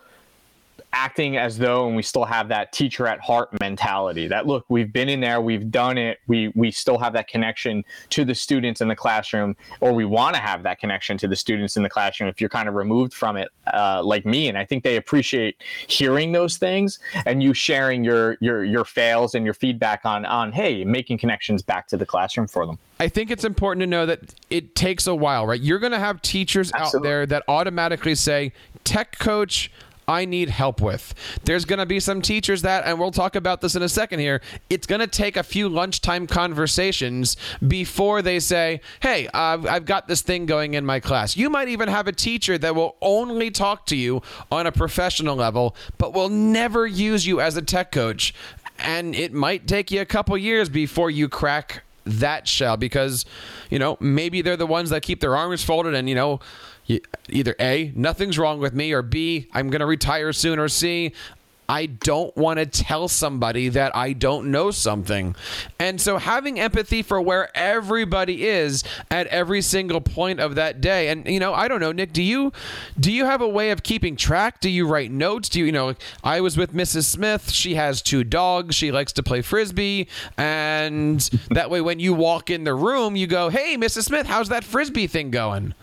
acting 0.94 1.38
as 1.38 1.58
though 1.58 1.88
and 1.88 1.96
we 1.96 2.02
still 2.02 2.24
have 2.24 2.48
that 2.48 2.72
teacher 2.72 3.08
at 3.08 3.20
heart 3.20 3.50
mentality 3.60 4.28
that 4.28 4.48
look 4.48 4.66
we've 4.70 4.94
been 4.94 5.10
in 5.10 5.20
there 5.20 5.42
we've 5.42 5.70
done 5.70 5.98
it 5.98 6.20
we 6.28 6.52
we 6.56 6.72
still 6.72 6.98
have 6.98 7.14
that 7.14 7.28
connection 7.28 7.84
to 8.10 8.24
the 8.24 8.34
students 8.34 8.80
in 8.80 8.88
the 8.88 8.96
classroom 8.96 9.56
or 9.82 9.92
we 9.92 10.06
want 10.06 10.34
to 10.34 10.42
have 10.42 10.64
that 10.64 10.80
connection 10.80 11.18
to 11.18 11.28
the 11.28 11.36
students 11.36 11.76
in 11.76 11.84
the 11.84 11.90
classroom 11.90 12.30
if 12.30 12.40
you're 12.40 12.50
kind 12.50 12.70
of 12.70 12.76
removed 12.76 13.14
from 13.14 13.36
it 13.36 13.50
uh, 13.74 14.02
like 14.04 14.26
me 14.26 14.48
and 14.48 14.58
i 14.58 14.64
think 14.64 14.84
they 14.84 14.96
appreciate 14.96 15.62
hearing 15.88 16.32
those 16.32 16.58
things 16.58 17.00
and 17.26 17.44
you 17.44 17.54
sharing 17.54 18.04
your 18.04 18.38
your 18.40 18.64
your 18.64 18.86
fails 18.86 19.36
and 19.36 19.44
your 19.44 19.54
feedback 19.54 20.06
on 20.06 20.26
on 20.26 20.52
hey 20.52 20.86
making 20.86 21.18
connections 21.18 21.62
back 21.62 21.88
to 21.88 21.98
the 21.98 22.06
classroom 22.06 22.48
for 22.48 22.66
them 22.66 22.80
I 23.00 23.10
think 23.10 23.30
it's 23.30 23.44
important 23.44 23.82
to 23.82 23.88
know 23.88 24.08
that 24.08 24.34
it 24.50 24.74
takes 24.74 25.06
a 25.06 25.14
while, 25.14 25.46
right? 25.46 25.62
You're 25.62 25.78
going 25.78 25.92
to 25.92 26.00
have 26.00 26.20
teachers 26.24 26.72
Absolutely. 26.74 26.98
out 26.98 27.10
there 27.10 27.26
that 27.28 27.44
automatically 27.48 28.16
say, 28.16 28.54
Tech 28.84 29.20
coach, 29.20 29.72
I 30.08 30.26
need 30.26 30.50
help 30.50 30.82
with. 30.82 31.14
There's 31.44 31.66
going 31.66 31.80
to 31.80 31.86
be 31.86 32.00
some 32.00 32.22
teachers 32.22 32.62
that, 32.62 32.86
and 32.86 32.98
we'll 32.98 33.12
talk 33.12 33.36
about 33.36 33.62
this 33.62 33.76
in 33.76 33.82
a 33.82 33.90
second 33.90 34.20
here, 34.20 34.42
it's 34.70 34.88
going 34.88 35.02
to 35.02 35.08
take 35.08 35.36
a 35.36 35.44
few 35.44 35.68
lunchtime 35.68 36.28
conversations 36.28 37.36
before 37.68 38.22
they 38.22 38.40
say, 38.40 38.80
hey, 39.02 39.28
uh, 39.34 39.62
I've 39.68 39.86
got 39.86 40.08
this 40.08 40.22
thing 40.22 40.46
going 40.46 40.76
in 40.76 40.86
my 40.86 41.00
class. 41.02 41.36
You 41.36 41.50
might 41.50 41.68
even 41.68 41.90
have 41.90 42.08
a 42.08 42.14
teacher 42.14 42.58
that 42.58 42.74
will 42.74 42.96
only 43.02 43.52
talk 43.52 43.86
to 43.88 43.98
you 43.98 44.22
on 44.50 44.66
a 44.66 44.72
professional 44.72 45.36
level, 45.36 45.76
but 45.98 46.14
will 46.14 46.30
never 46.30 46.88
use 46.88 47.28
you 47.28 47.42
as 47.42 47.58
a 47.58 47.62
tech 47.62 47.92
coach 47.92 48.34
and 48.80 49.16
it 49.16 49.34
might 49.34 49.68
take 49.68 49.92
you 49.92 50.02
a 50.02 50.06
couple 50.06 50.38
years 50.38 50.70
before 50.70 51.10
you 51.10 51.28
crack 51.28 51.84
that 52.06 52.48
shell 52.48 52.78
because 52.78 53.26
you 53.70 53.78
know 53.80 53.98
maybe 54.00 54.42
they're 54.42 54.56
the 54.58 54.68
ones 54.68 54.90
that 54.90 55.02
keep 55.02 55.20
their 55.20 55.36
arms 55.36 55.64
folded 55.64 55.94
and 55.94 56.08
you 56.08 56.16
know 56.16 56.40
either 57.30 57.56
a 57.60 57.92
nothing's 57.96 58.38
wrong 58.38 58.60
with 58.60 58.74
me 58.74 58.94
or 58.94 59.02
b 59.02 59.48
i'm 59.54 59.70
going 59.70 59.80
to 59.80 59.86
retire 59.86 60.32
soon 60.32 60.60
or 60.60 60.68
c 60.68 61.14
I 61.70 61.88
don't 61.88 62.36
want 62.38 62.60
to 62.60 62.66
tell 62.66 63.08
somebody 63.08 63.68
that 63.70 63.96
I 63.96 64.14
don't 64.14 64.52
know 64.52 64.72
something. 64.72 65.36
And 65.80 66.00
so 66.00 66.18
having 66.18 66.60
empathy 66.60 67.02
for 67.02 67.20
where 67.20 67.56
everybody 67.58 68.48
is 68.48 68.84
at 69.12 69.28
every 69.28 69.62
single 69.62 70.00
point 70.00 70.40
of 70.40 70.56
that 70.56 70.80
day. 70.80 71.10
And 71.10 71.28
you 71.28 71.40
know, 71.40 71.54
I 71.54 71.68
don't 71.68 71.82
know, 71.82 71.92
Nick, 71.92 72.14
do 72.14 72.24
you 72.24 72.54
do 72.98 73.12
you 73.12 73.26
have 73.26 73.42
a 73.42 73.48
way 73.48 73.72
of 73.72 73.84
keeping 73.84 74.16
track? 74.16 74.62
Do 74.62 74.70
you 74.70 74.88
write 74.88 75.12
notes? 75.12 75.50
Do 75.50 75.60
you, 75.60 75.66
you 75.66 75.72
know, 75.74 75.96
I 76.24 76.40
was 76.40 76.56
with 76.56 76.74
Mrs. 76.74 77.04
Smith, 77.04 77.52
she 77.52 77.76
has 77.76 78.02
two 78.02 78.24
dogs, 78.24 78.76
she 78.76 78.92
likes 78.92 79.12
to 79.14 79.24
play 79.24 79.42
frisbee, 79.42 80.08
and 80.38 81.20
that 81.50 81.70
way 81.70 81.82
when 81.82 82.00
you 82.00 82.14
walk 82.14 82.50
in 82.50 82.64
the 82.64 82.74
room, 82.74 83.16
you 83.18 83.28
go, 83.28 83.50
"Hey, 83.50 83.76
Mrs. 83.76 84.06
Smith, 84.06 84.28
how's 84.28 84.50
that 84.50 84.64
frisbee 84.64 85.08
thing 85.08 85.32
going?" 85.32 85.74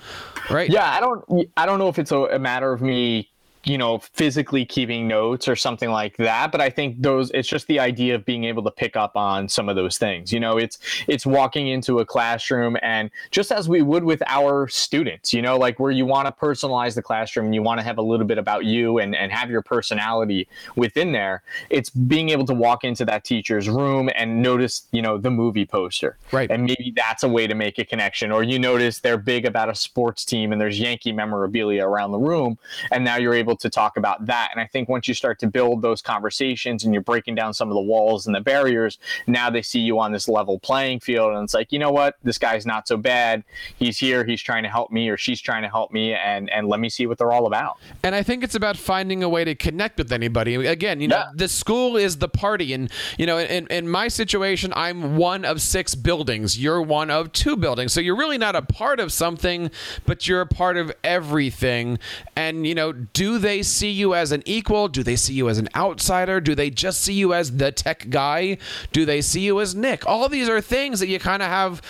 Right? 0.51 0.69
Yeah, 0.71 0.91
I 0.91 1.01
don't 1.01 1.51
I 1.57 1.67
don't 1.67 1.79
know 1.79 1.89
if 1.89 1.99
it's 1.99 2.13
a, 2.13 2.19
a 2.19 2.39
matter 2.39 2.73
of 2.73 2.83
me 2.83 3.31
you 3.65 3.79
know 3.79 3.99
physically 3.99 4.65
keeping 4.65 5.09
notes 5.09 5.49
or 5.49 5.57
something 5.57 5.91
like 5.91 6.17
that. 6.17 6.53
But 6.53 6.61
i 6.61 6.71
think 6.71 7.01
those 7.01 7.31
it's 7.33 7.49
just 7.49 7.67
the 7.67 7.81
idea 7.81 8.15
of 8.15 8.25
being 8.25 8.45
able 8.45 8.63
to 8.65 8.71
pick 8.71 8.97
up 8.97 9.17
on 9.17 9.49
some 9.49 9.69
of 9.69 9.77
those 9.77 9.99
things 9.99 10.33
you 10.33 10.41
know 10.41 10.57
it's 10.57 10.79
it's 11.09 11.27
walking 11.27 11.69
into 11.69 12.01
a 12.01 12.05
classroom 12.05 12.77
and 12.83 13.11
just 13.31 13.51
as 13.51 13.69
we 13.69 13.83
would 13.83 14.05
with 14.05 14.23
our 14.27 14.69
students 14.69 15.33
you 15.33 15.43
know 15.43 15.57
like 15.57 15.81
where 15.81 15.91
you 15.91 16.07
want 16.07 16.27
to 16.27 16.33
personalize 16.33 16.95
the 16.95 17.03
classroom 17.03 17.47
and 17.47 17.55
you 17.55 17.63
want 17.63 17.79
to 17.79 17.85
have 17.85 17.99
a 17.99 18.03
little 18.03 18.27
bit 18.27 18.39
about 18.39 18.65
you 18.65 18.99
and 18.99 19.15
and 19.15 19.33
have 19.33 19.51
your 19.51 19.63
personality 19.63 20.47
within 20.77 21.13
there 21.13 21.43
it's 21.71 21.91
being 21.91 22.29
able 22.31 22.45
to 22.45 22.55
walk 22.55 22.85
into 22.85 23.05
that 23.05 23.25
teacher's 23.25 23.69
room 23.69 24.09
and 24.15 24.43
notice 24.43 24.87
you 24.93 25.03
know 25.03 25.19
the 25.19 25.31
movie 25.31 25.67
poster. 25.67 26.17
Right. 26.33 26.51
And 26.51 26.65
maybe 26.65 26.93
that's 26.95 27.23
a 27.23 27.29
way 27.29 27.47
to 27.47 27.55
make 27.55 27.79
a 27.79 27.85
connection. 27.85 28.31
Or 28.31 28.43
you 28.43 28.59
notice 28.59 29.01
they're 29.01 29.19
big 29.19 29.45
about 29.45 29.69
a 29.69 29.75
sports 29.75 30.25
team 30.25 30.53
and 30.53 30.61
there's 30.61 30.79
yankee 30.79 31.13
memorabilia 31.13 31.87
around 31.87 32.13
the 32.13 32.19
room 32.19 32.59
and 32.93 33.05
now 33.05 33.17
you're 33.17 33.35
able 33.35 33.54
able 33.55 33.61
to 33.61 33.71
talk 33.71 33.97
about 33.97 34.27
that. 34.27 34.49
And 34.53 34.61
I 34.61 34.67
think 34.67 34.89
once 34.89 35.09
you 35.09 35.15
start 35.15 35.39
to 35.41 35.47
build 35.47 35.83
those 35.83 36.03
conversations 36.03 36.85
and 36.85 36.93
you're 36.93 37.03
breaking 37.03 37.35
down 37.35 37.55
some 37.55 37.69
of 37.69 37.75
the 37.75 37.81
walls 37.81 38.27
and 38.27 38.35
the 38.35 38.41
barriers, 38.41 38.99
now 39.27 39.51
they 39.51 39.63
see 39.63 39.81
you 39.81 39.99
on 40.01 40.13
this 40.13 40.29
level 40.29 40.59
playing 40.59 41.01
field. 41.01 41.35
And 41.35 41.45
it's 41.45 41.55
like, 41.55 41.73
you 41.73 41.79
know 41.79 41.91
what? 41.91 42.17
This 42.23 42.39
guy's 42.39 42.67
not 42.67 42.89
so 42.89 42.97
bad. 42.97 43.45
He's 43.77 43.99
here. 43.99 44.25
He's 44.25 44.43
trying 44.43 44.65
to 44.65 44.69
help 44.69 44.91
me 44.91 45.09
or 45.09 45.17
she's 45.17 45.41
trying 45.41 45.63
to 45.63 45.69
help 45.69 45.93
me. 45.93 46.15
And, 46.15 46.51
and 46.51 46.69
let 46.69 46.81
me 46.81 46.89
see 46.89 47.07
what 47.07 47.19
they're 47.19 47.33
all 47.33 47.47
about. 47.47 47.79
And 48.03 48.15
I 48.15 48.23
think 48.23 48.43
it's 48.43 48.55
about 48.55 48.77
finding 48.77 49.23
a 49.23 49.29
way 49.29 49.45
to 49.45 49.55
connect 49.55 49.99
with 49.99 50.13
anybody. 50.13 50.55
Again, 50.67 51.01
you 51.01 51.09
know, 51.09 51.17
yeah. 51.17 51.31
the 51.35 51.49
school 51.49 51.97
is 51.97 52.19
the 52.19 52.29
party. 52.29 52.73
And, 52.73 52.91
you 53.19 53.27
know, 53.27 53.39
in, 53.39 53.67
in 53.69 53.89
my 53.89 54.09
situation, 54.09 54.73
I'm 54.75 55.17
one 55.17 55.45
of 55.45 55.61
six 55.61 55.95
buildings. 55.95 56.59
You're 56.59 56.83
one 56.83 57.11
of 57.11 57.33
two 57.33 57.57
buildings. 57.57 57.93
So 57.93 58.01
you're 58.01 58.17
really 58.17 58.39
not 58.39 58.57
a 58.57 58.63
part 58.63 59.01
of 59.01 59.13
something, 59.13 59.71
but 60.07 60.27
you're 60.27 60.41
a 60.41 60.47
part 60.47 60.77
of 60.77 60.93
everything. 61.05 61.99
And, 62.37 62.67
you 62.67 62.75
know, 62.75 62.93
do 62.93 63.39
they 63.45 63.63
see 63.63 63.91
you 63.91 64.15
as 64.15 64.33
an 64.33 64.43
equal? 64.47 64.89
Do 64.89 65.03
they 65.03 65.17
see 65.17 65.35
you 65.35 65.49
as 65.49 65.59
an 65.59 65.69
outsider? 65.77 66.41
Do 66.41 66.55
they 66.55 66.71
just 66.71 67.01
see 67.03 67.13
you 67.13 67.35
as 67.35 67.57
the 67.57 67.71
tech 67.71 68.11
guy? 68.11 68.59
Do 68.93 69.05
they 69.05 69.21
see 69.21 69.43
you 69.43 69.61
as 69.61 69.75
Nick? 69.75 70.07
All 70.07 70.29
these 70.29 70.49
are 70.49 70.61
things 70.61 70.99
that 71.01 71.09
you 71.09 71.19
kind 71.19 71.43
of 71.43 71.49
have 71.49 71.83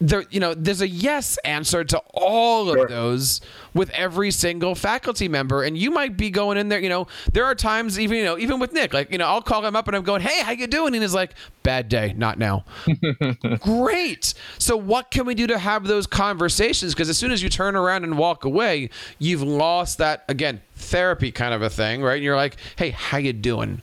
there 0.00 0.24
you 0.30 0.40
know 0.40 0.54
there's 0.54 0.80
a 0.80 0.88
yes 0.88 1.36
answer 1.44 1.84
to 1.84 1.98
all 2.14 2.70
of 2.70 2.76
sure. 2.76 2.88
those 2.88 3.40
with 3.74 3.90
every 3.90 4.30
single 4.30 4.74
faculty 4.74 5.28
member. 5.28 5.62
And 5.62 5.76
you 5.76 5.90
might 5.90 6.16
be 6.16 6.30
going 6.30 6.56
in 6.56 6.68
there 6.68 6.80
you 6.80 6.88
know 6.88 7.06
there 7.32 7.44
are 7.44 7.54
times 7.54 8.00
even 8.00 8.16
you 8.16 8.24
know 8.24 8.38
even 8.38 8.58
with 8.58 8.72
nick 8.72 8.94
like 8.94 9.10
you 9.10 9.18
know 9.18 9.26
i'll 9.26 9.42
call 9.42 9.64
him 9.64 9.76
up 9.76 9.86
and 9.88 9.96
i'm 9.96 10.02
going 10.02 10.22
hey 10.22 10.42
how 10.42 10.52
you 10.52 10.66
doing? 10.66 10.94
And 10.94 11.02
he's 11.02 11.14
like 11.14 11.34
bad 11.62 11.88
day 11.88 12.14
not 12.16 12.38
now. 12.38 12.64
Great. 13.60 14.34
So 14.58 14.76
what 14.76 15.10
can 15.10 15.26
we 15.26 15.34
do 15.34 15.46
to 15.46 15.58
have 15.58 15.86
those 15.86 16.06
conversations? 16.06 16.94
Because 16.94 17.08
as 17.08 17.18
soon 17.18 17.30
as 17.30 17.42
you 17.42 17.48
turn 17.48 17.76
around 17.76 18.04
and 18.04 18.16
walk 18.16 18.44
away 18.44 18.88
you've 19.18 19.42
lost 19.42 19.98
that 19.98 20.24
again 20.28 20.62
therapy 20.76 21.30
kind 21.30 21.52
of 21.52 21.60
a 21.60 21.70
thing 21.70 22.02
right? 22.02 22.14
And 22.14 22.24
you're 22.24 22.36
like 22.36 22.56
hey 22.76 22.90
how 22.90 23.18
you 23.18 23.32
doing 23.32 23.82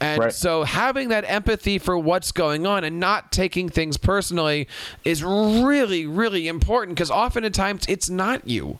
and 0.00 0.18
right. 0.18 0.32
so 0.32 0.64
having 0.64 1.08
that 1.10 1.24
empathy 1.28 1.78
for 1.78 1.98
what's 1.98 2.32
going 2.32 2.66
on 2.66 2.84
and 2.84 2.98
not 2.98 3.30
taking 3.32 3.68
things 3.68 3.98
personally 3.98 4.66
is 5.04 5.22
really, 5.22 6.06
really 6.06 6.48
important 6.48 6.96
because 6.96 7.10
often 7.10 7.44
at 7.44 7.52
times 7.52 7.84
it's 7.86 8.08
not 8.08 8.48
you. 8.48 8.78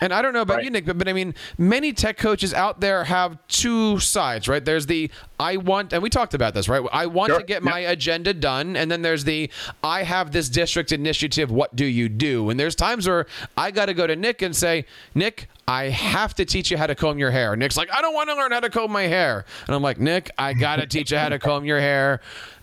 And 0.00 0.14
I 0.14 0.22
don't 0.22 0.32
know 0.32 0.40
about 0.40 0.56
right. 0.56 0.64
you, 0.64 0.70
Nick, 0.70 0.86
but, 0.86 0.96
but 0.96 1.08
I 1.08 1.12
mean, 1.12 1.34
many 1.58 1.92
tech 1.92 2.16
coaches 2.16 2.54
out 2.54 2.80
there 2.80 3.04
have 3.04 3.36
two 3.48 3.98
sides, 3.98 4.48
right? 4.48 4.64
There's 4.64 4.86
the 4.86 5.10
I 5.38 5.58
want, 5.58 5.92
and 5.92 6.02
we 6.02 6.08
talked 6.08 6.34
about 6.34 6.54
this, 6.54 6.68
right? 6.68 6.82
I 6.90 7.06
want 7.06 7.30
sure. 7.30 7.40
to 7.40 7.44
get 7.44 7.62
my 7.62 7.80
agenda 7.80 8.32
done. 8.32 8.76
And 8.76 8.90
then 8.90 9.02
there's 9.02 9.24
the 9.24 9.50
I 9.84 10.04
have 10.04 10.32
this 10.32 10.48
district 10.48 10.92
initiative. 10.92 11.50
What 11.50 11.76
do 11.76 11.84
you 11.84 12.08
do? 12.08 12.48
And 12.48 12.58
there's 12.58 12.76
times 12.76 13.06
where 13.06 13.26
I 13.56 13.72
got 13.72 13.86
to 13.86 13.94
go 13.94 14.06
to 14.06 14.16
Nick 14.16 14.40
and 14.40 14.56
say, 14.56 14.86
Nick, 15.14 15.48
I 15.72 15.88
have 15.88 16.34
to 16.34 16.44
teach 16.44 16.70
you 16.70 16.76
how 16.76 16.86
to 16.86 16.94
comb 16.94 17.18
your 17.18 17.30
hair. 17.30 17.56
Nick's 17.56 17.78
like, 17.78 17.90
I 17.90 18.02
don't 18.02 18.12
want 18.12 18.28
to 18.28 18.34
learn 18.34 18.52
how 18.52 18.60
to 18.60 18.68
comb 18.68 18.92
my 18.92 19.04
hair. 19.04 19.46
And 19.66 19.74
I'm 19.74 19.80
like, 19.80 19.98
Nick, 19.98 20.30
I 20.36 20.52
got 20.52 20.76
to 20.76 20.86
teach 20.86 21.10
you 21.10 21.16
how 21.16 21.30
to 21.30 21.38
comb 21.38 21.64
your 21.64 21.80
hair. 21.80 22.20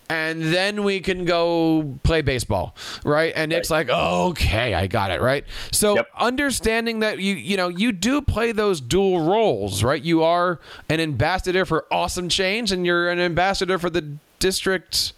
And 0.08 0.40
then 0.42 0.84
we 0.84 1.00
can 1.00 1.24
go 1.24 1.98
play 2.04 2.22
baseball, 2.22 2.76
right? 3.04 3.32
And 3.34 3.48
Nick's 3.50 3.68
right. 3.68 3.88
like, 3.88 3.96
okay, 3.96 4.74
I 4.74 4.86
got 4.86 5.10
it, 5.10 5.20
right? 5.20 5.44
So 5.72 5.96
yep. 5.96 6.08
understanding 6.16 7.00
that 7.00 7.18
you, 7.18 7.34
you 7.34 7.56
know, 7.56 7.66
you 7.66 7.90
do 7.90 8.20
play 8.20 8.52
those 8.52 8.80
dual 8.80 9.20
roles, 9.20 9.82
right? 9.82 10.02
You 10.02 10.22
are 10.22 10.60
an 10.88 11.00
ambassador 11.00 11.64
for 11.64 11.86
awesome 11.90 12.28
change, 12.28 12.70
and 12.70 12.86
you're 12.86 13.10
an 13.10 13.18
ambassador 13.18 13.76
for 13.76 13.90
the 13.90 14.16
district 14.38 15.14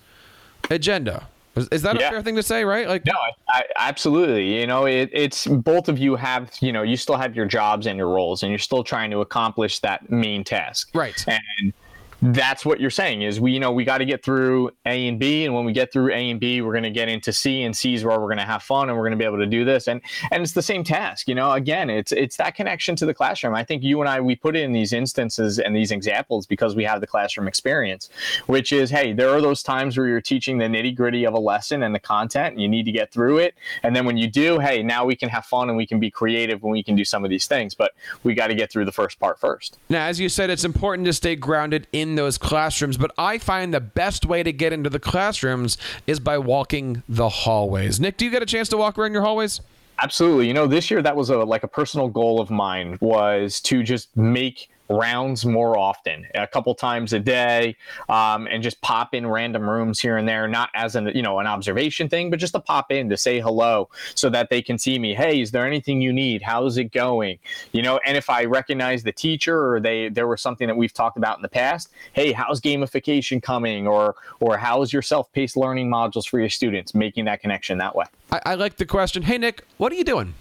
agenda. 0.70 1.28
Is 1.54 1.82
that 1.82 2.00
yeah. 2.00 2.06
a 2.06 2.10
fair 2.10 2.22
thing 2.22 2.36
to 2.36 2.42
say, 2.42 2.64
right? 2.64 2.88
Like, 2.88 3.04
no, 3.04 3.12
I, 3.12 3.58
I, 3.58 3.64
absolutely. 3.76 4.58
You 4.58 4.66
know, 4.66 4.86
it, 4.86 5.10
it's 5.12 5.46
both 5.46 5.88
of 5.88 5.98
you 5.98 6.16
have, 6.16 6.50
you 6.60 6.72
know, 6.72 6.82
you 6.82 6.96
still 6.96 7.16
have 7.16 7.36
your 7.36 7.44
jobs 7.44 7.86
and 7.86 7.98
your 7.98 8.08
roles, 8.08 8.42
and 8.42 8.50
you're 8.50 8.58
still 8.58 8.82
trying 8.82 9.10
to 9.10 9.20
accomplish 9.20 9.80
that 9.80 10.10
main 10.10 10.44
task, 10.44 10.90
right? 10.94 11.24
And 11.28 11.74
that's 12.22 12.64
what 12.64 12.80
you're 12.80 12.88
saying 12.88 13.22
is 13.22 13.40
we 13.40 13.50
you 13.50 13.58
know 13.58 13.72
we 13.72 13.84
got 13.84 13.98
to 13.98 14.04
get 14.04 14.22
through 14.24 14.70
a 14.86 15.08
and 15.08 15.18
b 15.18 15.44
and 15.44 15.52
when 15.52 15.64
we 15.64 15.72
get 15.72 15.92
through 15.92 16.12
a 16.12 16.30
and 16.30 16.38
b 16.38 16.62
we're 16.62 16.72
going 16.72 16.84
to 16.84 16.90
get 16.90 17.08
into 17.08 17.32
c 17.32 17.64
and 17.64 17.76
c 17.76 17.94
is 17.94 18.04
where 18.04 18.18
we're 18.20 18.28
going 18.28 18.38
to 18.38 18.44
have 18.44 18.62
fun 18.62 18.88
and 18.88 18.96
we're 18.96 19.02
going 19.02 19.10
to 19.10 19.16
be 19.16 19.24
able 19.24 19.38
to 19.38 19.46
do 19.46 19.64
this 19.64 19.88
and 19.88 20.00
and 20.30 20.40
it's 20.40 20.52
the 20.52 20.62
same 20.62 20.84
task 20.84 21.26
you 21.26 21.34
know? 21.34 21.52
Again 21.52 21.90
it's 21.90 22.12
it's 22.12 22.36
that 22.36 22.54
connection 22.54 22.94
to 22.96 23.06
the 23.06 23.12
classroom. 23.12 23.56
I 23.56 23.64
think 23.64 23.82
you 23.82 24.00
and 24.00 24.08
i 24.08 24.20
we 24.20 24.36
put 24.36 24.54
in 24.54 24.72
these 24.72 24.92
instances 24.92 25.58
and 25.58 25.74
these 25.74 25.90
examples 25.90 26.46
because 26.46 26.76
we 26.76 26.84
have 26.84 27.00
the 27.00 27.06
classroom 27.08 27.48
experience 27.48 28.08
which 28.46 28.72
is 28.72 28.88
hey 28.88 29.12
there 29.12 29.30
are 29.30 29.40
those 29.40 29.62
times 29.62 29.98
where 29.98 30.06
you're 30.06 30.20
teaching 30.20 30.58
the 30.58 30.66
nitty 30.66 30.94
gritty 30.94 31.24
of 31.24 31.34
a 31.34 31.40
lesson 31.40 31.82
and 31.82 31.92
the 31.92 32.00
content 32.00 32.52
and 32.52 32.62
you 32.62 32.68
need 32.68 32.84
to 32.84 32.92
get 32.92 33.12
through 33.12 33.38
it 33.38 33.54
and 33.82 33.96
then 33.96 34.06
when 34.06 34.16
you 34.16 34.28
do 34.28 34.60
hey 34.60 34.80
now 34.80 35.04
we 35.04 35.16
can 35.16 35.28
have 35.28 35.44
fun 35.44 35.68
and 35.68 35.76
we 35.76 35.86
can 35.86 35.98
be 35.98 36.10
creative 36.10 36.62
when 36.62 36.70
we 36.70 36.84
can 36.84 36.94
do 36.94 37.04
some 37.04 37.24
of 37.24 37.30
these 37.30 37.48
things 37.48 37.74
but 37.74 37.92
we 38.22 38.32
got 38.32 38.46
to 38.46 38.54
get 38.54 38.70
through 38.70 38.84
the 38.84 38.92
first 38.92 39.18
part 39.18 39.40
first. 39.40 39.78
Now 39.88 40.06
as 40.06 40.20
you 40.20 40.28
said 40.28 40.50
it's 40.50 40.64
important 40.64 41.06
to 41.06 41.12
stay 41.12 41.34
grounded 41.34 41.88
in 41.92 42.11
those 42.14 42.38
classrooms, 42.38 42.96
but 42.96 43.12
I 43.18 43.38
find 43.38 43.72
the 43.72 43.80
best 43.80 44.26
way 44.26 44.42
to 44.42 44.52
get 44.52 44.72
into 44.72 44.90
the 44.90 45.00
classrooms 45.00 45.78
is 46.06 46.20
by 46.20 46.38
walking 46.38 47.02
the 47.08 47.28
hallways. 47.28 48.00
Nick, 48.00 48.16
do 48.16 48.24
you 48.24 48.30
get 48.30 48.42
a 48.42 48.46
chance 48.46 48.68
to 48.70 48.76
walk 48.76 48.98
around 48.98 49.12
your 49.12 49.22
hallways? 49.22 49.60
Absolutely. 50.02 50.48
You 50.48 50.54
know, 50.54 50.66
this 50.66 50.90
year 50.90 51.02
that 51.02 51.14
was 51.16 51.30
a 51.30 51.38
like 51.38 51.62
a 51.62 51.68
personal 51.68 52.08
goal 52.08 52.40
of 52.40 52.50
mine 52.50 52.98
was 53.00 53.60
to 53.62 53.82
just 53.82 54.16
make 54.16 54.68
rounds 54.88 55.44
more 55.44 55.78
often, 55.78 56.26
a 56.34 56.46
couple 56.46 56.74
times 56.74 57.12
a 57.12 57.20
day, 57.20 57.76
um, 58.08 58.46
and 58.46 58.62
just 58.62 58.80
pop 58.80 59.14
in 59.14 59.26
random 59.26 59.68
rooms 59.68 60.00
here 60.00 60.16
and 60.16 60.28
there, 60.28 60.46
not 60.48 60.70
as 60.74 60.96
an 60.96 61.10
you 61.14 61.22
know 61.22 61.38
an 61.38 61.46
observation 61.46 62.08
thing, 62.08 62.30
but 62.30 62.38
just 62.38 62.52
to 62.52 62.60
pop 62.60 62.90
in 62.92 63.08
to 63.08 63.16
say 63.16 63.40
hello 63.40 63.88
so 64.14 64.28
that 64.28 64.50
they 64.50 64.62
can 64.62 64.78
see 64.78 64.98
me. 64.98 65.14
Hey, 65.14 65.40
is 65.40 65.50
there 65.50 65.66
anything 65.66 66.00
you 66.00 66.12
need? 66.12 66.42
How's 66.42 66.76
it 66.76 66.92
going? 66.92 67.38
You 67.72 67.82
know, 67.82 68.00
and 68.06 68.16
if 68.16 68.28
I 68.28 68.44
recognize 68.44 69.02
the 69.02 69.12
teacher 69.12 69.74
or 69.74 69.80
they 69.80 70.08
there 70.08 70.28
was 70.28 70.40
something 70.40 70.66
that 70.66 70.76
we've 70.76 70.92
talked 70.92 71.16
about 71.16 71.38
in 71.38 71.42
the 71.42 71.48
past, 71.48 71.88
hey, 72.12 72.32
how's 72.32 72.60
gamification 72.60 73.42
coming? 73.42 73.86
Or 73.86 74.16
or 74.40 74.56
how's 74.56 74.92
your 74.92 75.02
self-paced 75.02 75.56
learning 75.56 75.90
modules 75.90 76.28
for 76.28 76.38
your 76.38 76.50
students? 76.50 76.94
Making 76.94 77.24
that 77.26 77.40
connection 77.40 77.78
that 77.78 77.94
way. 77.94 78.04
I, 78.30 78.40
I 78.46 78.54
like 78.54 78.76
the 78.76 78.86
question. 78.86 79.22
Hey 79.22 79.38
Nick, 79.38 79.64
what 79.78 79.92
are 79.92 79.96
you 79.96 80.04
doing? 80.04 80.34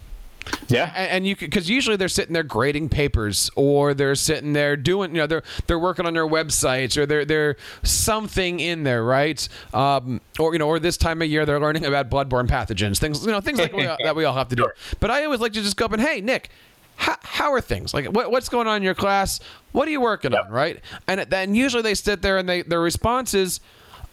Yeah, 0.68 0.92
and, 0.96 1.12
and 1.12 1.28
you 1.28 1.36
because 1.36 1.70
usually 1.70 1.98
they're 1.98 2.08
sitting 2.08 2.34
there 2.34 2.44
grading 2.44 2.90
papers, 2.90 3.50
or 3.56 3.94
they're 3.94 4.16
sitting 4.16 4.54
there 4.54 4.76
doing, 4.76 5.12
you 5.12 5.18
know, 5.18 5.28
they're 5.28 5.44
they're 5.68 5.80
working 5.80 6.06
on 6.06 6.14
their 6.14 6.28
websites, 6.28 6.98
or 6.98 7.06
they're 7.06 7.26
they're 7.26 7.58
something 7.84 8.60
in 8.60 8.84
there, 8.84 9.04
right? 9.04 9.48
Um, 9.74 10.22
or 10.40 10.54
you 10.54 10.60
know, 10.60 10.68
or 10.68 10.80
this 10.80 10.98
time 10.98 11.22
of 11.22 11.28
year 11.28 11.46
they're 11.46 11.60
learning 11.60 11.86
about 11.86 12.10
bloodborne 12.10 12.48
pathogens, 12.48 13.00
things 13.00 13.26
you 13.26 13.32
know, 13.32 13.42
things 13.42 13.60
like 13.60 13.74
we 13.74 13.84
that 14.04 14.16
we 14.16 14.24
all 14.24 14.36
have 14.36 14.50
to 14.50 14.56
do. 14.56 14.64
Sure. 14.64 14.76
But 15.00 15.12
I 15.12 15.26
always 15.26 15.40
like 15.40 15.54
to 15.54 15.62
just 15.62 15.78
go 15.78 15.86
up 15.86 15.94
and 15.94 16.02
hey, 16.02 16.22
Nick. 16.22 16.50
How, 16.98 17.18
how 17.24 17.54
are 17.54 17.62
things 17.62 17.96
like 17.96 18.06
what, 18.08 18.30
what's 18.30 18.48
going 18.48 18.68
on 18.68 18.78
in 18.78 18.84
your 18.84 18.94
class 18.94 19.40
what 19.72 19.88
are 19.88 19.92
you 19.92 20.02
working 20.02 20.34
yep. 20.34 20.46
on 20.46 20.52
right 20.52 20.80
and 21.08 21.22
then 21.22 21.56
usually 21.56 21.82
they 21.82 21.96
sit 21.96 22.22
there 22.22 22.38
and 22.38 22.48
they 22.48 22.62
their 22.62 22.82
response 22.82 23.34
is 23.34 23.60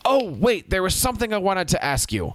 oh 0.07 0.31
wait 0.31 0.71
there 0.71 0.83
was 0.83 0.95
something 0.95 1.35
i 1.35 1.37
wanted 1.37 1.69
to 1.69 1.85
ask 1.85 2.12
you 2.12 2.35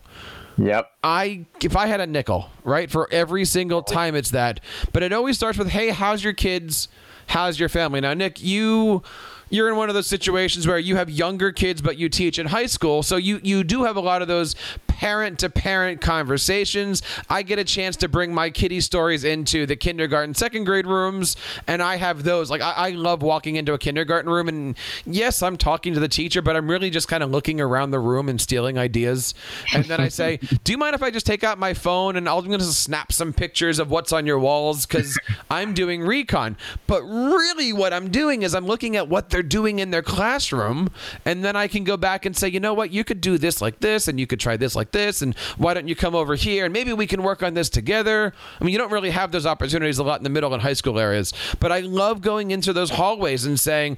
Yep. 0.58 0.92
I 1.04 1.46
if 1.62 1.76
I 1.76 1.88
had 1.88 2.00
a 2.00 2.08
nickel, 2.08 2.50
right, 2.64 2.90
for 2.90 3.08
every 3.12 3.46
single 3.46 3.82
time 3.82 4.16
it's 4.16 4.32
that. 4.32 4.60
But 4.92 5.04
it 5.04 5.14
always 5.14 5.38
starts 5.38 5.58
with, 5.58 5.70
"Hey, 5.70 5.90
how's 5.90 6.24
your 6.24 6.34
kids? 6.34 6.88
How's 7.28 7.60
your 7.60 7.70
family?" 7.70 8.02
Now, 8.02 8.14
Nick, 8.14 8.42
you 8.44 9.04
you're 9.50 9.70
in 9.70 9.76
one 9.76 9.90
of 9.90 9.96
those 9.96 10.08
situations 10.08 10.68
where 10.68 10.80
you 10.80 10.96
have 10.96 11.10
younger 11.10 11.52
kids 11.52 11.82
but 11.82 11.98
you 11.98 12.10
teach 12.10 12.40
in 12.40 12.48
high 12.48 12.66
school. 12.66 13.04
So 13.04 13.18
you 13.18 13.40
you 13.44 13.64
do 13.64 13.84
have 13.84 13.96
a 13.96 14.02
lot 14.02 14.22
of 14.22 14.28
those 14.28 14.56
parent 14.88 15.40
to 15.40 15.50
parent 15.50 16.02
conversations. 16.02 17.02
I 17.30 17.44
get 17.44 17.60
a 17.60 17.64
chance 17.64 17.98
to 17.98 18.08
bring 18.08 18.34
my 18.34 18.50
kiddie 18.50 18.80
stories 18.80 19.24
into 19.24 19.66
the 19.66 19.76
kindergarten 19.76 20.34
second 20.34 20.64
grade 20.64 20.88
rooms 20.88 21.36
and 21.68 21.82
i 21.82 21.98
have 21.98 22.24
those. 22.24 22.50
Like 22.50 22.62
I, 22.62 22.72
I 22.72 22.90
love 22.92 23.22
walking 23.22 23.56
into 23.56 23.74
a 23.74 23.78
kindergarten 23.78 24.32
room 24.32 24.48
and 24.48 24.78
yes 25.06 25.42
i'm 25.44 25.58
talking 25.58 25.94
to 25.94 26.00
the 26.00 26.08
teacher 26.08 26.42
but 26.42 26.56
i'm 26.56 26.70
really 26.70 26.90
just 26.90 27.08
kind 27.08 27.24
of 27.24 27.32
looking 27.32 27.60
around 27.60 27.92
the 27.92 28.00
room 28.00 28.30
and 28.30 28.40
stealing 28.40 28.78
ideas. 28.78 29.34
And 29.74 29.86
then 29.86 30.00
i 30.00 30.08
say 30.08 30.38
do 30.64 30.72
you 30.72 30.78
mind 30.78 30.96
if 30.96 31.04
i 31.04 31.12
just 31.12 31.26
take 31.26 31.44
out 31.44 31.58
my 31.58 31.74
phone 31.74 32.16
and 32.16 32.30
i'm 32.30 32.46
going 32.46 32.60
to 32.60 32.66
snap 32.66 33.12
some 33.12 33.34
pictures 33.34 33.80
of 33.80 33.90
what's 33.90 34.14
on 34.14 34.26
your 34.26 34.40
walls? 34.40 34.86
Because 34.86 35.20
i'm 35.50 35.74
doing 35.74 36.02
recon. 36.02 36.56
But 36.88 37.04
really 37.04 37.74
what 37.74 37.94
i'm 37.94 38.10
doing 38.10 38.44
is 38.44 38.56
i'm 38.56 38.66
looking 38.66 38.96
at 38.96 39.10
what 39.10 39.30
they're 39.30 39.43
doing 39.44 39.80
in 39.80 39.92
their 39.92 40.02
classroom 40.02 40.90
and 41.26 41.44
then 41.44 41.56
I 41.56 41.68
can 41.68 41.84
go 41.84 41.98
back 41.98 42.26
and 42.26 42.36
say, 42.36 42.48
you 42.48 42.60
know 42.60 42.74
what, 42.74 42.92
you 42.92 43.04
could 43.04 43.22
do 43.22 43.38
this 43.38 43.62
like 43.62 43.80
this 43.80 44.08
and 44.08 44.20
you 44.20 44.28
could 44.28 44.40
try 44.40 44.58
this 44.58 44.76
like 44.76 44.92
this 44.92 45.22
and 45.22 45.38
why 45.58 45.74
don't 45.74 45.88
you 45.88 45.96
come 45.96 46.16
over 46.16 46.36
here? 46.36 46.66
And 46.66 46.74
maybe 46.74 46.94
we 46.94 47.08
can 47.08 47.24
work 47.24 47.44
on 47.44 47.54
this 47.54 47.70
together. 47.70 48.34
I 48.60 48.64
mean, 48.64 48.74
you 48.74 48.80
don't 48.80 48.92
really 48.92 49.12
have 49.12 49.32
those 49.32 49.46
opportunities 49.46 49.98
a 49.98 50.04
lot 50.04 50.20
in 50.20 50.24
the 50.24 50.30
middle 50.30 50.54
and 50.54 50.62
high 50.62 50.74
school 50.74 51.00
areas, 51.00 51.34
but 51.60 51.72
I 51.72 51.82
love 51.82 52.22
going 52.22 52.52
into 52.52 52.74
those 52.74 52.92
hallways 52.92 53.46
and 53.46 53.60
saying, 53.60 53.98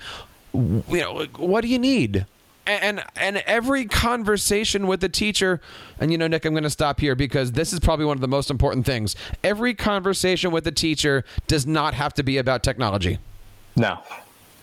you 0.53 0.83
know, 0.89 1.25
what 1.37 1.61
do 1.61 1.67
you 1.67 1.79
need? 1.79 2.25
and 2.67 3.03
and 3.15 3.37
every 3.45 3.85
conversation 3.85 4.87
with 4.87 4.99
the 4.99 5.09
teacher 5.09 5.61
and 5.99 6.11
you 6.11 6.17
know 6.17 6.27
nick 6.27 6.45
i'm 6.45 6.53
going 6.53 6.63
to 6.63 6.69
stop 6.69 6.99
here 6.99 7.15
because 7.15 7.51
this 7.51 7.71
is 7.71 7.79
probably 7.79 8.05
one 8.05 8.17
of 8.17 8.21
the 8.21 8.27
most 8.27 8.49
important 8.49 8.85
things. 8.85 9.15
Every 9.43 9.73
conversation 9.73 10.51
with 10.51 10.63
the 10.63 10.71
teacher 10.71 11.23
does 11.47 11.67
not 11.67 11.93
have 11.93 12.13
to 12.15 12.23
be 12.23 12.37
about 12.37 12.63
technology. 12.63 13.19
No 13.75 13.99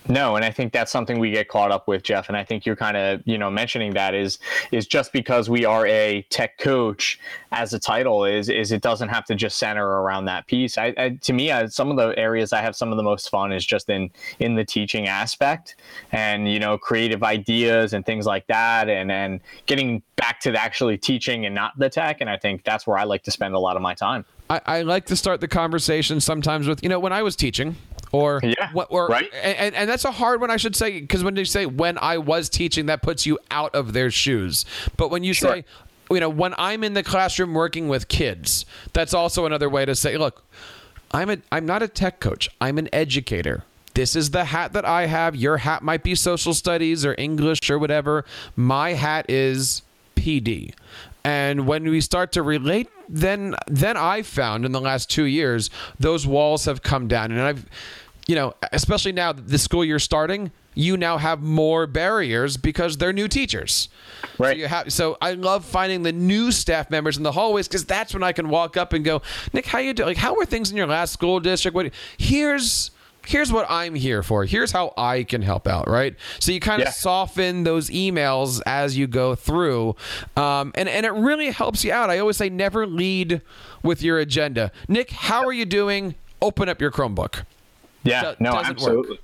no, 0.08 0.36
and 0.36 0.44
I 0.44 0.50
think 0.50 0.72
that's 0.72 0.90
something 0.90 1.18
we 1.18 1.30
get 1.30 1.48
caught 1.48 1.70
up 1.70 1.86
with, 1.86 2.02
Jeff. 2.02 2.28
And 2.28 2.36
I 2.36 2.44
think 2.44 2.66
you're 2.66 2.76
kind 2.76 2.96
of, 2.96 3.22
you 3.24 3.38
know, 3.38 3.50
mentioning 3.50 3.94
that 3.94 4.14
is 4.14 4.38
is 4.72 4.86
just 4.86 5.12
because 5.12 5.48
we 5.48 5.64
are 5.64 5.86
a 5.86 6.22
tech 6.30 6.58
coach 6.58 7.20
as 7.52 7.72
a 7.72 7.78
title 7.78 8.24
is 8.24 8.48
is 8.48 8.72
it 8.72 8.82
doesn't 8.82 9.08
have 9.10 9.24
to 9.26 9.34
just 9.34 9.58
center 9.58 9.86
around 9.86 10.24
that 10.24 10.46
piece. 10.46 10.76
I, 10.76 10.94
I 10.96 11.18
to 11.22 11.32
me, 11.32 11.52
I, 11.52 11.66
some 11.66 11.90
of 11.90 11.96
the 11.96 12.18
areas 12.18 12.52
I 12.52 12.60
have 12.60 12.74
some 12.74 12.90
of 12.90 12.96
the 12.96 13.02
most 13.02 13.30
fun 13.30 13.52
is 13.52 13.64
just 13.64 13.88
in 13.88 14.10
in 14.38 14.54
the 14.54 14.64
teaching 14.64 15.06
aspect, 15.06 15.76
and 16.10 16.50
you 16.50 16.58
know, 16.58 16.76
creative 16.76 17.22
ideas 17.22 17.92
and 17.92 18.04
things 18.04 18.26
like 18.26 18.46
that, 18.48 18.88
and 18.88 19.12
and 19.12 19.40
getting 19.66 20.02
back 20.16 20.40
to 20.40 20.54
actually 20.54 20.98
teaching 20.98 21.46
and 21.46 21.54
not 21.54 21.78
the 21.78 21.88
tech. 21.88 22.20
And 22.20 22.28
I 22.28 22.36
think 22.36 22.64
that's 22.64 22.86
where 22.86 22.98
I 22.98 23.04
like 23.04 23.22
to 23.24 23.30
spend 23.30 23.54
a 23.54 23.58
lot 23.58 23.76
of 23.76 23.82
my 23.82 23.94
time. 23.94 24.24
I, 24.50 24.60
I 24.66 24.82
like 24.82 25.06
to 25.06 25.16
start 25.16 25.40
the 25.40 25.48
conversation 25.48 26.20
sometimes 26.20 26.68
with, 26.68 26.82
you 26.82 26.88
know, 26.88 27.00
when 27.00 27.12
I 27.12 27.22
was 27.22 27.36
teaching, 27.36 27.76
or 28.12 28.40
yeah, 28.42 28.70
what 28.72 28.88
or 28.90 29.08
right. 29.08 29.32
and, 29.42 29.74
and 29.74 29.90
that's 29.90 30.04
a 30.04 30.10
hard 30.10 30.40
one 30.40 30.50
i 30.50 30.56
should 30.56 30.76
say 30.76 31.00
because 31.00 31.24
when 31.24 31.34
you 31.34 31.44
say 31.44 31.66
when 31.66 31.98
i 31.98 32.18
was 32.18 32.48
teaching 32.48 32.86
that 32.86 33.02
puts 33.02 33.26
you 33.26 33.38
out 33.50 33.74
of 33.74 33.92
their 33.92 34.10
shoes. 34.10 34.64
But 34.96 35.10
when 35.10 35.24
you 35.24 35.32
sure. 35.32 35.56
say 35.56 35.64
you 36.10 36.20
know 36.20 36.28
when 36.28 36.54
i'm 36.58 36.84
in 36.84 36.92
the 36.92 37.02
classroom 37.02 37.54
working 37.54 37.88
with 37.88 38.08
kids 38.08 38.66
that's 38.92 39.14
also 39.14 39.46
another 39.46 39.68
way 39.68 39.86
to 39.86 39.94
say 39.94 40.18
look 40.18 40.44
i'm 41.10 41.30
a 41.30 41.38
i'm 41.50 41.66
not 41.66 41.82
a 41.82 41.88
tech 41.88 42.20
coach. 42.20 42.48
I'm 42.60 42.78
an 42.78 42.88
educator. 42.92 43.64
This 43.94 44.14
is 44.14 44.30
the 44.30 44.44
hat 44.44 44.74
that 44.74 44.84
i 44.84 45.06
have. 45.06 45.34
Your 45.34 45.58
hat 45.58 45.82
might 45.82 46.02
be 46.02 46.14
social 46.14 46.54
studies 46.54 47.04
or 47.06 47.14
english 47.18 47.70
or 47.70 47.78
whatever. 47.78 48.24
My 48.56 48.92
hat 48.92 49.30
is 49.30 49.82
pd 50.16 50.74
and 51.24 51.66
when 51.66 51.84
we 51.84 52.00
start 52.00 52.32
to 52.32 52.42
relate, 52.42 52.88
then 53.08 53.54
then 53.66 53.96
I've 53.96 54.26
found 54.26 54.64
in 54.64 54.72
the 54.72 54.80
last 54.80 55.10
two 55.10 55.24
years 55.24 55.70
those 55.98 56.26
walls 56.26 56.64
have 56.64 56.82
come 56.82 57.08
down, 57.08 57.30
and 57.30 57.40
I've, 57.40 57.66
you 58.26 58.34
know, 58.34 58.54
especially 58.72 59.12
now 59.12 59.32
the 59.32 59.58
school 59.58 59.84
year 59.84 59.98
starting, 59.98 60.50
you 60.74 60.96
now 60.96 61.18
have 61.18 61.42
more 61.42 61.86
barriers 61.86 62.56
because 62.56 62.96
they're 62.96 63.12
new 63.12 63.28
teachers. 63.28 63.88
Right. 64.38 64.52
So, 64.52 64.56
you 64.56 64.66
have, 64.66 64.92
so 64.92 65.18
I 65.20 65.34
love 65.34 65.64
finding 65.64 66.02
the 66.02 66.12
new 66.12 66.50
staff 66.50 66.90
members 66.90 67.16
in 67.16 67.22
the 67.22 67.32
hallways 67.32 67.68
because 67.68 67.84
that's 67.84 68.14
when 68.14 68.22
I 68.22 68.32
can 68.32 68.48
walk 68.48 68.76
up 68.76 68.92
and 68.92 69.04
go, 69.04 69.22
Nick, 69.52 69.66
how 69.66 69.78
you 69.78 69.92
doing? 69.92 70.08
Like, 70.08 70.16
how 70.16 70.34
were 70.34 70.46
things 70.46 70.70
in 70.70 70.76
your 70.76 70.86
last 70.86 71.12
school 71.12 71.40
district? 71.40 71.74
What? 71.74 71.92
Here's 72.16 72.90
here's 73.26 73.52
what 73.52 73.66
I'm 73.68 73.94
here 73.94 74.22
for. 74.22 74.44
Here's 74.44 74.72
how 74.72 74.92
I 74.96 75.24
can 75.24 75.42
help 75.42 75.66
out, 75.66 75.88
right? 75.88 76.14
So 76.38 76.52
you 76.52 76.60
kind 76.60 76.82
of 76.82 76.86
yeah. 76.86 76.92
soften 76.92 77.64
those 77.64 77.90
emails 77.90 78.60
as 78.66 78.96
you 78.96 79.06
go 79.06 79.34
through, 79.34 79.96
um, 80.36 80.72
and 80.74 80.88
and 80.88 81.06
it 81.06 81.12
really 81.12 81.50
helps 81.50 81.84
you 81.84 81.92
out. 81.92 82.10
I 82.10 82.18
always 82.18 82.36
say 82.36 82.48
never 82.48 82.86
lead 82.86 83.40
with 83.82 84.02
your 84.02 84.18
agenda. 84.18 84.72
Nick, 84.88 85.10
how 85.10 85.44
are 85.44 85.52
you 85.52 85.64
doing? 85.64 86.14
Open 86.40 86.68
up 86.68 86.80
your 86.80 86.90
Chromebook. 86.90 87.44
Yeah, 88.04 88.34
no, 88.40 88.54
absolutely. 88.54 89.12
Work. 89.12 89.20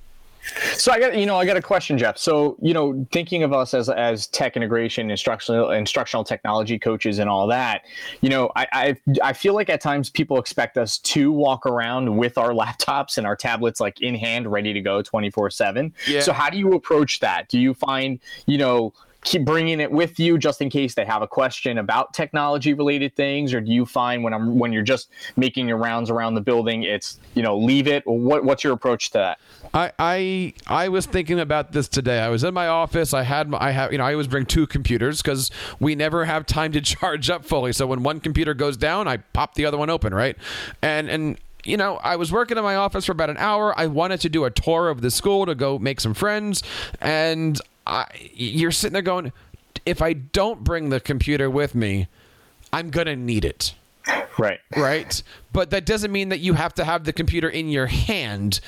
So 0.74 0.92
I 0.92 0.98
got 0.98 1.16
you 1.16 1.26
know 1.26 1.36
I 1.36 1.44
got 1.44 1.56
a 1.56 1.62
question, 1.62 1.98
Jeff. 1.98 2.18
So 2.18 2.56
you 2.60 2.72
know, 2.72 3.06
thinking 3.12 3.42
of 3.42 3.52
us 3.52 3.74
as 3.74 3.88
as 3.88 4.26
tech 4.28 4.56
integration, 4.56 5.10
instructional 5.10 5.70
instructional 5.70 6.24
technology 6.24 6.78
coaches, 6.78 7.18
and 7.18 7.28
all 7.28 7.46
that, 7.48 7.84
you 8.20 8.28
know, 8.30 8.50
I 8.56 8.66
I, 8.72 8.96
I 9.22 9.32
feel 9.32 9.54
like 9.54 9.68
at 9.68 9.80
times 9.80 10.10
people 10.10 10.38
expect 10.38 10.78
us 10.78 10.98
to 10.98 11.30
walk 11.32 11.66
around 11.66 12.16
with 12.16 12.38
our 12.38 12.50
laptops 12.62 13.18
and 13.18 13.26
our 13.26 13.36
tablets 13.36 13.80
like 13.80 14.00
in 14.00 14.14
hand, 14.14 14.50
ready 14.50 14.72
to 14.72 14.80
go, 14.80 15.02
twenty 15.02 15.30
four 15.30 15.50
seven. 15.50 15.92
So 16.20 16.32
how 16.32 16.50
do 16.50 16.58
you 16.58 16.72
approach 16.72 17.20
that? 17.20 17.48
Do 17.48 17.58
you 17.58 17.74
find 17.74 18.20
you 18.46 18.58
know 18.58 18.92
keep 19.24 19.44
bringing 19.44 19.80
it 19.80 19.90
with 19.90 20.18
you 20.20 20.38
just 20.38 20.60
in 20.60 20.70
case 20.70 20.94
they 20.94 21.04
have 21.04 21.22
a 21.22 21.26
question 21.26 21.78
about 21.78 22.14
technology 22.14 22.72
related 22.72 23.14
things 23.16 23.52
or 23.52 23.60
do 23.60 23.72
you 23.72 23.84
find 23.84 24.22
when 24.22 24.32
i'm 24.32 24.58
when 24.58 24.72
you're 24.72 24.82
just 24.82 25.10
making 25.36 25.66
your 25.66 25.76
rounds 25.76 26.08
around 26.08 26.34
the 26.34 26.40
building 26.40 26.84
it's 26.84 27.18
you 27.34 27.42
know 27.42 27.56
leave 27.58 27.86
it 27.86 28.02
what, 28.06 28.44
what's 28.44 28.62
your 28.62 28.72
approach 28.72 29.10
to 29.10 29.18
that 29.18 29.38
I, 29.74 29.92
I 29.98 30.54
I 30.66 30.88
was 30.88 31.06
thinking 31.06 31.38
about 31.40 31.72
this 31.72 31.88
today. 31.88 32.20
I 32.20 32.28
was 32.28 32.44
in 32.44 32.54
my 32.54 32.68
office. 32.68 33.12
I 33.12 33.22
had 33.22 33.48
my, 33.48 33.58
I 33.60 33.70
have 33.70 33.92
you 33.92 33.98
know 33.98 34.04
I 34.04 34.12
always 34.12 34.26
bring 34.26 34.46
two 34.46 34.66
computers 34.66 35.20
because 35.20 35.50
we 35.78 35.94
never 35.94 36.24
have 36.24 36.46
time 36.46 36.72
to 36.72 36.80
charge 36.80 37.28
up 37.30 37.44
fully. 37.44 37.72
So 37.72 37.86
when 37.86 38.02
one 38.02 38.20
computer 38.20 38.54
goes 38.54 38.76
down, 38.76 39.08
I 39.08 39.18
pop 39.18 39.54
the 39.54 39.66
other 39.66 39.76
one 39.76 39.90
open, 39.90 40.14
right? 40.14 40.36
And 40.82 41.08
and 41.08 41.38
you 41.64 41.76
know, 41.76 41.96
I 41.96 42.16
was 42.16 42.32
working 42.32 42.56
in 42.56 42.64
my 42.64 42.76
office 42.76 43.04
for 43.04 43.12
about 43.12 43.30
an 43.30 43.36
hour. 43.36 43.78
I 43.78 43.86
wanted 43.86 44.20
to 44.22 44.28
do 44.28 44.44
a 44.44 44.50
tour 44.50 44.88
of 44.88 45.02
the 45.02 45.10
school 45.10 45.44
to 45.44 45.54
go 45.54 45.78
make 45.78 46.00
some 46.00 46.14
friends, 46.14 46.62
and 47.00 47.60
I, 47.88 48.06
you're 48.34 48.70
sitting 48.70 48.92
there 48.92 49.02
going, 49.02 49.32
if 49.86 50.02
I 50.02 50.12
don't 50.12 50.62
bring 50.62 50.90
the 50.90 51.00
computer 51.00 51.48
with 51.48 51.74
me, 51.74 52.08
I'm 52.72 52.90
gonna 52.90 53.16
need 53.16 53.44
it. 53.44 53.74
Right. 54.38 54.60
Right. 54.76 55.22
But 55.52 55.70
that 55.70 55.84
doesn't 55.84 56.12
mean 56.12 56.28
that 56.28 56.38
you 56.38 56.54
have 56.54 56.74
to 56.74 56.84
have 56.84 57.04
the 57.04 57.12
computer 57.12 57.48
in 57.48 57.68
your 57.68 57.86
hand. 57.86 58.60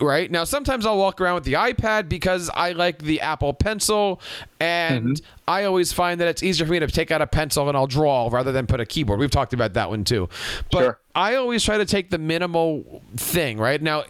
Right. 0.00 0.30
Now, 0.30 0.44
sometimes 0.44 0.86
I'll 0.86 0.96
walk 0.96 1.20
around 1.20 1.34
with 1.34 1.44
the 1.44 1.54
iPad 1.54 2.08
because 2.08 2.48
I 2.54 2.70
like 2.70 3.02
the 3.02 3.20
Apple 3.20 3.52
Pencil. 3.52 4.20
And 4.60 5.16
mm-hmm. 5.16 5.24
I 5.48 5.64
always 5.64 5.92
find 5.92 6.20
that 6.20 6.28
it's 6.28 6.42
easier 6.42 6.66
for 6.66 6.72
me 6.72 6.78
to 6.78 6.86
take 6.86 7.10
out 7.10 7.20
a 7.20 7.26
pencil 7.26 7.68
and 7.68 7.76
I'll 7.76 7.88
draw 7.88 8.28
rather 8.30 8.52
than 8.52 8.68
put 8.68 8.78
a 8.78 8.86
keyboard. 8.86 9.18
We've 9.18 9.30
talked 9.30 9.52
about 9.52 9.74
that 9.74 9.90
one 9.90 10.04
too. 10.04 10.28
But 10.70 10.80
sure. 10.80 10.98
I 11.16 11.34
always 11.34 11.64
try 11.64 11.78
to 11.78 11.84
take 11.84 12.10
the 12.10 12.18
minimal 12.18 13.02
thing. 13.16 13.58
Right. 13.58 13.82
Now, 13.82 14.04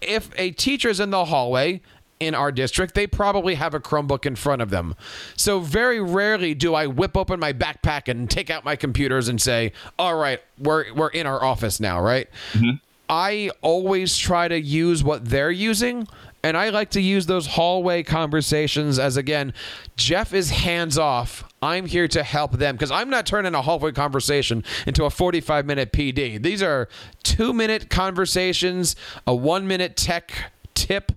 if 0.00 0.30
a 0.38 0.52
teacher 0.52 0.88
is 0.88 1.00
in 1.00 1.10
the 1.10 1.24
hallway 1.24 1.80
in 2.20 2.34
our 2.34 2.52
district, 2.52 2.94
they 2.94 3.06
probably 3.06 3.54
have 3.54 3.74
a 3.74 3.80
Chromebook 3.80 4.26
in 4.26 4.36
front 4.36 4.62
of 4.62 4.70
them. 4.70 4.94
So 5.36 5.60
very 5.60 6.00
rarely 6.00 6.54
do 6.54 6.74
I 6.74 6.86
whip 6.86 7.16
open 7.16 7.40
my 7.40 7.52
backpack 7.52 8.08
and 8.08 8.30
take 8.30 8.50
out 8.50 8.64
my 8.64 8.76
computers 8.76 9.28
and 9.28 9.40
say, 9.40 9.72
"All 9.98 10.16
right, 10.16 10.40
we're 10.58 10.92
we're 10.94 11.08
in 11.08 11.26
our 11.26 11.42
office 11.42 11.80
now," 11.80 12.00
right? 12.00 12.28
Mm-hmm. 12.52 12.76
I 13.08 13.50
always 13.60 14.16
try 14.16 14.48
to 14.48 14.58
use 14.58 15.04
what 15.04 15.26
they're 15.26 15.50
using. 15.50 16.08
And 16.42 16.58
I 16.58 16.68
like 16.68 16.90
to 16.90 17.00
use 17.00 17.24
those 17.24 17.46
hallway 17.46 18.02
conversations 18.02 18.98
as 18.98 19.16
again, 19.16 19.54
Jeff 19.96 20.34
is 20.34 20.50
hands 20.50 20.98
off. 20.98 21.42
I'm 21.62 21.86
here 21.86 22.06
to 22.08 22.22
help 22.22 22.52
them 22.52 22.74
because 22.74 22.90
I'm 22.90 23.08
not 23.08 23.24
turning 23.24 23.54
a 23.54 23.62
hallway 23.62 23.92
conversation 23.92 24.62
into 24.86 25.06
a 25.06 25.10
45 25.10 25.64
minute 25.64 25.90
PD. 25.90 26.42
These 26.42 26.62
are 26.62 26.86
two 27.22 27.54
minute 27.54 27.88
conversations, 27.88 28.94
a 29.26 29.34
one 29.34 29.66
minute 29.66 29.96
tech 29.96 30.52
tip 30.74 31.12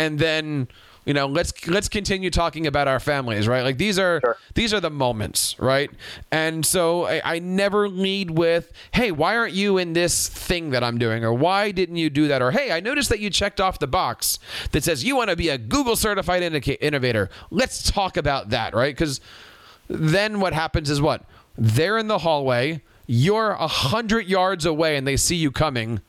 and 0.00 0.18
then 0.18 0.66
you 1.04 1.14
know 1.14 1.26
let's 1.26 1.66
let's 1.66 1.88
continue 1.88 2.30
talking 2.30 2.66
about 2.66 2.88
our 2.88 3.00
families 3.00 3.46
right? 3.46 3.62
Like 3.62 3.78
these 3.78 3.98
are 3.98 4.20
sure. 4.20 4.36
these 4.54 4.72
are 4.72 4.80
the 4.80 4.90
moments 4.90 5.56
right? 5.58 5.90
And 6.30 6.64
so 6.64 7.06
I, 7.06 7.36
I, 7.36 7.38
never 7.38 7.88
lead 7.88 8.30
with 8.30 8.72
hey 8.92 9.12
why 9.12 9.36
aren't 9.36 9.52
you 9.54 9.78
in 9.78 9.92
this 9.92 10.28
thing 10.28 10.70
that 10.70 10.82
i'm 10.82 10.98
doing? 10.98 11.24
or 11.24 11.32
why 11.34 11.70
didn't 11.70 11.96
you 11.96 12.10
do 12.10 12.28
that? 12.28 12.40
or 12.42 12.50
hey 12.50 12.72
i 12.72 12.80
noticed 12.80 13.08
that 13.10 13.20
you 13.20 13.30
checked 13.30 13.60
off 13.60 13.78
the 13.78 13.86
box 13.86 14.38
that 14.72 14.82
says 14.84 15.04
you 15.04 15.16
want 15.16 15.30
to 15.30 15.36
be 15.36 15.48
a 15.48 15.58
google 15.58 15.96
certified 15.96 16.42
innovator. 16.42 17.28
Let's 17.50 17.90
talk 17.90 18.16
about 18.16 18.50
that 18.50 18.74
right? 18.74 18.94
Because 18.94 19.20
then 19.88 20.40
what 20.40 20.52
happens 20.52 20.88
is 20.88 21.00
what? 21.00 21.24
They're 21.58 21.98
in 21.98 22.06
the 22.08 22.18
hallway 22.18 22.82
you're 23.12 23.50
a 23.50 23.66
hundred 23.66 24.28
yards 24.28 24.64
away 24.64 24.96
and 24.96 25.04
they 25.04 25.16
see 25.16 25.34
you 25.34 25.50
coming 25.50 26.00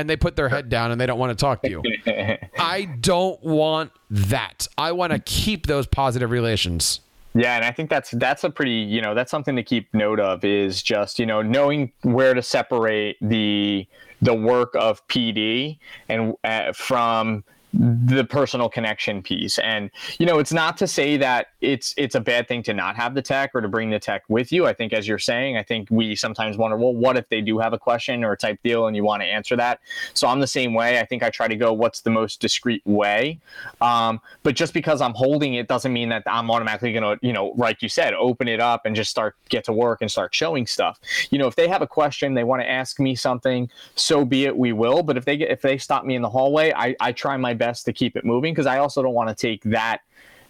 and 0.00 0.10
they 0.10 0.16
put 0.16 0.36
their 0.36 0.48
head 0.48 0.68
down 0.68 0.92
and 0.92 1.00
they 1.00 1.06
don't 1.06 1.18
want 1.18 1.36
to 1.36 1.42
talk 1.42 1.62
to 1.62 1.70
you. 1.70 1.82
I 2.58 2.84
don't 3.00 3.42
want 3.42 3.92
that. 4.10 4.68
I 4.76 4.92
want 4.92 5.12
to 5.12 5.18
keep 5.18 5.66
those 5.66 5.86
positive 5.86 6.30
relations. 6.30 7.00
Yeah, 7.34 7.56
and 7.56 7.64
I 7.64 7.70
think 7.70 7.90
that's 7.90 8.12
that's 8.12 8.44
a 8.44 8.50
pretty 8.50 8.70
you 8.70 9.02
know 9.02 9.14
that's 9.14 9.30
something 9.30 9.56
to 9.56 9.62
keep 9.62 9.92
note 9.92 10.20
of 10.20 10.44
is 10.44 10.82
just 10.82 11.18
you 11.18 11.26
know 11.26 11.42
knowing 11.42 11.92
where 12.02 12.32
to 12.32 12.40
separate 12.40 13.16
the 13.20 13.86
the 14.22 14.34
work 14.34 14.74
of 14.74 15.06
PD 15.08 15.78
and 16.08 16.34
uh, 16.44 16.72
from 16.72 17.44
the 17.78 18.24
personal 18.24 18.68
connection 18.68 19.22
piece. 19.22 19.58
And 19.58 19.90
you 20.18 20.26
know 20.26 20.38
it's 20.38 20.52
not 20.52 20.76
to 20.78 20.86
say 20.86 21.16
that 21.18 21.48
it's 21.60 21.94
it's 21.96 22.14
a 22.14 22.20
bad 22.20 22.48
thing 22.48 22.62
to 22.64 22.74
not 22.74 22.96
have 22.96 23.14
the 23.14 23.22
tech 23.22 23.50
or 23.54 23.60
to 23.60 23.68
bring 23.68 23.90
the 23.90 23.98
tech 23.98 24.24
with 24.28 24.50
you. 24.50 24.66
I 24.66 24.72
think 24.72 24.92
as 24.92 25.06
you're 25.06 25.18
saying 25.18 25.56
i 25.56 25.62
think 25.62 25.88
we 25.90 26.14
sometimes 26.14 26.56
wonder 26.56 26.76
well 26.76 26.94
what 26.94 27.16
if 27.16 27.28
they 27.28 27.40
do 27.40 27.58
have 27.58 27.72
a 27.72 27.78
question 27.78 28.24
or 28.24 28.32
a 28.32 28.36
type 28.36 28.58
deal 28.62 28.86
and 28.86 28.96
you 28.96 29.04
want 29.04 29.22
to 29.22 29.26
answer 29.26 29.56
that? 29.56 29.80
So 30.14 30.26
i'm 30.28 30.40
the 30.40 30.46
same 30.46 30.74
way. 30.74 31.00
I 31.00 31.04
think 31.04 31.22
i 31.22 31.30
try 31.30 31.48
to 31.48 31.56
go 31.56 31.72
what's 31.72 32.00
the 32.00 32.10
most 32.10 32.40
discreet 32.40 32.82
way. 32.86 33.40
Um, 33.80 34.20
but 34.42 34.54
just 34.54 34.72
because 34.72 35.00
i'm 35.00 35.14
holding 35.14 35.54
it 35.54 35.68
doesn't 35.68 35.92
mean 35.92 36.08
that 36.08 36.22
i'm 36.26 36.50
automatically 36.50 36.92
going 36.92 37.18
to 37.18 37.26
you 37.26 37.32
know 37.32 37.52
like 37.56 37.82
you 37.82 37.88
said 37.88 38.14
open 38.14 38.48
it 38.48 38.60
up 38.60 38.86
and 38.86 38.96
just 38.96 39.10
start 39.10 39.36
get 39.48 39.64
to 39.64 39.72
work 39.72 40.00
and 40.00 40.10
start 40.10 40.34
showing 40.34 40.66
stuff. 40.66 40.98
You 41.30 41.38
know 41.38 41.46
if 41.46 41.56
they 41.56 41.68
have 41.68 41.82
a 41.82 41.86
question 41.86 42.34
they 42.34 42.44
want 42.44 42.62
to 42.62 42.70
ask 42.70 42.98
me 42.98 43.14
something 43.14 43.68
so 43.94 44.24
be 44.24 44.44
it 44.44 44.56
we 44.56 44.72
will. 44.72 45.02
But 45.02 45.16
if 45.16 45.24
they 45.24 45.36
get 45.36 45.50
if 45.50 45.60
they 45.60 45.78
stop 45.78 46.04
me 46.04 46.14
in 46.14 46.22
the 46.22 46.30
hallway 46.30 46.72
i, 46.72 46.94
I 47.00 47.12
try 47.12 47.36
my 47.36 47.54
best 47.54 47.65
best 47.66 47.84
to 47.86 47.92
keep 47.92 48.16
it 48.16 48.24
moving 48.24 48.54
because 48.54 48.66
I 48.66 48.78
also 48.78 49.02
don't 49.02 49.14
want 49.14 49.28
to 49.28 49.34
take 49.34 49.62
that 49.64 50.00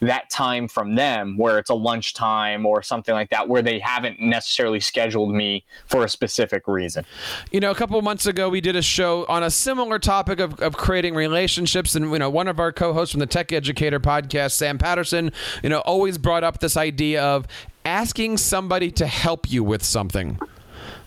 that 0.00 0.28
time 0.28 0.68
from 0.68 0.94
them 0.94 1.38
where 1.38 1.58
it's 1.58 1.70
a 1.70 1.74
lunchtime 1.74 2.66
or 2.66 2.82
something 2.82 3.14
like 3.14 3.30
that 3.30 3.48
where 3.48 3.62
they 3.62 3.78
haven't 3.78 4.20
necessarily 4.20 4.78
scheduled 4.78 5.34
me 5.34 5.64
for 5.86 6.04
a 6.04 6.08
specific 6.08 6.68
reason. 6.68 7.02
You 7.50 7.60
know 7.60 7.70
a 7.70 7.74
couple 7.74 8.00
months 8.02 8.26
ago 8.26 8.50
we 8.50 8.60
did 8.60 8.76
a 8.76 8.82
show 8.82 9.24
on 9.26 9.42
a 9.42 9.50
similar 9.50 9.98
topic 9.98 10.38
of, 10.38 10.60
of 10.60 10.76
creating 10.76 11.14
relationships 11.14 11.94
and 11.94 12.10
you 12.10 12.18
know 12.18 12.28
one 12.28 12.46
of 12.46 12.60
our 12.60 12.72
co-hosts 12.72 13.12
from 13.12 13.20
the 13.20 13.26
tech 13.26 13.52
educator 13.52 13.98
podcast 13.98 14.52
sam 14.52 14.76
patterson 14.76 15.32
you 15.62 15.70
know 15.70 15.80
always 15.80 16.18
brought 16.18 16.44
up 16.44 16.60
this 16.60 16.76
idea 16.76 17.22
of 17.22 17.46
asking 17.86 18.36
somebody 18.36 18.90
to 18.90 19.06
help 19.06 19.50
you 19.50 19.64
with 19.64 19.82
something 19.82 20.38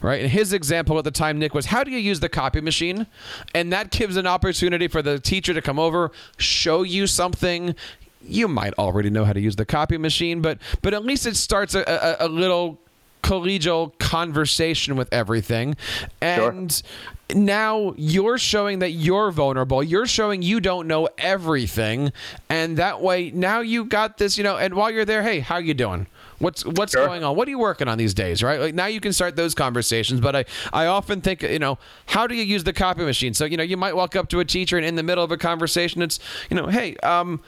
right? 0.02 0.22
And 0.22 0.30
his 0.30 0.54
example 0.54 0.98
at 0.98 1.04
the 1.04 1.12
time, 1.12 1.40
Nick, 1.40 1.54
was 1.54 1.68
how 1.68 1.84
do 1.84 1.92
you 1.92 1.98
use 1.98 2.20
the 2.20 2.30
copy 2.30 2.62
machine? 2.62 3.08
And 3.54 3.72
that 3.74 3.92
gives 3.92 4.18
an 4.18 4.28
opportunity 4.28 4.88
for 4.88 5.02
the 5.02 5.20
teacher 5.20 5.54
to 5.54 5.62
come 5.62 5.80
over, 5.80 6.12
show 6.38 6.84
you 6.84 7.08
something. 7.08 7.76
You 8.22 8.48
might 8.48 8.74
already 8.76 9.10
know 9.10 9.26
how 9.26 9.34
to 9.34 9.40
use 9.40 9.56
the 9.56 9.66
copy 9.66 9.98
machine, 9.98 10.42
but 10.42 10.60
but 10.82 10.94
at 10.94 11.06
least 11.06 11.26
it 11.26 11.36
starts 11.36 11.74
a, 11.74 11.84
a, 12.20 12.28
a 12.28 12.30
little 12.30 12.80
collegial 13.24 13.98
conversation 14.00 14.96
with 14.96 15.12
everything. 15.12 15.76
And 16.22 16.72
sure. 16.72 17.38
now 17.38 17.94
you're 17.98 18.38
showing 18.38 18.80
that 18.80 18.92
you're 18.92 19.32
vulnerable. 19.32 19.84
You're 19.84 20.08
showing 20.08 20.42
you 20.42 20.60
don't 20.60 20.88
know 20.88 21.10
everything. 21.18 22.12
And 22.50 22.78
that 22.78 23.02
way 23.02 23.32
now 23.32 23.60
you 23.60 23.86
got 23.86 24.18
this, 24.18 24.38
you 24.38 24.44
know, 24.44 24.58
and 24.58 24.74
while 24.74 24.92
you're 24.92 25.06
there, 25.06 25.24
hey, 25.24 25.40
how 25.40 25.58
you 25.58 25.74
doing? 25.74 26.08
What's 26.40 26.66
what's 26.66 26.94
sure. 26.94 27.06
going 27.06 27.24
on? 27.24 27.36
What 27.36 27.48
are 27.48 27.52
you 27.52 27.60
working 27.60 27.88
on 27.88 27.98
these 27.98 28.14
days, 28.14 28.42
right? 28.42 28.60
Like 28.60 28.74
now 28.74 28.88
you 28.88 29.00
can 29.00 29.14
start 29.14 29.36
those 29.36 29.54
conversations. 29.54 30.20
But 30.20 30.36
I, 30.36 30.46
I 30.74 30.86
often 30.88 31.22
think, 31.22 31.44
you 31.44 31.60
know, 31.60 31.78
how 32.08 32.28
do 32.28 32.36
you 32.36 32.44
use 32.44 32.64
the 32.64 32.74
copy 32.74 33.04
machine? 33.04 33.34
So, 33.34 33.46
you 33.46 33.58
know, 33.58 33.64
you 33.64 33.78
might 33.78 33.96
walk 33.96 34.16
up 34.16 34.30
to 34.30 34.40
a 34.40 34.46
teacher 34.46 34.78
and 34.78 34.86
in 34.86 34.96
the 34.96 35.04
middle 35.04 35.24
of 35.24 35.32
a 35.32 35.38
conversation, 35.38 36.02
it's, 36.02 36.20
you 36.50 36.56
know, 36.56 36.68
hey, 36.68 36.96
um, 36.98 37.42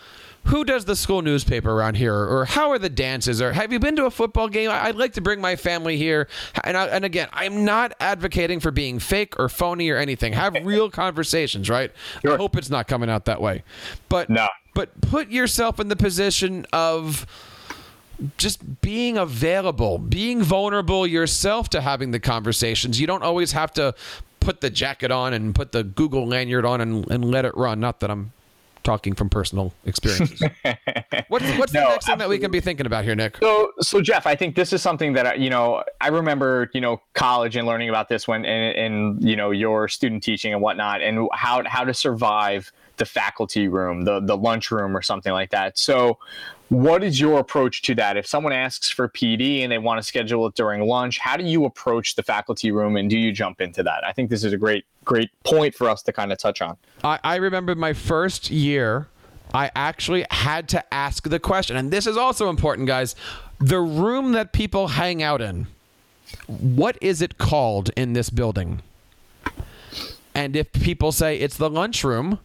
who 0.45 0.63
does 0.63 0.85
the 0.85 0.95
school 0.95 1.21
newspaper 1.21 1.71
around 1.71 1.95
here 1.95 2.15
or 2.15 2.45
how 2.45 2.71
are 2.71 2.79
the 2.79 2.89
dances 2.89 3.41
or 3.41 3.53
have 3.53 3.71
you 3.71 3.79
been 3.79 3.95
to 3.95 4.05
a 4.05 4.11
football 4.11 4.47
game 4.47 4.71
i'd 4.71 4.95
like 4.95 5.13
to 5.13 5.21
bring 5.21 5.39
my 5.39 5.55
family 5.55 5.97
here 5.97 6.27
and, 6.63 6.75
I, 6.75 6.87
and 6.87 7.05
again 7.05 7.27
i'm 7.31 7.63
not 7.63 7.93
advocating 7.99 8.59
for 8.59 8.71
being 8.71 8.97
fake 8.97 9.39
or 9.39 9.49
phony 9.49 9.89
or 9.91 9.97
anything 9.97 10.33
have 10.33 10.55
real 10.63 10.89
conversations 10.89 11.69
right 11.69 11.91
sure. 12.23 12.33
i 12.33 12.37
hope 12.37 12.57
it's 12.57 12.71
not 12.71 12.87
coming 12.87 13.09
out 13.09 13.25
that 13.25 13.39
way 13.39 13.63
but 14.09 14.29
no. 14.29 14.47
but 14.73 14.99
put 15.01 15.29
yourself 15.29 15.79
in 15.79 15.89
the 15.89 15.95
position 15.95 16.65
of 16.73 17.27
just 18.37 18.81
being 18.81 19.17
available, 19.17 19.97
being 19.97 20.41
vulnerable 20.41 21.07
yourself 21.07 21.69
to 21.69 21.81
having 21.81 22.11
the 22.11 22.19
conversations. 22.19 22.99
You 22.99 23.07
don't 23.07 23.23
always 23.23 23.51
have 23.51 23.71
to 23.73 23.95
put 24.39 24.61
the 24.61 24.69
jacket 24.69 25.11
on 25.11 25.33
and 25.33 25.53
put 25.55 25.71
the 25.71 25.83
Google 25.83 26.27
lanyard 26.27 26.65
on 26.65 26.81
and, 26.81 27.09
and 27.09 27.25
let 27.25 27.45
it 27.45 27.55
run. 27.55 27.79
Not 27.79 27.99
that 28.01 28.11
I'm 28.11 28.33
talking 28.83 29.13
from 29.13 29.29
personal 29.29 29.73
experiences. 29.85 30.41
what's 31.27 31.45
what's 31.57 31.73
no, 31.73 31.81
the 31.81 31.89
next 31.89 32.05
thing 32.07 32.17
that 32.17 32.29
we 32.29 32.39
can 32.39 32.51
be 32.51 32.59
thinking 32.59 32.85
about 32.85 33.03
here, 33.03 33.15
Nick? 33.15 33.37
So, 33.37 33.71
so 33.81 34.01
Jeff, 34.01 34.25
I 34.25 34.35
think 34.35 34.55
this 34.55 34.73
is 34.73 34.81
something 34.81 35.13
that 35.13 35.39
you 35.39 35.49
know 35.49 35.83
I 35.99 36.09
remember, 36.09 36.69
you 36.73 36.81
know, 36.81 37.01
college 37.13 37.55
and 37.55 37.67
learning 37.67 37.89
about 37.89 38.09
this 38.09 38.27
when 38.27 38.45
in, 38.45 38.75
in 38.75 39.17
you 39.21 39.35
know 39.35 39.51
your 39.51 39.87
student 39.87 40.23
teaching 40.23 40.53
and 40.53 40.61
whatnot, 40.61 41.01
and 41.01 41.27
how 41.33 41.63
how 41.65 41.83
to 41.83 41.93
survive 41.93 42.71
the 42.97 43.05
faculty 43.05 43.67
room, 43.67 44.03
the 44.03 44.19
the 44.19 44.37
lunchroom, 44.37 44.95
or 44.95 45.01
something 45.01 45.33
like 45.33 45.51
that. 45.51 45.77
So, 45.77 46.17
what 46.71 47.03
is 47.03 47.19
your 47.19 47.39
approach 47.39 47.81
to 47.81 47.93
that? 47.95 48.15
If 48.15 48.25
someone 48.25 48.53
asks 48.53 48.89
for 48.89 49.09
PD 49.09 49.61
and 49.61 49.69
they 49.69 49.77
want 49.77 49.97
to 49.97 50.03
schedule 50.03 50.47
it 50.47 50.55
during 50.55 50.79
lunch, 50.87 51.19
how 51.19 51.35
do 51.35 51.43
you 51.43 51.65
approach 51.65 52.15
the 52.15 52.23
faculty 52.23 52.71
room 52.71 52.95
and 52.95 53.09
do 53.09 53.17
you 53.17 53.33
jump 53.33 53.59
into 53.59 53.83
that? 53.83 54.05
I 54.07 54.13
think 54.13 54.29
this 54.29 54.45
is 54.45 54.53
a 54.53 54.57
great, 54.57 54.85
great 55.03 55.31
point 55.43 55.75
for 55.75 55.89
us 55.89 56.01
to 56.03 56.13
kind 56.13 56.31
of 56.31 56.37
touch 56.37 56.61
on. 56.61 56.77
I, 57.03 57.19
I 57.25 57.35
remember 57.35 57.75
my 57.75 57.91
first 57.91 58.49
year, 58.49 59.09
I 59.53 59.69
actually 59.75 60.25
had 60.31 60.69
to 60.69 60.93
ask 60.93 61.27
the 61.27 61.39
question, 61.39 61.75
and 61.75 61.91
this 61.91 62.07
is 62.07 62.15
also 62.15 62.49
important, 62.49 62.87
guys. 62.87 63.17
The 63.59 63.81
room 63.81 64.31
that 64.31 64.53
people 64.53 64.87
hang 64.87 65.21
out 65.21 65.41
in, 65.41 65.67
what 66.47 66.97
is 67.01 67.21
it 67.21 67.37
called 67.37 67.89
in 67.97 68.13
this 68.13 68.29
building? 68.29 68.81
And 70.33 70.55
if 70.55 70.71
people 70.71 71.11
say 71.11 71.35
it's 71.35 71.57
the 71.57 71.69
lunchroom, 71.69 72.39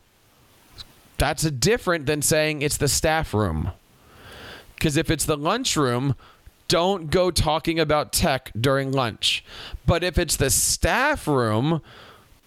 that's 1.16 1.44
different 1.44 2.06
than 2.06 2.22
saying 2.22 2.62
it's 2.62 2.76
the 2.76 2.88
staff 2.88 3.32
room. 3.32 3.70
Because 4.76 4.96
if 4.96 5.10
it's 5.10 5.24
the 5.24 5.36
lunchroom, 5.36 6.14
don't 6.68 7.10
go 7.10 7.30
talking 7.30 7.78
about 7.78 8.12
tech 8.12 8.52
during 8.58 8.92
lunch. 8.92 9.44
But 9.86 10.04
if 10.04 10.18
it's 10.18 10.36
the 10.36 10.50
staff 10.50 11.26
room, 11.26 11.82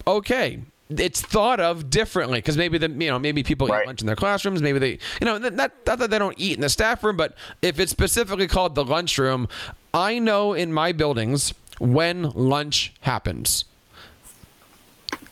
okay, 0.06 0.60
it's 0.90 1.20
thought 1.20 1.60
of 1.60 1.88
differently 1.88 2.38
because 2.38 2.56
maybe 2.56 2.76
the 2.78 2.88
you 2.88 3.10
know 3.10 3.18
maybe 3.18 3.42
people 3.42 3.68
right. 3.68 3.82
eat 3.82 3.86
lunch 3.86 4.00
in 4.00 4.06
their 4.06 4.16
classrooms 4.16 4.60
maybe 4.60 4.78
they 4.78 4.98
you 5.20 5.24
know 5.24 5.38
not, 5.38 5.54
not 5.54 5.84
that 5.84 6.10
they 6.10 6.18
don't 6.18 6.34
eat 6.36 6.54
in 6.54 6.60
the 6.60 6.68
staff 6.68 7.04
room 7.04 7.16
but 7.16 7.36
if 7.62 7.78
it's 7.78 7.92
specifically 7.92 8.48
called 8.48 8.74
the 8.74 8.84
lunchroom 8.84 9.46
i 9.94 10.18
know 10.18 10.52
in 10.52 10.72
my 10.72 10.90
buildings 10.90 11.54
when 11.78 12.30
lunch 12.30 12.92
happens 13.02 13.64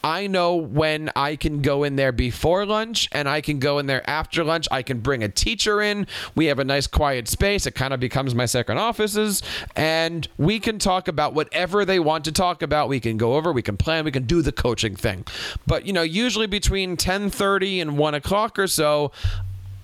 I 0.02 0.26
know 0.26 0.54
when 0.56 1.10
I 1.16 1.36
can 1.36 1.62
go 1.62 1.84
in 1.84 1.96
there 1.96 2.12
before 2.12 2.64
lunch 2.64 3.08
and 3.12 3.28
I 3.28 3.40
can 3.40 3.58
go 3.58 3.78
in 3.78 3.86
there 3.86 4.08
after 4.08 4.44
lunch. 4.44 4.68
I 4.70 4.82
can 4.82 5.00
bring 5.00 5.22
a 5.22 5.28
teacher 5.28 5.80
in. 5.80 6.06
We 6.34 6.46
have 6.46 6.58
a 6.58 6.64
nice 6.64 6.86
quiet 6.86 7.28
space. 7.28 7.66
It 7.66 7.74
kind 7.74 7.92
of 7.92 8.00
becomes 8.00 8.34
my 8.34 8.46
second 8.46 8.78
offices 8.78 9.42
and 9.76 10.28
we 10.38 10.60
can 10.60 10.78
talk 10.78 11.08
about 11.08 11.34
whatever 11.34 11.84
they 11.84 11.98
want 12.00 12.24
to 12.24 12.32
talk 12.32 12.62
about. 12.62 12.88
We 12.88 13.00
can 13.00 13.16
go 13.16 13.34
over, 13.34 13.52
we 13.52 13.62
can 13.62 13.76
plan, 13.76 14.04
we 14.04 14.12
can 14.12 14.24
do 14.24 14.42
the 14.42 14.52
coaching 14.52 14.96
thing. 14.96 15.24
But 15.66 15.86
you 15.86 15.92
know, 15.92 16.02
usually 16.02 16.46
between 16.46 16.96
10:30 16.96 17.82
and 17.82 17.98
1 17.98 18.14
o'clock 18.14 18.58
or 18.58 18.66
so, 18.66 19.12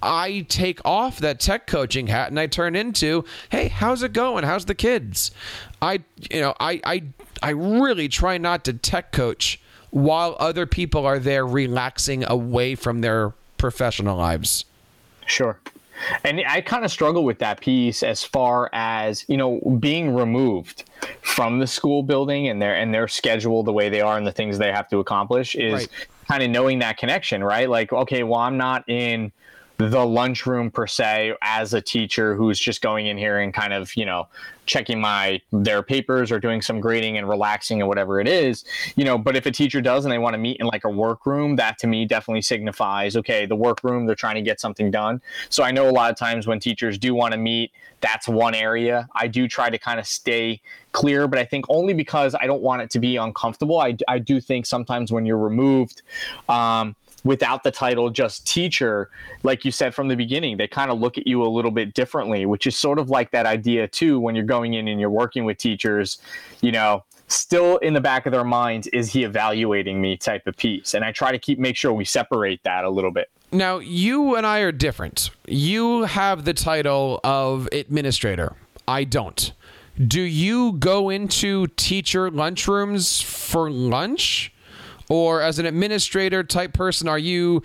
I 0.02 0.44
take 0.48 0.84
off 0.84 1.18
that 1.20 1.40
tech 1.40 1.66
coaching 1.66 2.08
hat 2.08 2.28
and 2.28 2.38
I 2.38 2.46
turn 2.46 2.76
into, 2.76 3.24
hey, 3.48 3.68
how's 3.68 4.02
it 4.02 4.12
going? 4.12 4.44
How's 4.44 4.66
the 4.66 4.74
kids? 4.74 5.30
I 5.80 6.04
you 6.30 6.40
know, 6.40 6.54
I 6.60 6.80
I 6.84 7.02
I 7.42 7.50
really 7.50 8.08
try 8.08 8.38
not 8.38 8.64
to 8.66 8.74
tech 8.74 9.12
coach 9.12 9.60
while 9.94 10.34
other 10.40 10.66
people 10.66 11.06
are 11.06 11.20
there 11.20 11.46
relaxing 11.46 12.24
away 12.28 12.74
from 12.74 13.00
their 13.00 13.32
professional 13.58 14.16
lives. 14.16 14.64
Sure. 15.24 15.56
And 16.24 16.42
I 16.48 16.62
kind 16.62 16.84
of 16.84 16.90
struggle 16.90 17.22
with 17.22 17.38
that 17.38 17.60
piece 17.60 18.02
as 18.02 18.24
far 18.24 18.68
as, 18.72 19.24
you 19.28 19.36
know, 19.36 19.60
being 19.78 20.12
removed 20.12 20.82
from 21.22 21.60
the 21.60 21.68
school 21.68 22.02
building 22.02 22.48
and 22.48 22.60
their 22.60 22.74
and 22.74 22.92
their 22.92 23.06
schedule 23.06 23.62
the 23.62 23.72
way 23.72 23.88
they 23.88 24.00
are 24.00 24.16
and 24.18 24.26
the 24.26 24.32
things 24.32 24.58
they 24.58 24.72
have 24.72 24.88
to 24.88 24.98
accomplish 24.98 25.54
is 25.54 25.72
right. 25.72 25.88
kind 26.28 26.42
of 26.42 26.50
knowing 26.50 26.80
that 26.80 26.96
connection, 26.96 27.44
right? 27.44 27.70
Like, 27.70 27.92
okay, 27.92 28.24
well, 28.24 28.40
I'm 28.40 28.56
not 28.56 28.82
in 28.88 29.30
the 29.78 30.06
lunchroom 30.06 30.70
per 30.70 30.86
se 30.86 31.34
as 31.42 31.74
a 31.74 31.80
teacher 31.80 32.36
who's 32.36 32.58
just 32.60 32.80
going 32.80 33.06
in 33.06 33.18
here 33.18 33.40
and 33.40 33.52
kind 33.52 33.72
of 33.72 33.94
you 33.96 34.06
know 34.06 34.28
checking 34.66 35.00
my 35.00 35.40
their 35.52 35.82
papers 35.82 36.30
or 36.30 36.38
doing 36.38 36.62
some 36.62 36.80
grading 36.80 37.18
and 37.18 37.28
relaxing 37.28 37.80
and 37.80 37.88
whatever 37.88 38.20
it 38.20 38.28
is 38.28 38.64
you 38.94 39.04
know 39.04 39.18
but 39.18 39.36
if 39.36 39.46
a 39.46 39.50
teacher 39.50 39.80
does 39.80 40.04
and 40.04 40.12
they 40.12 40.18
want 40.18 40.32
to 40.32 40.38
meet 40.38 40.58
in 40.58 40.66
like 40.66 40.84
a 40.84 40.88
workroom 40.88 41.56
that 41.56 41.76
to 41.76 41.88
me 41.88 42.04
definitely 42.04 42.40
signifies 42.40 43.16
okay 43.16 43.46
the 43.46 43.56
workroom 43.56 44.06
they're 44.06 44.14
trying 44.14 44.36
to 44.36 44.42
get 44.42 44.60
something 44.60 44.90
done. 44.90 45.20
So 45.48 45.64
i 45.64 45.72
know 45.72 45.88
a 45.88 45.92
lot 45.92 46.10
of 46.10 46.16
times 46.16 46.46
when 46.46 46.60
teachers 46.60 46.96
do 46.96 47.14
want 47.14 47.32
to 47.32 47.38
meet 47.38 47.72
that's 48.00 48.28
one 48.28 48.54
area. 48.54 49.08
I 49.14 49.28
do 49.28 49.48
try 49.48 49.70
to 49.70 49.78
kind 49.78 49.98
of 49.98 50.06
stay 50.06 50.60
clear 50.92 51.26
but 51.26 51.38
i 51.38 51.44
think 51.44 51.64
only 51.68 51.94
because 51.94 52.36
i 52.36 52.46
don't 52.46 52.62
want 52.62 52.80
it 52.80 52.90
to 52.90 53.00
be 53.00 53.16
uncomfortable. 53.16 53.80
I, 53.80 53.96
I 54.06 54.20
do 54.20 54.40
think 54.40 54.66
sometimes 54.66 55.10
when 55.10 55.26
you're 55.26 55.38
removed 55.38 56.02
um, 56.48 56.94
without 57.24 57.62
the 57.62 57.70
title 57.70 58.10
just 58.10 58.46
teacher 58.46 59.10
like 59.42 59.64
you 59.64 59.70
said 59.70 59.94
from 59.94 60.08
the 60.08 60.16
beginning 60.16 60.56
they 60.56 60.68
kind 60.68 60.90
of 60.90 60.98
look 60.98 61.18
at 61.18 61.26
you 61.26 61.42
a 61.42 61.48
little 61.48 61.70
bit 61.70 61.94
differently 61.94 62.46
which 62.46 62.66
is 62.66 62.76
sort 62.76 62.98
of 62.98 63.10
like 63.10 63.30
that 63.30 63.46
idea 63.46 63.88
too 63.88 64.20
when 64.20 64.34
you're 64.34 64.44
going 64.44 64.74
in 64.74 64.88
and 64.88 65.00
you're 65.00 65.10
working 65.10 65.44
with 65.44 65.56
teachers 65.56 66.18
you 66.60 66.70
know 66.70 67.02
still 67.28 67.78
in 67.78 67.94
the 67.94 68.00
back 68.00 68.26
of 68.26 68.32
their 68.32 68.44
minds 68.44 68.86
is 68.88 69.10
he 69.10 69.24
evaluating 69.24 70.00
me 70.00 70.16
type 70.16 70.46
of 70.46 70.56
piece? 70.56 70.94
And 70.94 71.04
i 71.04 71.12
try 71.12 71.32
to 71.32 71.38
keep 71.38 71.58
make 71.58 71.76
sure 71.76 71.92
we 71.92 72.04
separate 72.04 72.62
that 72.64 72.84
a 72.84 72.90
little 72.90 73.10
bit. 73.10 73.30
Now 73.52 73.78
you 73.78 74.36
and 74.36 74.46
i 74.46 74.60
are 74.60 74.72
different. 74.72 75.30
You 75.46 76.02
have 76.02 76.44
the 76.44 76.54
title 76.54 77.20
of 77.24 77.68
administrator. 77.72 78.56
I 78.86 79.04
don't. 79.04 79.52
Do 80.08 80.20
you 80.20 80.72
go 80.72 81.08
into 81.08 81.68
teacher 81.68 82.30
lunchrooms 82.30 83.22
for 83.22 83.70
lunch 83.70 84.52
or 85.08 85.40
as 85.40 85.58
an 85.58 85.66
administrator 85.66 86.42
type 86.42 86.72
person, 86.72 87.08
are 87.08 87.18
you 87.18 87.62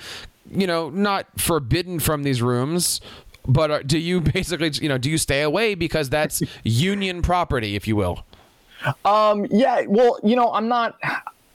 you 0.52 0.67
know, 0.67 0.89
not 0.89 1.28
forbidden 1.39 1.99
from 1.99 2.23
these 2.23 2.41
rooms, 2.41 3.02
but 3.47 3.71
are, 3.71 3.84
do 3.84 3.97
you 3.97 4.21
basically, 4.34 4.71
you 4.82 4.89
know, 4.89 4.97
do 4.97 5.10
you 5.10 5.17
stay 5.17 5.41
away 5.41 5.75
because 5.75 6.10
that's 6.10 6.41
union 6.63 7.21
property, 7.21 7.75
if 7.75 7.88
you 7.88 7.95
will? 7.95 8.23
Um, 9.04 9.45
yeah, 9.49 9.84
well, 9.88 10.19
you 10.23 10.36
know, 10.36 10.52
I'm 10.54 10.67
not, 10.67 10.97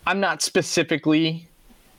I'm 0.06 0.20
not 0.20 0.42
specifically 0.42 1.48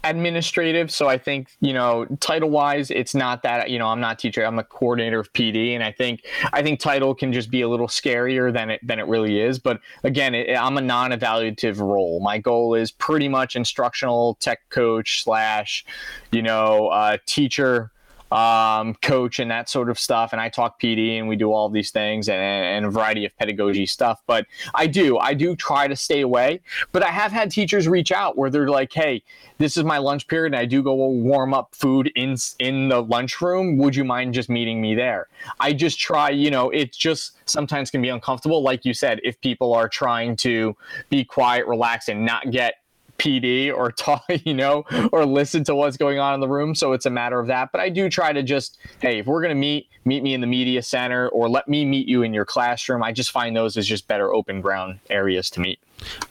administrative. 0.05 0.91
So 0.91 1.07
I 1.07 1.17
think, 1.17 1.49
you 1.61 1.73
know, 1.73 2.05
title 2.19 2.49
wise, 2.49 2.91
it's 2.91 3.15
not 3.15 3.43
that, 3.43 3.69
you 3.69 3.79
know, 3.79 3.87
I'm 3.87 3.99
not 3.99 4.19
teacher, 4.19 4.43
I'm 4.43 4.59
a 4.59 4.63
coordinator 4.63 5.19
of 5.19 5.31
PD. 5.33 5.73
And 5.73 5.83
I 5.83 5.91
think, 5.91 6.25
I 6.53 6.61
think 6.61 6.79
title 6.79 7.15
can 7.15 7.33
just 7.33 7.49
be 7.49 7.61
a 7.61 7.69
little 7.69 7.87
scarier 7.87 8.53
than 8.53 8.71
it, 8.71 8.79
than 8.85 8.99
it 8.99 9.07
really 9.07 9.39
is. 9.39 9.59
But 9.59 9.79
again, 10.03 10.35
it, 10.35 10.55
I'm 10.55 10.77
a 10.77 10.81
non-evaluative 10.81 11.79
role. 11.79 12.19
My 12.19 12.37
goal 12.37 12.75
is 12.75 12.91
pretty 12.91 13.27
much 13.27 13.55
instructional 13.55 14.35
tech 14.35 14.59
coach 14.69 15.23
slash, 15.23 15.85
you 16.31 16.41
know, 16.41 16.87
uh, 16.87 17.17
teacher 17.25 17.91
um, 18.31 18.95
coach 18.95 19.39
and 19.39 19.49
that 19.51 19.69
sort 19.69 19.89
of 19.89 19.99
stuff. 19.99 20.33
And 20.33 20.41
I 20.41 20.49
talk 20.49 20.81
PD 20.81 21.19
and 21.19 21.27
we 21.27 21.35
do 21.35 21.51
all 21.51 21.69
these 21.69 21.91
things 21.91 22.27
and, 22.27 22.41
and, 22.41 22.85
a 22.85 22.89
variety 22.89 23.25
of 23.25 23.35
pedagogy 23.37 23.85
stuff. 23.85 24.21
But 24.27 24.45
I 24.73 24.87
do, 24.87 25.17
I 25.17 25.33
do 25.33 25.55
try 25.55 25.87
to 25.87 25.95
stay 25.95 26.21
away. 26.21 26.61
But 26.91 27.03
I 27.03 27.09
have 27.09 27.31
had 27.31 27.51
teachers 27.51 27.87
reach 27.87 28.11
out 28.11 28.37
where 28.37 28.49
they're 28.49 28.69
like, 28.69 28.91
hey, 28.91 29.23
this 29.57 29.77
is 29.77 29.83
my 29.83 29.97
lunch 29.97 30.27
period 30.27 30.53
and 30.53 30.59
I 30.59 30.65
do 30.65 30.83
go 30.83 30.93
warm 30.93 31.53
up 31.53 31.73
food 31.73 32.11
in 32.15 32.35
in 32.59 32.89
the 32.89 33.01
lunchroom. 33.01 33.77
Would 33.77 33.95
you 33.95 34.03
mind 34.03 34.33
just 34.33 34.49
meeting 34.49 34.81
me 34.81 34.95
there? 34.95 35.27
I 35.59 35.73
just 35.73 35.99
try, 35.99 36.29
you 36.29 36.51
know, 36.51 36.69
it 36.71 36.91
just 36.91 37.37
sometimes 37.45 37.89
can 37.91 38.01
be 38.01 38.09
uncomfortable. 38.09 38.61
Like 38.61 38.85
you 38.85 38.93
said, 38.93 39.21
if 39.23 39.39
people 39.39 39.73
are 39.73 39.87
trying 39.87 40.35
to 40.37 40.75
be 41.09 41.23
quiet, 41.23 41.67
relax, 41.67 42.09
and 42.09 42.25
not 42.25 42.51
get 42.51 42.75
PD 43.17 43.73
or 43.73 43.91
talk, 43.97 44.25
you 44.43 44.53
know, 44.53 44.83
or 45.11 45.25
listen 45.25 45.63
to 45.65 45.75
what's 45.75 45.97
going 45.97 46.19
on 46.19 46.33
in 46.33 46.39
the 46.39 46.47
room. 46.47 46.75
So 46.75 46.93
it's 46.93 47.05
a 47.05 47.09
matter 47.09 47.39
of 47.39 47.47
that. 47.47 47.71
But 47.71 47.81
I 47.81 47.89
do 47.89 48.09
try 48.09 48.33
to 48.33 48.43
just, 48.43 48.77
hey, 48.99 49.19
if 49.19 49.25
we're 49.25 49.41
going 49.41 49.49
to 49.49 49.59
meet, 49.59 49.87
meet 50.05 50.23
me 50.23 50.33
in 50.33 50.41
the 50.41 50.47
media 50.47 50.81
center 50.81 51.29
or 51.29 51.49
let 51.49 51.67
me 51.67 51.85
meet 51.85 52.07
you 52.07 52.23
in 52.23 52.33
your 52.33 52.45
classroom. 52.45 53.03
I 53.03 53.11
just 53.11 53.31
find 53.31 53.55
those 53.55 53.77
as 53.77 53.87
just 53.87 54.07
better 54.07 54.33
open 54.33 54.61
ground 54.61 54.99
areas 55.09 55.49
to 55.51 55.59
meet. 55.59 55.79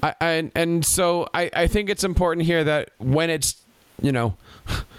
I, 0.02 0.14
I 0.20 0.50
and 0.54 0.84
so 0.84 1.28
I, 1.34 1.50
I 1.54 1.66
think 1.66 1.90
it's 1.90 2.04
important 2.04 2.46
here 2.46 2.62
that 2.64 2.90
when 2.98 3.30
it's, 3.30 3.56
you 4.00 4.12
know, 4.12 4.36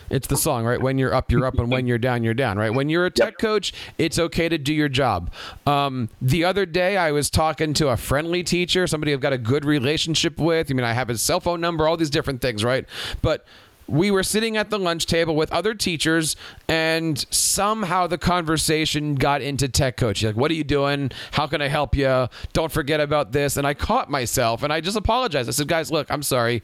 it's 0.10 0.28
the 0.28 0.38
song, 0.38 0.66
right? 0.66 0.82
When 0.82 0.98
you're 0.98 1.14
up, 1.14 1.32
you're 1.32 1.46
up, 1.46 1.58
and 1.58 1.72
when 1.72 1.88
you're 1.88 1.98
down, 1.98 2.24
you're 2.24 2.34
down, 2.34 2.58
right? 2.58 2.74
When 2.74 2.90
you're 2.90 3.06
a 3.06 3.12
tech 3.12 3.34
yep. 3.34 3.38
coach, 3.40 3.74
it's 3.98 4.20
okay 4.20 4.50
to 4.50 4.58
do 4.58 4.74
your 4.74 4.90
job. 4.90 5.32
Um, 5.66 6.10
the 6.22 6.44
other 6.44 6.66
day, 6.66 6.98
I 6.98 7.12
was 7.12 7.30
talking 7.30 7.74
to 7.76 7.90
a 7.90 7.98
friendly 7.98 8.44
teacher, 8.44 8.88
somebody 8.88 9.14
I've 9.14 9.22
got 9.22 9.34
a 9.34 9.38
good 9.38 9.66
relationship 9.66 10.38
with. 10.38 10.70
I 10.70 10.74
mean, 10.74 10.86
I 10.86 10.94
have 10.94 11.08
his 11.08 11.22
cell 11.22 11.40
phone 11.40 11.62
number, 11.62 11.88
all 11.88 11.98
these 11.98 12.10
different 12.10 12.42
things, 12.42 12.64
right? 12.64 12.86
But 13.22 13.46
we 13.88 14.12
were 14.12 14.24
sitting 14.24 14.58
at 14.58 14.70
the 14.70 14.80
lunch 14.80 15.06
table 15.06 15.36
with 15.36 15.52
other 15.52 15.74
teachers 15.74 16.36
and 16.68 17.26
somehow 17.30 18.08
the 18.08 18.18
conversation 18.18 19.16
got 19.16 19.42
into 19.42 19.68
tech 19.70 19.98
coach 19.98 20.24
like 20.24 20.36
what 20.36 20.50
are 20.52 20.56
you 20.56 20.64
doing? 20.64 21.12
How 21.32 21.48
can 21.48 21.62
i 21.62 21.68
help 21.68 21.96
you? 21.96 22.28
Don't 22.54 22.72
forget 22.72 23.00
about 23.00 23.32
this. 23.32 23.58
And 23.58 23.68
i 23.68 23.74
caught 23.74 24.10
myself 24.10 24.64
and 24.64 24.74
i 24.74 24.82
just 24.82 24.98
apologized. 24.98 25.50
I 25.50 25.52
said 25.52 25.68
guys 25.68 25.92
look 25.92 26.10
i'm 26.10 26.24
sorry. 26.24 26.64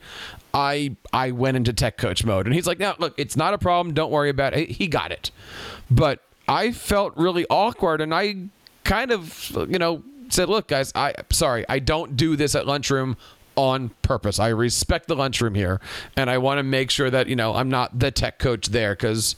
I 0.53 0.95
I 1.13 1.31
went 1.31 1.57
into 1.57 1.73
tech 1.73 1.97
coach 1.97 2.25
mode, 2.25 2.45
and 2.45 2.53
he's 2.53 2.67
like, 2.67 2.79
"Now, 2.79 2.95
look, 2.99 3.13
it's 3.17 3.37
not 3.37 3.53
a 3.53 3.57
problem. 3.57 3.93
Don't 3.93 4.11
worry 4.11 4.29
about 4.29 4.53
it." 4.53 4.69
He 4.71 4.87
got 4.87 5.11
it, 5.11 5.31
but 5.89 6.19
I 6.47 6.71
felt 6.71 7.15
really 7.15 7.45
awkward, 7.49 8.01
and 8.01 8.13
I 8.13 8.35
kind 8.83 9.11
of, 9.11 9.51
you 9.69 9.79
know, 9.79 10.03
said, 10.29 10.49
"Look, 10.49 10.67
guys, 10.67 10.91
I 10.95 11.13
sorry, 11.31 11.65
I 11.69 11.79
don't 11.79 12.17
do 12.17 12.35
this 12.35 12.55
at 12.55 12.67
lunchroom." 12.67 13.17
On 13.55 13.89
purpose. 14.01 14.39
I 14.39 14.49
respect 14.49 15.07
the 15.07 15.15
lunchroom 15.15 15.55
here, 15.55 15.79
and 16.15 16.29
I 16.29 16.37
want 16.37 16.59
to 16.59 16.63
make 16.63 16.91
sure 16.91 17.09
that 17.09 17.27
you 17.27 17.35
know 17.35 17.53
I'm 17.53 17.69
not 17.69 17.97
the 17.99 18.11
tech 18.11 18.39
coach 18.39 18.67
there 18.67 18.93
because 18.93 19.35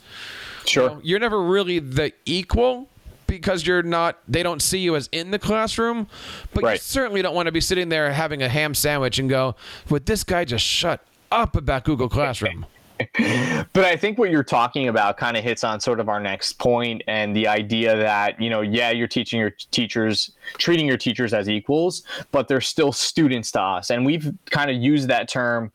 sure 0.66 0.82
you 0.82 0.88
know, 0.88 1.00
you're 1.02 1.18
never 1.18 1.42
really 1.42 1.78
the 1.78 2.12
equal 2.24 2.88
because 3.26 3.66
you're 3.66 3.82
not 3.82 4.18
they 4.28 4.42
don't 4.42 4.60
see 4.60 4.78
you 4.78 4.96
as 4.96 5.08
in 5.10 5.30
the 5.30 5.38
classroom 5.38 6.06
but 6.52 6.62
right. 6.62 6.72
you 6.74 6.78
certainly 6.78 7.22
don't 7.22 7.34
want 7.34 7.46
to 7.46 7.52
be 7.52 7.60
sitting 7.60 7.88
there 7.88 8.12
having 8.12 8.42
a 8.42 8.48
ham 8.48 8.74
sandwich 8.74 9.18
and 9.18 9.28
go 9.28 9.54
would 9.88 10.06
this 10.06 10.22
guy 10.24 10.44
just 10.44 10.64
shut 10.64 11.04
up 11.32 11.56
about 11.56 11.84
google 11.84 12.08
classroom 12.08 12.66
but 13.72 13.84
I 13.84 13.96
think 13.96 14.18
what 14.18 14.30
you're 14.30 14.44
talking 14.44 14.88
about 14.88 15.16
kind 15.16 15.36
of 15.36 15.42
hits 15.42 15.64
on 15.64 15.80
sort 15.80 16.00
of 16.00 16.08
our 16.08 16.20
next 16.20 16.54
point 16.54 17.02
and 17.08 17.34
the 17.34 17.48
idea 17.48 17.96
that, 17.96 18.40
you 18.40 18.50
know, 18.50 18.60
yeah, 18.60 18.90
you're 18.90 19.08
teaching 19.08 19.40
your 19.40 19.50
teachers, 19.70 20.32
treating 20.58 20.86
your 20.86 20.96
teachers 20.96 21.34
as 21.34 21.48
equals, 21.48 22.04
but 22.30 22.46
they're 22.46 22.60
still 22.60 22.92
students 22.92 23.50
to 23.52 23.60
us. 23.60 23.90
And 23.90 24.06
we've 24.06 24.32
kind 24.50 24.70
of 24.70 24.76
used 24.76 25.08
that 25.08 25.28
term 25.28 25.72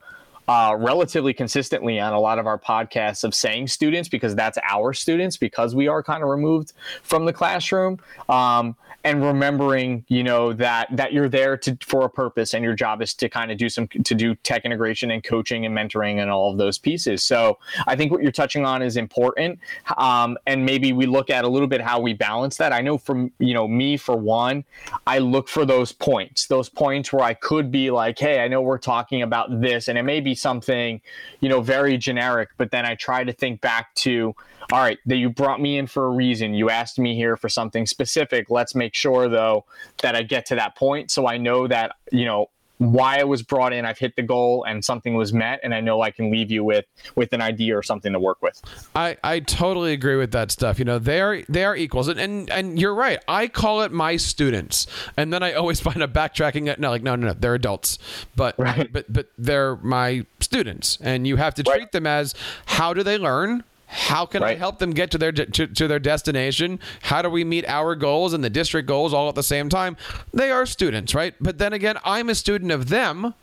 uh, 0.47 0.75
relatively 0.79 1.33
consistently 1.33 1.99
on 1.99 2.13
a 2.13 2.19
lot 2.19 2.39
of 2.39 2.47
our 2.47 2.57
podcasts 2.57 3.23
of 3.23 3.35
saying 3.35 3.67
students 3.67 4.09
because 4.09 4.33
that's 4.33 4.57
our 4.67 4.93
students 4.93 5.37
because 5.37 5.75
we 5.75 5.87
are 5.87 6.01
kind 6.01 6.23
of 6.23 6.29
removed 6.29 6.73
from 7.03 7.25
the 7.25 7.33
classroom. 7.33 7.99
Um, 8.29 8.75
and 9.03 9.23
remembering 9.23 10.05
you 10.07 10.23
know 10.23 10.53
that 10.53 10.87
that 10.95 11.13
you're 11.13 11.29
there 11.29 11.57
to 11.57 11.77
for 11.81 12.03
a 12.03 12.09
purpose 12.09 12.53
and 12.53 12.63
your 12.63 12.75
job 12.75 13.01
is 13.01 13.13
to 13.13 13.29
kind 13.29 13.51
of 13.51 13.57
do 13.57 13.69
some 13.69 13.87
to 13.87 14.15
do 14.15 14.35
tech 14.35 14.65
integration 14.65 15.11
and 15.11 15.23
coaching 15.23 15.65
and 15.65 15.75
mentoring 15.75 16.21
and 16.21 16.29
all 16.29 16.51
of 16.51 16.57
those 16.57 16.77
pieces. 16.77 17.23
So 17.23 17.57
i 17.87 17.95
think 17.95 18.11
what 18.11 18.21
you're 18.21 18.31
touching 18.31 18.65
on 18.65 18.81
is 18.81 18.97
important. 18.97 19.59
Um, 19.97 20.37
and 20.45 20.65
maybe 20.65 20.93
we 20.93 21.05
look 21.05 21.29
at 21.29 21.45
a 21.45 21.47
little 21.47 21.67
bit 21.67 21.81
how 21.81 21.99
we 21.99 22.13
balance 22.13 22.57
that. 22.57 22.73
I 22.73 22.81
know 22.81 22.97
from 22.97 23.31
you 23.39 23.53
know 23.53 23.67
me 23.67 23.97
for 23.97 24.15
one 24.15 24.63
i 25.07 25.17
look 25.17 25.47
for 25.47 25.65
those 25.65 25.91
points 25.91 26.47
those 26.47 26.69
points 26.69 27.11
where 27.11 27.23
i 27.23 27.33
could 27.33 27.71
be 27.71 27.91
like 27.91 28.17
hey 28.17 28.43
i 28.43 28.47
know 28.47 28.61
we're 28.61 28.77
talking 28.77 29.21
about 29.21 29.61
this 29.61 29.87
and 29.87 29.97
it 29.97 30.03
may 30.03 30.19
be 30.19 30.35
something 30.35 31.01
you 31.39 31.49
know 31.49 31.61
very 31.61 31.97
generic 31.97 32.49
but 32.57 32.71
then 32.71 32.85
i 32.85 32.95
try 32.95 33.23
to 33.23 33.33
think 33.33 33.61
back 33.61 33.93
to 33.95 34.35
all 34.71 34.79
right, 34.79 34.99
that 35.05 35.17
you 35.17 35.29
brought 35.29 35.59
me 35.59 35.77
in 35.77 35.87
for 35.87 36.05
a 36.05 36.09
reason. 36.09 36.53
You 36.53 36.69
asked 36.69 36.99
me 36.99 37.15
here 37.15 37.35
for 37.35 37.49
something 37.49 37.85
specific. 37.85 38.49
Let's 38.49 38.75
make 38.75 38.93
sure 38.93 39.27
though 39.27 39.65
that 40.01 40.15
I 40.15 40.23
get 40.23 40.45
to 40.47 40.55
that 40.55 40.75
point 40.75 41.11
so 41.11 41.27
I 41.27 41.37
know 41.37 41.67
that, 41.67 41.95
you 42.11 42.25
know, 42.25 42.49
why 42.79 43.19
I 43.19 43.25
was 43.25 43.43
brought 43.43 43.73
in, 43.73 43.83
I've 43.83 43.97
hit 43.97 44.15
the 44.15 44.21
goal 44.23 44.63
and 44.63 44.83
something 44.83 45.13
was 45.13 45.33
met 45.33 45.59
and 45.63 45.75
I 45.75 45.81
know 45.81 46.01
I 46.01 46.11
can 46.11 46.31
leave 46.31 46.49
you 46.49 46.63
with 46.63 46.85
with 47.15 47.33
an 47.33 47.41
idea 47.41 47.77
or 47.77 47.83
something 47.83 48.13
to 48.13 48.19
work 48.19 48.41
with. 48.41 48.61
I, 48.95 49.17
I 49.21 49.41
totally 49.41 49.91
agree 49.91 50.15
with 50.15 50.31
that 50.31 50.49
stuff. 50.49 50.79
You 50.79 50.85
know, 50.85 50.97
they 50.97 51.19
are 51.19 51.41
they 51.49 51.65
are 51.65 51.75
equals 51.75 52.07
and, 52.07 52.19
and 52.19 52.49
and 52.49 52.79
you're 52.79 52.95
right. 52.95 53.19
I 53.27 53.49
call 53.49 53.81
it 53.81 53.91
my 53.91 54.15
students. 54.15 54.87
And 55.17 55.33
then 55.33 55.43
I 55.43 55.53
always 55.53 55.79
find 55.81 56.01
a 56.01 56.07
backtracking 56.07 56.69
at 56.69 56.79
no 56.79 56.89
like 56.89 57.03
no 57.03 57.17
no 57.17 57.27
no, 57.27 57.33
they're 57.33 57.55
adults. 57.55 57.99
But 58.37 58.55
right. 58.57 58.91
but 58.91 59.11
but 59.11 59.27
they're 59.37 59.75
my 59.77 60.25
students 60.39 60.97
and 61.01 61.27
you 61.27 61.35
have 61.35 61.55
to 61.55 61.63
treat 61.63 61.79
right. 61.79 61.91
them 61.91 62.07
as 62.07 62.33
how 62.65 62.93
do 62.93 63.03
they 63.03 63.17
learn? 63.17 63.65
How 63.91 64.27
can 64.27 64.43
right. 64.43 64.55
I 64.55 64.59
help 64.59 64.77
them 64.77 64.91
get 64.91 65.09
to 65.11 65.17
their 65.17 65.31
to, 65.31 65.65
to, 65.65 65.87
their 65.87 65.97
destination? 65.97 66.79
How 67.01 67.23
do 67.23 67.29
we 67.29 67.43
meet 67.43 67.67
our 67.67 67.95
goals 67.95 68.33
and 68.33 68.43
the 68.43 68.49
district 68.49 68.87
goals 68.87 69.15
all 69.15 69.29
at 69.29 69.35
the 69.35 69.41
same 69.41 69.67
time? 69.67 69.97
They 70.31 70.51
are 70.51 70.67
students, 70.67 71.15
right? 71.15 71.33
But 71.41 71.57
then 71.57 71.73
again, 71.73 71.97
I'm 72.05 72.29
a 72.29 72.35
student 72.35 72.71
of 72.71 72.89
them 72.89 73.33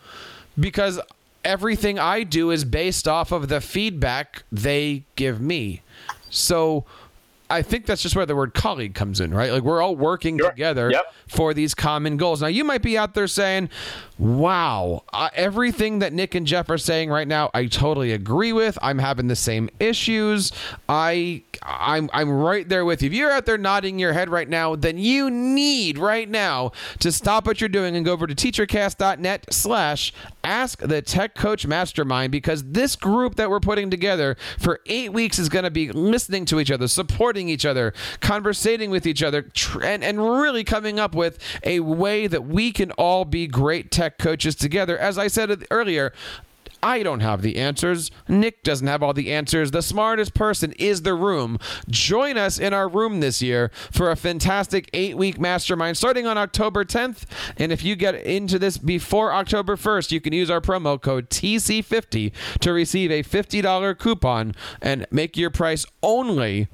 because 0.59 1.01
everything 1.45 1.99
I 1.99 2.23
do 2.23 2.53
is 2.53 2.65
based 2.65 3.09
off 3.09 3.33
of 3.33 3.49
the 3.49 3.61
feedback 3.61 4.45
they 4.53 5.03
give 5.17 5.41
me. 5.41 5.83
So 6.31 6.85
I 7.49 7.63
think 7.63 7.87
that's 7.87 8.03
just 8.03 8.17
where 8.17 8.27
the 8.27 8.35
word 8.35 8.55
colleague 8.55 8.95
comes 8.95 9.21
in, 9.21 9.33
right? 9.33 9.53
Like 9.53 9.63
we're 9.63 9.81
all 9.81 9.95
working 9.95 10.39
sure. 10.39 10.51
together 10.51 10.91
yep. 10.91 11.15
for 11.29 11.55
these 11.55 11.75
common 11.75 12.17
goals. 12.17 12.43
Now, 12.43 12.49
you 12.49 12.65
might 12.65 12.83
be 12.83 12.99
out 12.99 13.15
there 13.15 13.29
saying, 13.29 13.71
wow, 14.19 15.05
uh, 15.13 15.29
everything 15.35 16.01
that 16.01 16.13
Nick 16.13 16.35
and 16.35 16.47
Jeff 16.47 16.71
are 16.71 16.79
saying 16.79 17.11
right 17.11 17.29
now, 17.29 17.51
I 17.55 17.67
totally 17.67 18.13
agree 18.13 18.53
with. 18.53 18.79
I'm 18.83 18.99
having 18.99 19.29
the 19.29 19.37
same 19.37 19.69
issues. 19.79 20.53
I, 20.89 21.43
I'm, 21.63 22.11
I'm 22.13 22.31
right 22.31 22.69
there 22.69 22.85
with 22.85 23.03
you. 23.03 23.09
If 23.09 23.13
you're 23.13 23.31
out 23.31 23.47
there 23.47 23.59
nodding 23.59 23.99
your 23.99 24.13
head 24.13 24.29
right 24.29 24.49
now, 24.49 24.75
then 24.75 24.99
you 24.99 25.31
need 25.31 25.99
right 25.99 26.29
now 26.29 26.73
to 27.01 27.13
stop 27.13 27.47
what 27.47 27.61
you're 27.61 27.69
doing 27.69 27.95
and 27.95 28.05
go 28.05 28.13
over 28.13 28.27
to 28.27 28.35
teachercast.net 28.35 29.47
slash 29.53 30.13
ask 30.43 30.81
the 30.81 31.03
tech 31.03 31.35
coach 31.35 31.67
mastermind 31.67 32.33
because 32.33 32.65
this 32.65 32.97
group 32.97 33.35
that 33.35 33.51
we're 33.51 33.61
putting 33.61 33.91
together 33.91 34.37
for 34.59 34.81
eight 34.87 35.13
weeks 35.13 35.39
is 35.39 35.49
going 35.49 35.65
to 35.65 35.71
be 35.71 35.93
listening 35.93 36.45
to 36.47 36.59
each 36.59 36.71
other, 36.71 36.89
supporting 36.89 37.36
each 37.49 37.67
other, 37.67 37.93
conversating 38.21 38.91
with 38.91 39.07
each 39.07 39.23
other, 39.23 39.43
tr- 39.43 39.83
and, 39.83 40.03
and 40.03 40.19
really 40.19 40.65
coming 40.65 40.99
up 40.99 41.15
with 41.15 41.39
a 41.63 41.81
way 41.81 42.27
that 42.27 42.47
we 42.47 42.73
can 42.73 42.91
all 42.93 43.25
be 43.25 43.47
great 43.47 43.91
tech 43.91 44.19
coaches 44.19 44.55
together. 44.55 44.99
As 44.99 45.19
I 45.19 45.29
said 45.29 45.65
earlier, 45.71 46.13
I 46.83 47.03
don't 47.03 47.21
have 47.21 47.43
the 47.43 47.57
answers. 47.57 48.11
Nick 48.29 48.63
doesn't 48.63 48.87
have 48.87 49.03
all 49.03 49.13
the 49.13 49.33
answers. 49.33 49.71
The 49.71 49.83
smartest 49.83 50.35
person 50.35 50.73
is 50.79 51.03
the 51.03 51.15
room. 51.15 51.59
Join 51.89 52.37
us 52.37 52.59
in 52.59 52.73
our 52.73 52.89
room 52.89 53.21
this 53.21 53.43
year 53.43 53.71
for 53.91 54.11
a 54.11 54.17
fantastic 54.17 54.89
eight 54.93 55.17
week 55.17 55.41
mastermind 55.41 55.97
starting 55.97 56.27
on 56.27 56.39
October 56.39 56.85
10th. 56.85 57.25
And 57.57 57.73
if 57.73 57.83
you 57.83 57.97
get 57.97 58.15
into 58.15 58.59
this 58.59 58.79
before 58.79 59.33
October 59.33 59.77
1st, 59.77 60.13
you 60.13 60.21
can 60.21 60.33
use 60.33 60.51
our 60.51 60.61
promo 60.61 61.01
code 61.01 61.31
TC50 61.31 62.33
to 62.61 62.73
receive 62.73 63.11
a 63.11 63.23
$50 63.23 63.99
coupon 63.99 64.55
and 64.81 65.07
make 65.11 65.37
your 65.37 65.51
price 65.51 65.87
only 66.03 66.69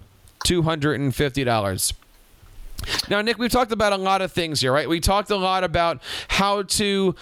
$250. 0.45 1.93
Now, 3.09 3.23
Nick, 3.23 3.39
we've 3.39 3.51
talked 3.51 3.73
about 3.73 3.93
a 3.93 3.97
lot 3.97 4.23
of 4.23 4.33
things 4.33 4.61
here, 4.61 4.73
right? 4.73 4.89
We 4.89 5.01
talked 5.01 5.31
a 5.31 5.37
lot 5.37 5.65
about 5.65 6.03
how 6.29 6.63
to 6.63 7.15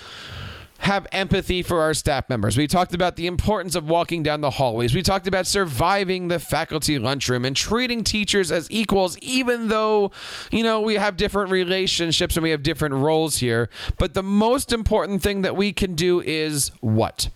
have 0.79 1.07
empathy 1.13 1.63
for 1.63 1.83
our 1.83 1.93
staff 1.93 2.29
members. 2.31 2.57
We 2.57 2.67
talked 2.67 2.95
about 2.95 3.17
the 3.17 3.27
importance 3.27 3.75
of 3.75 3.89
walking 3.89 4.23
down 4.23 4.41
the 4.41 4.51
hallways. 4.51 4.95
We 4.95 5.03
talked 5.03 5.27
about 5.27 5.47
surviving 5.47 6.29
the 6.29 6.39
faculty 6.39 6.99
lunchroom 6.99 7.45
and 7.45 7.55
treating 7.55 8.03
teachers 8.03 8.51
as 8.51 8.67
equals, 8.71 9.19
even 9.19 9.69
though, 9.69 10.11
you 10.51 10.63
know, 10.63 10.81
we 10.81 10.95
have 10.95 11.19
different 11.19 11.51
relationships 11.51 12.37
and 12.37 12.43
we 12.43 12.51
have 12.51 12.63
different 12.63 12.95
roles 12.95 13.37
here. 13.37 13.69
But 13.99 14.15
the 14.15 14.23
most 14.23 14.73
important 14.73 15.23
thing 15.23 15.43
that 15.43 15.55
we 15.55 15.75
can 15.75 15.95
do 15.95 16.21
is 16.23 16.73
what? 16.81 17.29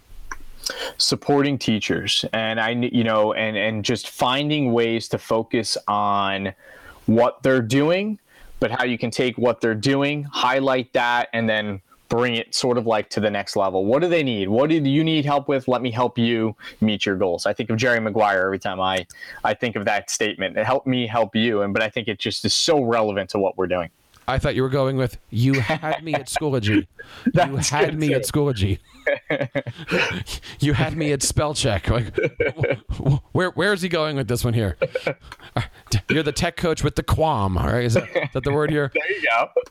Supporting 0.97 1.59
teachers 1.59 2.25
and 2.33 2.61
i 2.61 2.71
you 2.71 3.05
know 3.05 3.33
and 3.35 3.57
and 3.57 3.85
just 3.85 4.09
finding 4.09 4.73
ways 4.73 5.09
to 5.09 5.19
focus 5.19 5.77
on 5.89 6.53
what 7.07 7.43
they're 7.43 7.63
doing 7.63 8.19
but 8.61 8.71
how 8.71 8.85
you 8.85 8.97
can 8.97 9.11
take 9.11 9.37
what 9.37 9.61
they're 9.61 9.75
doing 9.75 10.23
highlight 10.25 10.93
that 10.93 11.29
and 11.33 11.49
then 11.49 11.81
bring 12.09 12.35
it 12.37 12.55
sort 12.55 12.79
of 12.79 12.87
like 12.87 13.09
to 13.11 13.21
the 13.21 13.31
next 13.31 13.57
level. 13.57 13.85
What 13.85 14.01
do 14.01 14.09
they 14.09 14.23
need? 14.23 14.49
What 14.49 14.71
do 14.71 14.77
you 14.77 15.03
need 15.03 15.25
help 15.25 15.49
with? 15.49 15.67
Let 15.67 15.83
me 15.83 15.91
help 15.91 16.17
you 16.17 16.55
meet 16.81 17.07
your 17.07 17.17
goals. 17.17 17.45
I 17.45 17.53
think 17.53 17.71
of 17.71 17.77
Jerry 17.77 17.99
Maguire 17.99 18.45
every 18.45 18.59
time 18.59 18.81
I 18.81 19.07
I 19.43 19.55
think 19.55 19.75
of 19.75 19.85
that 19.87 20.11
statement. 20.11 20.57
Help 20.57 20.87
me 20.87 21.07
help 21.07 21.35
you. 21.35 21.63
And 21.63 21.73
but 21.73 21.83
I 21.83 21.89
think 21.89 22.09
it 22.09 22.19
just 22.19 22.45
is 22.45 22.55
so 22.55 22.83
relevant 22.83 23.31
to 23.31 23.39
what 23.39 23.57
we're 23.57 23.67
doing. 23.67 23.91
I 24.27 24.39
thought 24.39 24.55
you 24.55 24.63
were 24.63 24.71
going 24.71 24.97
with 24.97 25.19
you 25.31 25.55
had 25.55 26.03
me 26.05 26.15
at 26.15 26.27
Schoology. 26.27 26.87
you 27.35 27.57
had 27.57 27.99
me 27.99 28.09
too. 28.09 28.15
at 28.15 28.23
Schoology. 28.23 28.79
You 30.61 30.73
had 30.75 30.97
me 30.97 31.13
at 31.13 31.23
spell 31.23 31.55
check. 31.55 31.89
Like, 31.89 32.17
where 33.33 33.51
where 33.51 33.73
is 33.73 33.83
he 33.83 33.89
going 33.89 34.17
with 34.17 34.29
this 34.29 34.45
one 34.45 34.55
here? 34.55 34.77
You're 36.09 36.23
the 36.23 36.33
tech 36.33 36.57
coach 36.57 36.83
with 36.83 36.97
the 36.97 37.03
qualm, 37.03 37.57
All 37.57 37.67
right, 37.67 37.85
Is 37.85 37.95
that, 37.95 38.05
is 38.09 38.29
that 38.33 38.43
the 38.43 38.53
word 38.53 38.71
here? 38.71 38.91
There 38.93 39.13
you 39.13 39.23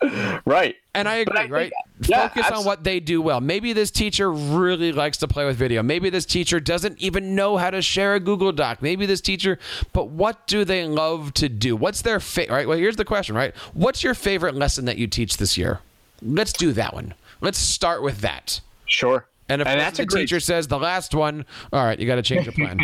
go. 0.09 0.39
Right. 0.45 0.75
And 0.93 1.09
I 1.09 1.15
agree, 1.17 1.39
I 1.39 1.45
right? 1.47 1.73
yeah, 2.01 2.27
Focus 2.27 2.45
absolutely. 2.45 2.59
on 2.59 2.65
what 2.65 2.83
they 2.83 2.99
do 2.99 3.21
well. 3.21 3.41
Maybe 3.41 3.73
this 3.73 3.91
teacher 3.91 4.31
really 4.31 4.91
likes 4.91 5.17
to 5.17 5.27
play 5.27 5.43
with 5.45 5.57
video. 5.57 5.81
Maybe 5.83 6.09
this 6.09 6.25
teacher 6.25 6.59
doesn't 6.59 6.99
even 6.99 7.35
know 7.35 7.57
how 7.57 7.71
to 7.71 7.81
share 7.81 8.15
a 8.15 8.19
Google 8.19 8.51
Doc. 8.51 8.81
Maybe 8.81 9.05
this 9.05 9.19
teacher, 9.21 9.57
but 9.91 10.09
what 10.09 10.45
do 10.47 10.63
they 10.63 10.85
love 10.85 11.33
to 11.35 11.49
do? 11.49 11.75
What's 11.75 12.03
their 12.03 12.19
favorite? 12.19 12.55
Right. 12.55 12.67
Well, 12.67 12.77
here's 12.77 12.95
the 12.95 13.05
question, 13.05 13.35
right? 13.35 13.55
What's 13.73 14.03
your 14.03 14.13
favorite 14.13 14.55
lesson 14.55 14.85
that 14.85 14.97
you 14.97 15.07
teach 15.07 15.37
this 15.37 15.57
year? 15.57 15.79
Let's 16.21 16.53
do 16.53 16.71
that 16.73 16.93
one. 16.93 17.15
Let's 17.41 17.57
start 17.57 18.03
with 18.03 18.19
that. 18.19 18.61
Sure. 18.85 19.25
And 19.53 19.61
if 19.61 19.67
and 19.67 19.79
that's 19.79 19.99
the 19.99 20.05
great... 20.05 20.21
teacher 20.21 20.39
says 20.39 20.67
the 20.67 20.79
last 20.79 21.13
one, 21.13 21.45
all 21.71 21.85
right, 21.85 21.99
you 21.99 22.07
got 22.07 22.15
to 22.15 22.21
change 22.23 22.45
your 22.45 22.53
plan. 22.53 22.79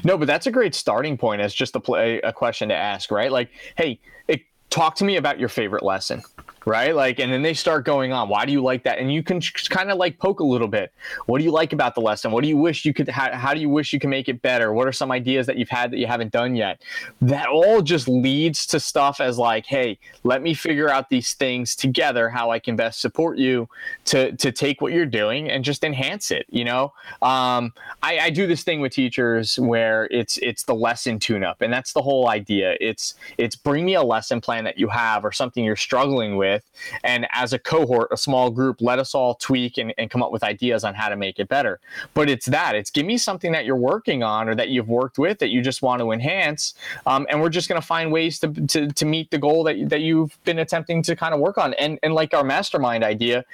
no, 0.04 0.16
but 0.16 0.26
that's 0.26 0.46
a 0.46 0.50
great 0.50 0.74
starting 0.74 1.18
point 1.18 1.42
as 1.42 1.52
just 1.52 1.76
a 1.76 1.80
play, 1.80 2.18
a 2.22 2.32
question 2.32 2.70
to 2.70 2.74
ask, 2.74 3.10
right? 3.10 3.30
Like, 3.30 3.50
hey, 3.76 4.00
it, 4.26 4.40
talk 4.70 4.94
to 4.96 5.04
me 5.04 5.16
about 5.16 5.38
your 5.38 5.48
favorite 5.48 5.82
lesson 5.82 6.22
right? 6.66 6.96
Like, 6.96 7.20
and 7.20 7.32
then 7.32 7.42
they 7.42 7.54
start 7.54 7.84
going 7.84 8.12
on. 8.12 8.28
Why 8.28 8.44
do 8.44 8.50
you 8.52 8.60
like 8.60 8.82
that? 8.82 8.98
And 8.98 9.10
you 9.10 9.22
can 9.22 9.40
kind 9.70 9.90
of 9.90 9.98
like 9.98 10.18
poke 10.18 10.40
a 10.40 10.44
little 10.44 10.66
bit. 10.66 10.92
What 11.26 11.38
do 11.38 11.44
you 11.44 11.52
like 11.52 11.72
about 11.72 11.94
the 11.94 12.00
lesson? 12.00 12.32
What 12.32 12.42
do 12.42 12.48
you 12.48 12.56
wish 12.56 12.84
you 12.84 12.92
could? 12.92 13.08
How, 13.08 13.32
how 13.32 13.54
do 13.54 13.60
you 13.60 13.68
wish 13.70 13.92
you 13.92 14.00
can 14.00 14.10
make 14.10 14.28
it 14.28 14.42
better? 14.42 14.72
What 14.72 14.88
are 14.88 14.92
some 14.92 15.12
ideas 15.12 15.46
that 15.46 15.56
you've 15.56 15.68
had 15.68 15.92
that 15.92 15.98
you 15.98 16.08
haven't 16.08 16.32
done 16.32 16.56
yet? 16.56 16.82
That 17.22 17.46
all 17.46 17.82
just 17.82 18.08
leads 18.08 18.66
to 18.66 18.80
stuff 18.80 19.20
as 19.20 19.38
like, 19.38 19.64
hey, 19.64 19.98
let 20.24 20.42
me 20.42 20.54
figure 20.54 20.90
out 20.90 21.08
these 21.08 21.34
things 21.34 21.76
together. 21.76 22.28
How 22.28 22.50
I 22.50 22.58
can 22.58 22.74
best 22.74 23.00
support 23.00 23.38
you 23.38 23.68
to 24.06 24.32
to 24.32 24.50
take 24.50 24.80
what 24.80 24.92
you're 24.92 25.06
doing 25.06 25.48
and 25.48 25.64
just 25.64 25.84
enhance 25.84 26.32
it. 26.32 26.46
You 26.48 26.64
know, 26.64 26.92
um, 27.22 27.72
I, 28.02 28.18
I 28.18 28.30
do 28.30 28.48
this 28.48 28.64
thing 28.64 28.80
with 28.80 28.92
teachers 28.92 29.56
where 29.56 30.08
it's 30.10 30.36
it's 30.38 30.64
the 30.64 30.74
lesson 30.74 31.20
tune 31.20 31.44
up, 31.44 31.62
and 31.62 31.72
that's 31.72 31.92
the 31.92 32.02
whole 32.02 32.28
idea. 32.28 32.76
It's 32.80 33.14
it's 33.38 33.54
bring 33.54 33.84
me 33.84 33.94
a 33.94 34.02
lesson 34.02 34.40
plan 34.40 34.55
that 34.64 34.78
you 34.78 34.88
have 34.88 35.24
or 35.24 35.32
something 35.32 35.64
you're 35.64 35.76
struggling 35.76 36.36
with 36.36 36.46
with. 36.46 36.62
And 37.04 37.26
as 37.32 37.52
a 37.52 37.58
cohort, 37.58 38.08
a 38.12 38.16
small 38.16 38.50
group, 38.50 38.80
let 38.80 38.98
us 38.98 39.14
all 39.14 39.34
tweak 39.34 39.78
and, 39.78 39.92
and 39.98 40.10
come 40.10 40.22
up 40.22 40.30
with 40.30 40.44
ideas 40.44 40.84
on 40.84 40.94
how 40.94 41.08
to 41.08 41.16
make 41.16 41.38
it 41.38 41.48
better. 41.48 41.80
But 42.14 42.30
it's 42.30 42.46
that 42.46 42.74
it's 42.74 42.90
give 42.90 43.06
me 43.06 43.18
something 43.18 43.52
that 43.52 43.64
you're 43.64 43.76
working 43.76 44.22
on 44.22 44.48
or 44.48 44.54
that 44.54 44.68
you've 44.68 44.88
worked 44.88 45.18
with 45.18 45.38
that 45.40 45.48
you 45.48 45.62
just 45.62 45.82
want 45.82 46.00
to 46.00 46.12
enhance. 46.12 46.74
Um, 47.06 47.26
and 47.30 47.40
we're 47.40 47.48
just 47.50 47.68
going 47.68 47.80
to 47.80 47.86
find 47.86 48.12
ways 48.12 48.38
to, 48.40 48.48
to, 48.48 48.88
to 48.88 49.04
meet 49.04 49.30
the 49.30 49.38
goal 49.38 49.64
that, 49.64 49.88
that 49.88 50.00
you've 50.00 50.38
been 50.44 50.58
attempting 50.60 51.02
to 51.02 51.16
kind 51.16 51.34
of 51.34 51.40
work 51.40 51.58
on. 51.58 51.74
And, 51.74 51.98
and 52.02 52.14
like 52.14 52.32
our 52.34 52.44
mastermind 52.44 53.02
idea, 53.02 53.44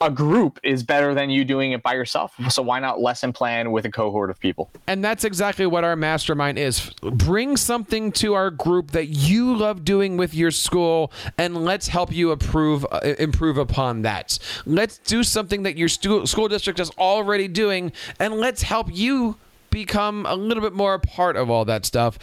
a 0.00 0.10
group 0.10 0.60
is 0.62 0.82
better 0.82 1.14
than 1.14 1.30
you 1.30 1.44
doing 1.44 1.72
it 1.72 1.82
by 1.82 1.94
yourself. 1.94 2.34
So 2.50 2.62
why 2.62 2.80
not 2.80 3.00
lesson 3.00 3.32
plan 3.32 3.70
with 3.72 3.84
a 3.86 3.90
cohort 3.90 4.30
of 4.30 4.38
people? 4.38 4.70
And 4.86 5.04
that's 5.04 5.24
exactly 5.24 5.66
what 5.66 5.84
our 5.84 5.96
mastermind 5.96 6.58
is. 6.58 6.90
Bring 7.00 7.56
something 7.56 8.12
to 8.12 8.34
our 8.34 8.50
group 8.50 8.90
that 8.92 9.06
you 9.06 9.56
love 9.56 9.84
doing 9.84 10.16
with 10.16 10.34
your 10.34 10.50
school 10.50 11.12
and 11.38 11.64
let's 11.64 11.88
help 11.88 12.12
you 12.12 12.32
improve 12.32 12.84
uh, 12.90 13.00
improve 13.18 13.56
upon 13.58 14.02
that. 14.02 14.38
Let's 14.66 14.98
do 14.98 15.22
something 15.22 15.62
that 15.62 15.76
your 15.76 15.88
stu- 15.88 16.26
school 16.26 16.48
district 16.48 16.80
is 16.80 16.90
already 16.98 17.48
doing 17.48 17.92
and 18.20 18.34
let's 18.34 18.62
help 18.62 18.88
you 18.92 19.36
become 19.70 20.26
a 20.26 20.34
little 20.34 20.62
bit 20.62 20.72
more 20.72 20.94
a 20.94 21.00
part 21.00 21.36
of 21.36 21.50
all 21.50 21.64
that 21.66 21.84
stuff 21.84 22.18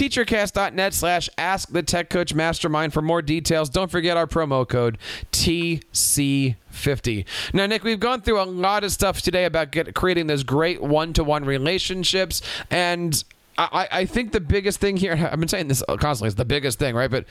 teachercast.net 0.00 0.94
slash 0.94 1.28
ask 1.36 1.68
the 1.68 1.82
tech 1.82 2.08
coach 2.08 2.32
mastermind 2.32 2.94
for 2.94 3.02
more 3.02 3.20
details. 3.20 3.68
Don't 3.68 3.90
forget 3.90 4.16
our 4.16 4.26
promo 4.26 4.66
code 4.66 4.96
TC50. 5.32 7.26
Now, 7.52 7.66
Nick, 7.66 7.84
we've 7.84 8.00
gone 8.00 8.22
through 8.22 8.40
a 8.40 8.44
lot 8.44 8.82
of 8.82 8.92
stuff 8.92 9.20
today 9.20 9.44
about 9.44 9.72
get, 9.72 9.94
creating 9.94 10.26
those 10.26 10.42
great 10.42 10.80
one 10.80 11.12
to 11.12 11.22
one 11.22 11.44
relationships. 11.44 12.40
And 12.70 13.22
I, 13.58 13.88
I 13.92 14.06
think 14.06 14.32
the 14.32 14.40
biggest 14.40 14.80
thing 14.80 14.96
here, 14.96 15.12
I've 15.32 15.38
been 15.38 15.48
saying 15.50 15.68
this 15.68 15.82
constantly, 15.98 16.28
is 16.28 16.36
the 16.36 16.46
biggest 16.46 16.78
thing, 16.78 16.94
right? 16.94 17.10
But 17.10 17.26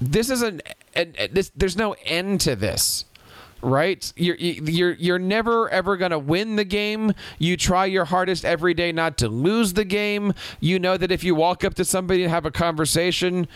this 0.00 0.30
is 0.30 0.42
an, 0.42 0.62
an 0.94 1.14
this, 1.30 1.52
there's 1.54 1.76
no 1.76 1.94
end 2.04 2.40
to 2.40 2.56
this 2.56 3.04
right? 3.62 4.12
You're 4.16 4.36
you're 4.36 4.92
you're 4.92 5.18
never 5.18 5.68
ever 5.70 5.96
going 5.96 6.10
to 6.10 6.18
win 6.18 6.56
the 6.56 6.64
game. 6.64 7.12
You 7.38 7.56
try 7.56 7.86
your 7.86 8.06
hardest 8.06 8.44
every 8.44 8.74
day 8.74 8.92
not 8.92 9.18
to 9.18 9.28
lose 9.28 9.72
the 9.74 9.84
game. 9.84 10.34
You 10.60 10.78
know 10.78 10.96
that 10.96 11.10
if 11.10 11.24
you 11.24 11.34
walk 11.34 11.64
up 11.64 11.74
to 11.74 11.84
somebody 11.84 12.22
and 12.22 12.30
have 12.30 12.46
a 12.46 12.50
conversation, 12.50 13.48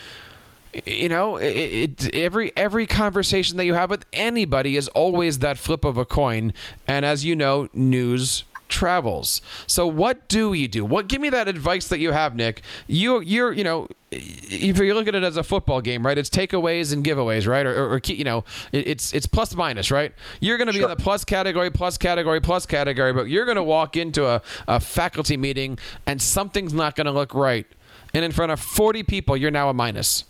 you 0.84 1.08
know, 1.08 1.36
it, 1.36 1.46
it, 1.46 2.14
every 2.14 2.52
every 2.56 2.86
conversation 2.86 3.56
that 3.56 3.64
you 3.64 3.74
have 3.74 3.90
with 3.90 4.04
anybody 4.12 4.76
is 4.76 4.88
always 4.88 5.38
that 5.40 5.58
flip 5.58 5.84
of 5.84 5.96
a 5.96 6.04
coin. 6.04 6.52
And 6.86 7.04
as 7.04 7.24
you 7.24 7.36
know, 7.36 7.68
news 7.72 8.44
travels. 8.74 9.40
So 9.68 9.86
what 9.86 10.26
do 10.28 10.52
you 10.52 10.66
do? 10.66 10.84
What 10.84 11.06
give 11.06 11.20
me 11.20 11.30
that 11.30 11.46
advice 11.46 11.86
that 11.88 12.00
you 12.00 12.10
have, 12.10 12.34
Nick? 12.34 12.62
You 12.88 13.20
you're 13.20 13.52
you 13.52 13.62
know 13.62 13.86
if 14.10 14.78
you 14.78 14.94
look 14.94 15.06
at 15.06 15.14
it 15.14 15.22
as 15.22 15.36
a 15.36 15.44
football 15.44 15.80
game, 15.80 16.04
right? 16.04 16.18
It's 16.18 16.28
takeaways 16.28 16.92
and 16.92 17.04
giveaways, 17.04 17.46
right? 17.46 17.64
Or, 17.64 17.74
or, 17.74 17.94
or 17.94 18.00
you 18.04 18.24
know, 18.24 18.44
it's 18.72 19.12
it's 19.12 19.26
plus 19.26 19.54
minus, 19.54 19.90
right? 19.90 20.12
You're 20.40 20.58
going 20.58 20.66
to 20.66 20.72
be 20.72 20.80
sure. 20.80 20.90
in 20.90 20.96
the 20.96 21.02
plus 21.02 21.24
category, 21.24 21.70
plus 21.70 21.96
category, 21.96 22.40
plus 22.40 22.66
category, 22.66 23.12
but 23.12 23.28
you're 23.28 23.44
going 23.44 23.56
to 23.56 23.62
walk 23.62 23.96
into 23.96 24.26
a, 24.26 24.42
a 24.66 24.80
faculty 24.80 25.36
meeting 25.36 25.78
and 26.06 26.20
something's 26.20 26.74
not 26.74 26.96
going 26.96 27.06
to 27.06 27.12
look 27.12 27.32
right, 27.32 27.66
and 28.12 28.24
in 28.24 28.32
front 28.32 28.52
of 28.52 28.60
40 28.60 29.04
people, 29.04 29.36
you're 29.36 29.50
now 29.52 29.68
a 29.68 29.74
minus. 29.74 30.24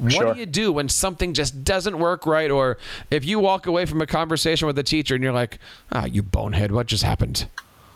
What 0.00 0.12
sure. 0.12 0.34
do 0.34 0.40
you 0.40 0.46
do 0.46 0.72
when 0.72 0.88
something 0.88 1.34
just 1.34 1.64
doesn't 1.64 1.98
work 1.98 2.26
right? 2.26 2.50
Or 2.50 2.78
if 3.10 3.24
you 3.24 3.38
walk 3.38 3.66
away 3.66 3.86
from 3.86 4.00
a 4.00 4.06
conversation 4.06 4.66
with 4.66 4.78
a 4.78 4.82
teacher 4.82 5.14
and 5.14 5.22
you're 5.22 5.32
like, 5.32 5.58
ah, 5.92 6.02
oh, 6.02 6.06
you 6.06 6.22
bonehead, 6.22 6.72
what 6.72 6.86
just 6.86 7.04
happened? 7.04 7.46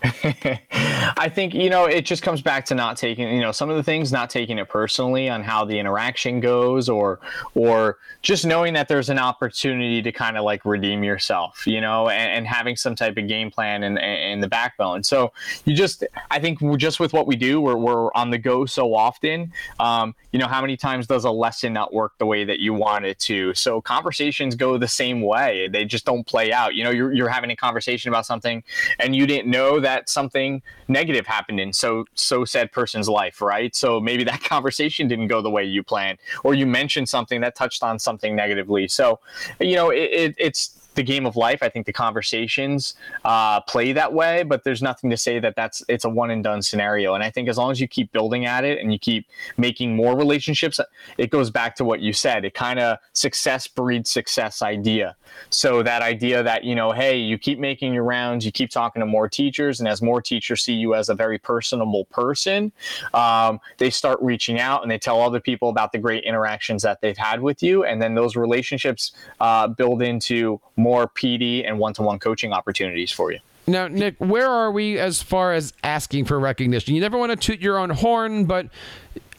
I 1.16 1.30
think 1.32 1.54
you 1.54 1.70
know 1.70 1.86
it 1.86 2.04
just 2.04 2.22
comes 2.22 2.42
back 2.42 2.66
to 2.66 2.74
not 2.74 2.98
taking 2.98 3.32
you 3.32 3.40
know 3.40 3.52
some 3.52 3.70
of 3.70 3.76
the 3.76 3.82
things 3.82 4.12
not 4.12 4.28
taking 4.28 4.58
it 4.58 4.68
personally 4.68 5.30
on 5.30 5.42
how 5.42 5.64
the 5.64 5.78
interaction 5.78 6.40
goes 6.40 6.90
or 6.90 7.20
or 7.54 7.96
just 8.20 8.44
knowing 8.44 8.74
that 8.74 8.88
there's 8.88 9.08
an 9.08 9.18
opportunity 9.18 10.02
to 10.02 10.12
kind 10.12 10.36
of 10.36 10.44
like 10.44 10.64
redeem 10.66 11.04
yourself 11.04 11.66
you 11.66 11.80
know 11.80 12.10
and, 12.10 12.30
and 12.32 12.46
having 12.46 12.76
some 12.76 12.94
type 12.94 13.16
of 13.16 13.26
game 13.28 13.50
plan 13.50 13.82
in, 13.82 13.96
in 13.96 14.40
the 14.40 14.48
backbone. 14.48 15.02
So 15.02 15.32
you 15.64 15.74
just 15.74 16.04
I 16.30 16.38
think 16.38 16.58
just 16.76 17.00
with 17.00 17.14
what 17.14 17.26
we 17.26 17.36
do 17.36 17.62
we're, 17.62 17.76
we're 17.76 18.12
on 18.12 18.28
the 18.28 18.38
go 18.38 18.66
so 18.66 18.94
often 18.94 19.52
um, 19.80 20.14
you 20.32 20.38
know 20.38 20.48
how 20.48 20.60
many 20.60 20.76
times 20.76 21.06
does 21.06 21.24
a 21.24 21.30
lesson 21.30 21.72
not 21.72 21.94
work 21.94 22.12
the 22.18 22.26
way 22.26 22.44
that 22.44 22.60
you 22.60 22.74
want 22.74 23.06
it 23.06 23.18
to? 23.20 23.54
So 23.54 23.80
conversations 23.80 24.54
go 24.54 24.76
the 24.76 24.88
same 24.88 25.22
way. 25.22 25.68
They 25.68 25.86
just 25.86 26.04
don't 26.04 26.26
play 26.26 26.52
out. 26.52 26.74
You 26.74 26.84
know 26.84 26.90
you're, 26.90 27.12
you're 27.12 27.28
having 27.30 27.50
a 27.50 27.56
conversation 27.56 28.10
about 28.10 28.26
something 28.26 28.62
and 28.98 29.16
you 29.16 29.26
didn't 29.26 29.50
know 29.50 29.80
that 29.80 29.93
that 29.94 30.08
something 30.08 30.60
negative 30.88 31.26
happened 31.26 31.60
in 31.60 31.72
so 31.72 32.04
so 32.14 32.44
said 32.44 32.72
person's 32.72 33.08
life, 33.08 33.40
right? 33.40 33.74
So 33.74 34.00
maybe 34.00 34.24
that 34.24 34.42
conversation 34.54 35.08
didn't 35.08 35.28
go 35.28 35.40
the 35.40 35.50
way 35.50 35.64
you 35.64 35.82
planned, 35.82 36.18
or 36.42 36.54
you 36.54 36.66
mentioned 36.66 37.08
something 37.08 37.40
that 37.42 37.54
touched 37.54 37.82
on 37.82 37.98
something 37.98 38.34
negatively. 38.34 38.88
So, 38.88 39.20
you 39.60 39.76
know, 39.76 39.90
it, 39.90 40.10
it, 40.22 40.34
it's 40.38 40.83
the 40.94 41.02
game 41.02 41.26
of 41.26 41.36
life. 41.36 41.62
I 41.62 41.68
think 41.68 41.86
the 41.86 41.92
conversations 41.92 42.94
uh, 43.24 43.60
play 43.62 43.92
that 43.92 44.12
way, 44.12 44.42
but 44.42 44.64
there's 44.64 44.82
nothing 44.82 45.10
to 45.10 45.16
say 45.16 45.38
that 45.38 45.56
that's 45.56 45.82
it's 45.88 46.04
a 46.04 46.08
one 46.08 46.30
and 46.30 46.42
done 46.42 46.62
scenario. 46.62 47.14
And 47.14 47.22
I 47.22 47.30
think 47.30 47.48
as 47.48 47.58
long 47.58 47.70
as 47.70 47.80
you 47.80 47.88
keep 47.88 48.12
building 48.12 48.46
at 48.46 48.64
it 48.64 48.78
and 48.78 48.92
you 48.92 48.98
keep 48.98 49.26
making 49.56 49.96
more 49.96 50.16
relationships, 50.16 50.80
it 51.18 51.30
goes 51.30 51.50
back 51.50 51.76
to 51.76 51.84
what 51.84 52.00
you 52.00 52.12
said. 52.12 52.44
It 52.44 52.54
kind 52.54 52.78
of 52.78 52.98
success 53.12 53.66
breeds 53.66 54.10
success 54.10 54.62
idea. 54.62 55.16
So 55.50 55.82
that 55.82 56.02
idea 56.02 56.42
that 56.42 56.64
you 56.64 56.74
know, 56.74 56.92
hey, 56.92 57.16
you 57.16 57.38
keep 57.38 57.58
making 57.58 57.94
your 57.94 58.04
rounds, 58.04 58.46
you 58.46 58.52
keep 58.52 58.70
talking 58.70 59.00
to 59.00 59.06
more 59.06 59.28
teachers, 59.28 59.80
and 59.80 59.88
as 59.88 60.00
more 60.02 60.20
teachers 60.22 60.62
see 60.62 60.74
you 60.74 60.94
as 60.94 61.08
a 61.08 61.14
very 61.14 61.38
personable 61.38 62.04
person, 62.06 62.72
um, 63.12 63.60
they 63.78 63.90
start 63.90 64.18
reaching 64.20 64.60
out 64.60 64.82
and 64.82 64.90
they 64.90 64.98
tell 64.98 65.20
other 65.20 65.40
people 65.40 65.68
about 65.68 65.92
the 65.92 65.98
great 65.98 66.24
interactions 66.24 66.82
that 66.82 67.00
they've 67.00 67.16
had 67.16 67.40
with 67.40 67.62
you, 67.62 67.84
and 67.84 68.00
then 68.00 68.14
those 68.14 68.36
relationships 68.36 69.12
uh, 69.40 69.66
build 69.66 70.02
into 70.02 70.60
more 70.84 71.08
PD 71.08 71.66
and 71.66 71.78
one-to-one 71.78 72.18
coaching 72.18 72.52
opportunities 72.52 73.10
for 73.10 73.32
you. 73.32 73.40
Now, 73.66 73.88
Nick, 73.88 74.16
where 74.18 74.48
are 74.48 74.70
we 74.70 74.98
as 74.98 75.22
far 75.22 75.54
as 75.54 75.72
asking 75.82 76.26
for 76.26 76.38
recognition? 76.38 76.94
You 76.94 77.00
never 77.00 77.16
want 77.16 77.32
to 77.32 77.36
toot 77.36 77.60
your 77.60 77.78
own 77.78 77.88
horn, 77.88 78.44
but 78.44 78.68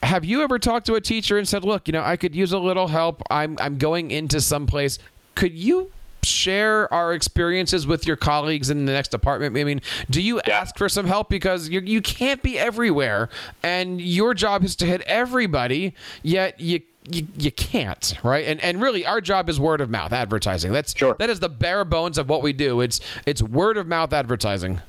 have 0.01 0.25
you 0.25 0.41
ever 0.41 0.57
talked 0.57 0.87
to 0.87 0.95
a 0.95 1.01
teacher 1.01 1.37
and 1.37 1.47
said, 1.47 1.63
"Look, 1.63 1.87
you 1.87 1.91
know, 1.91 2.01
I 2.01 2.17
could 2.17 2.35
use 2.35 2.51
a 2.51 2.57
little 2.57 2.87
help. 2.87 3.21
I'm 3.29 3.55
I'm 3.59 3.77
going 3.77 4.09
into 4.09 4.41
some 4.41 4.65
place. 4.65 4.97
Could 5.35 5.53
you 5.53 5.91
share 6.23 6.91
our 6.91 7.13
experiences 7.13 7.85
with 7.85 8.07
your 8.07 8.15
colleagues 8.15 8.71
in 8.71 8.85
the 8.85 8.93
next 8.93 9.09
department? 9.09 9.55
I 9.55 9.63
mean, 9.63 9.81
do 10.09 10.21
you 10.21 10.41
yeah. 10.47 10.59
ask 10.61 10.75
for 10.75 10.89
some 10.89 11.05
help 11.05 11.29
because 11.29 11.69
you 11.69 11.81
you 11.81 12.01
can't 12.01 12.41
be 12.41 12.57
everywhere, 12.57 13.29
and 13.61 14.01
your 14.01 14.33
job 14.33 14.63
is 14.63 14.75
to 14.77 14.87
hit 14.87 15.01
everybody, 15.01 15.93
yet 16.23 16.59
you 16.59 16.81
you, 17.09 17.27
you 17.37 17.51
can't 17.51 18.15
right? 18.23 18.45
And 18.45 18.61
and 18.61 18.81
really 18.81 19.05
our 19.05 19.21
job 19.21 19.49
is 19.49 19.59
word 19.59 19.81
of 19.81 19.89
mouth 19.89 20.13
advertising. 20.13 20.71
That's 20.71 20.95
sure. 20.95 21.15
that 21.19 21.29
is 21.29 21.39
the 21.39 21.49
bare 21.49 21.85
bones 21.85 22.17
of 22.17 22.29
what 22.29 22.41
we 22.41 22.53
do. 22.53 22.81
It's 22.81 22.99
it's 23.25 23.41
word 23.41 23.77
of 23.77 23.87
mouth 23.87 24.13
advertising 24.13 24.81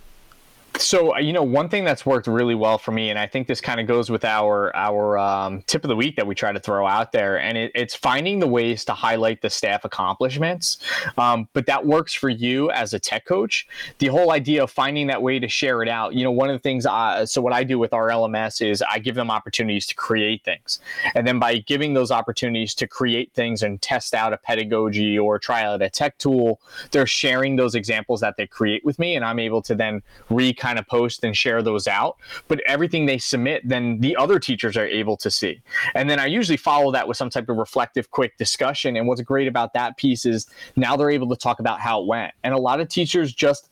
so 0.80 1.14
uh, 1.14 1.18
you 1.18 1.32
know 1.32 1.42
one 1.42 1.68
thing 1.68 1.84
that's 1.84 2.04
worked 2.04 2.26
really 2.26 2.54
well 2.54 2.78
for 2.78 2.92
me 2.92 3.10
and 3.10 3.18
i 3.18 3.26
think 3.26 3.46
this 3.46 3.60
kind 3.60 3.80
of 3.80 3.86
goes 3.86 4.10
with 4.10 4.24
our 4.24 4.74
our 4.74 5.18
um, 5.18 5.62
tip 5.62 5.84
of 5.84 5.88
the 5.88 5.96
week 5.96 6.16
that 6.16 6.26
we 6.26 6.34
try 6.34 6.52
to 6.52 6.60
throw 6.60 6.86
out 6.86 7.12
there 7.12 7.38
and 7.40 7.56
it, 7.56 7.72
it's 7.74 7.94
finding 7.94 8.38
the 8.38 8.46
ways 8.46 8.84
to 8.84 8.92
highlight 8.92 9.40
the 9.42 9.50
staff 9.50 9.84
accomplishments 9.84 10.78
um, 11.18 11.48
but 11.52 11.66
that 11.66 11.84
works 11.84 12.12
for 12.12 12.28
you 12.28 12.70
as 12.70 12.94
a 12.94 12.98
tech 12.98 13.24
coach. 13.24 13.66
The 13.98 14.08
whole 14.08 14.32
idea 14.32 14.62
of 14.62 14.70
finding 14.70 15.06
that 15.08 15.22
way 15.22 15.38
to 15.38 15.48
share 15.48 15.82
it 15.82 15.88
out 15.88 16.14
you 16.14 16.24
know 16.24 16.30
one 16.30 16.50
of 16.50 16.54
the 16.54 16.60
things 16.60 16.86
I, 16.86 17.24
so 17.24 17.40
what 17.40 17.52
i 17.52 17.62
do 17.64 17.78
with 17.78 17.92
our 17.92 18.08
lms 18.08 18.66
is 18.66 18.82
i 18.82 18.98
give 18.98 19.14
them 19.14 19.30
opportunities 19.30 19.86
to 19.86 19.94
create 19.94 20.44
things 20.44 20.80
and 21.14 21.26
then 21.26 21.38
by 21.38 21.58
giving 21.58 21.94
those 21.94 22.10
opportunities 22.10 22.74
to 22.74 22.86
create 22.86 23.32
things 23.32 23.62
and 23.62 23.80
test 23.80 24.14
out 24.14 24.32
a 24.32 24.36
pedagogy 24.36 25.18
or 25.18 25.38
try 25.38 25.62
out 25.62 25.82
a 25.82 25.90
tech 25.90 26.18
tool 26.18 26.60
they're 26.90 27.06
sharing 27.06 27.56
those 27.56 27.74
examples 27.74 28.20
that 28.20 28.36
they 28.36 28.46
create 28.46 28.84
with 28.84 28.98
me 28.98 29.16
and 29.16 29.24
i'm 29.24 29.38
able 29.38 29.62
to 29.62 29.74
then 29.74 30.02
re 30.30 30.52
kind 30.66 30.78
of 30.80 30.86
post 30.88 31.22
and 31.22 31.36
share 31.36 31.62
those 31.62 31.86
out. 31.86 32.16
But 32.48 32.60
everything 32.66 33.06
they 33.06 33.18
submit, 33.18 33.62
then 33.68 34.00
the 34.00 34.16
other 34.16 34.40
teachers 34.40 34.76
are 34.76 34.86
able 34.86 35.16
to 35.18 35.30
see. 35.30 35.60
And 35.94 36.10
then 36.10 36.18
I 36.18 36.26
usually 36.26 36.56
follow 36.56 36.90
that 36.90 37.06
with 37.06 37.16
some 37.16 37.30
type 37.30 37.48
of 37.48 37.56
reflective, 37.56 38.10
quick 38.10 38.36
discussion. 38.36 38.96
And 38.96 39.06
what's 39.06 39.20
great 39.22 39.46
about 39.46 39.74
that 39.74 39.96
piece 39.96 40.26
is 40.26 40.48
now 40.74 40.96
they're 40.96 41.10
able 41.10 41.28
to 41.28 41.36
talk 41.36 41.60
about 41.60 41.80
how 41.80 42.02
it 42.02 42.08
went. 42.08 42.32
And 42.42 42.52
a 42.52 42.58
lot 42.58 42.80
of 42.80 42.88
teachers 42.88 43.32
just 43.32 43.70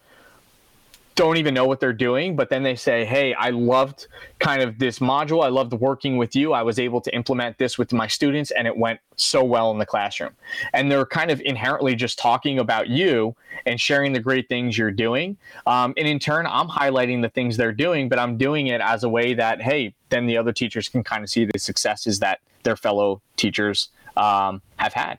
don't 1.14 1.36
even 1.36 1.54
know 1.54 1.64
what 1.64 1.78
they're 1.78 1.92
doing, 1.92 2.34
but 2.34 2.48
then 2.50 2.62
they 2.62 2.74
say, 2.74 3.04
Hey, 3.04 3.34
I 3.34 3.50
loved 3.50 4.08
kind 4.40 4.62
of 4.62 4.78
this 4.78 4.98
module. 4.98 5.44
I 5.44 5.48
loved 5.48 5.72
working 5.72 6.16
with 6.16 6.34
you. 6.34 6.52
I 6.52 6.62
was 6.62 6.78
able 6.78 7.00
to 7.02 7.14
implement 7.14 7.56
this 7.58 7.78
with 7.78 7.92
my 7.92 8.06
students 8.06 8.50
and 8.50 8.66
it 8.66 8.76
went 8.76 9.00
so 9.16 9.44
well 9.44 9.70
in 9.70 9.78
the 9.78 9.86
classroom. 9.86 10.32
And 10.72 10.90
they're 10.90 11.06
kind 11.06 11.30
of 11.30 11.40
inherently 11.42 11.94
just 11.94 12.18
talking 12.18 12.58
about 12.58 12.88
you 12.88 13.36
and 13.66 13.80
sharing 13.80 14.12
the 14.12 14.20
great 14.20 14.48
things 14.48 14.76
you're 14.76 14.90
doing. 14.90 15.36
Um, 15.66 15.94
and 15.96 16.08
in 16.08 16.18
turn, 16.18 16.46
I'm 16.46 16.68
highlighting 16.68 17.22
the 17.22 17.28
things 17.28 17.56
they're 17.56 17.72
doing, 17.72 18.08
but 18.08 18.18
I'm 18.18 18.36
doing 18.36 18.66
it 18.66 18.80
as 18.80 19.04
a 19.04 19.08
way 19.08 19.34
that, 19.34 19.62
hey, 19.62 19.94
then 20.10 20.26
the 20.26 20.36
other 20.36 20.52
teachers 20.52 20.88
can 20.88 21.04
kind 21.04 21.22
of 21.22 21.30
see 21.30 21.44
the 21.44 21.58
successes 21.58 22.18
that 22.18 22.40
their 22.64 22.76
fellow 22.76 23.20
teachers 23.36 23.90
um, 24.16 24.62
have 24.84 24.92
had. 24.92 25.18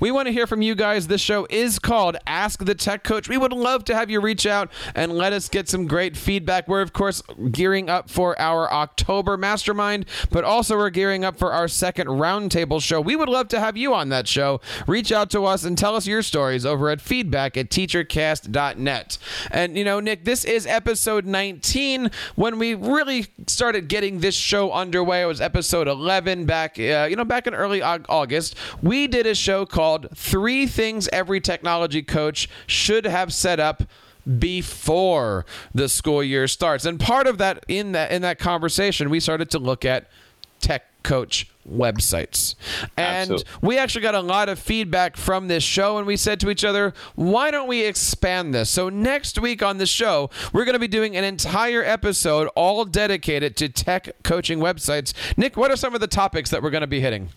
We 0.00 0.10
want 0.10 0.26
to 0.26 0.32
hear 0.32 0.46
from 0.46 0.62
you 0.62 0.74
guys. 0.74 1.06
This 1.06 1.20
show 1.20 1.46
is 1.50 1.78
called 1.78 2.16
Ask 2.26 2.64
the 2.64 2.74
Tech 2.74 3.04
Coach. 3.04 3.28
We 3.28 3.36
would 3.36 3.52
love 3.52 3.84
to 3.84 3.94
have 3.94 4.10
you 4.10 4.20
reach 4.20 4.46
out 4.46 4.70
and 4.94 5.12
let 5.12 5.32
us 5.32 5.48
get 5.48 5.68
some 5.68 5.86
great 5.86 6.16
feedback. 6.16 6.68
We're, 6.68 6.80
of 6.80 6.92
course, 6.92 7.22
gearing 7.50 7.88
up 7.88 8.10
for 8.10 8.38
our 8.40 8.72
October 8.72 9.36
mastermind, 9.36 10.06
but 10.30 10.44
also 10.44 10.76
we're 10.76 10.90
gearing 10.90 11.24
up 11.24 11.38
for 11.38 11.52
our 11.52 11.68
second 11.68 12.08
roundtable 12.08 12.80
show. 12.80 13.00
We 13.00 13.16
would 13.16 13.28
love 13.28 13.48
to 13.48 13.60
have 13.60 13.76
you 13.76 13.94
on 13.94 14.08
that 14.10 14.28
show. 14.28 14.60
Reach 14.86 15.12
out 15.12 15.30
to 15.30 15.44
us 15.44 15.64
and 15.64 15.76
tell 15.76 15.96
us 15.96 16.06
your 16.06 16.22
stories 16.22 16.64
over 16.64 16.90
at 16.90 17.00
feedback 17.00 17.56
at 17.56 17.70
teachercast.net. 17.70 19.18
And, 19.50 19.76
you 19.76 19.84
know, 19.84 20.00
Nick, 20.00 20.24
this 20.24 20.44
is 20.44 20.66
episode 20.66 21.24
19. 21.26 22.10
When 22.36 22.58
we 22.58 22.74
really 22.74 23.26
started 23.46 23.88
getting 23.88 24.20
this 24.20 24.34
show 24.34 24.72
underway, 24.72 25.22
it 25.22 25.26
was 25.26 25.40
episode 25.40 25.88
11 25.88 26.46
back, 26.46 26.78
uh, 26.78 27.06
you 27.08 27.16
know, 27.16 27.24
back 27.24 27.46
in 27.46 27.54
early 27.54 27.82
August. 27.82 28.56
We 28.82 28.97
did 29.06 29.26
a 29.26 29.34
show 29.34 29.66
called 29.66 30.08
Three 30.14 30.66
Things 30.66 31.08
Every 31.12 31.40
Technology 31.40 32.02
Coach 32.02 32.48
Should 32.66 33.04
Have 33.04 33.32
Set 33.32 33.60
Up 33.60 33.84
before 34.38 35.46
the 35.74 35.88
school 35.88 36.22
year 36.22 36.46
starts. 36.48 36.84
And 36.84 37.00
part 37.00 37.26
of 37.26 37.38
that 37.38 37.64
in 37.68 37.92
that 37.92 38.10
in 38.12 38.22
that 38.22 38.38
conversation, 38.38 39.10
we 39.10 39.20
started 39.20 39.50
to 39.50 39.58
look 39.58 39.84
at 39.84 40.08
tech 40.60 40.84
coach 41.02 41.48
websites. 41.68 42.54
And 42.96 43.30
Absolutely. 43.30 43.46
we 43.62 43.78
actually 43.78 44.02
got 44.02 44.14
a 44.14 44.20
lot 44.20 44.48
of 44.48 44.58
feedback 44.58 45.16
from 45.16 45.48
this 45.48 45.62
show, 45.62 45.98
and 45.98 46.06
we 46.06 46.16
said 46.16 46.40
to 46.40 46.50
each 46.50 46.64
other, 46.64 46.92
why 47.14 47.50
don't 47.50 47.68
we 47.68 47.84
expand 47.84 48.54
this? 48.54 48.70
So, 48.70 48.88
next 48.88 49.40
week 49.40 49.62
on 49.62 49.78
the 49.78 49.86
show, 49.86 50.30
we're 50.52 50.64
going 50.64 50.74
to 50.74 50.78
be 50.78 50.88
doing 50.88 51.16
an 51.16 51.24
entire 51.24 51.82
episode 51.82 52.48
all 52.54 52.84
dedicated 52.84 53.56
to 53.56 53.68
tech 53.68 54.10
coaching 54.22 54.58
websites. 54.58 55.12
Nick, 55.36 55.56
what 55.56 55.70
are 55.70 55.76
some 55.76 55.94
of 55.94 56.00
the 56.00 56.06
topics 56.06 56.50
that 56.50 56.62
we're 56.62 56.70
going 56.70 56.82
to 56.82 56.86
be 56.86 57.00
hitting? 57.00 57.30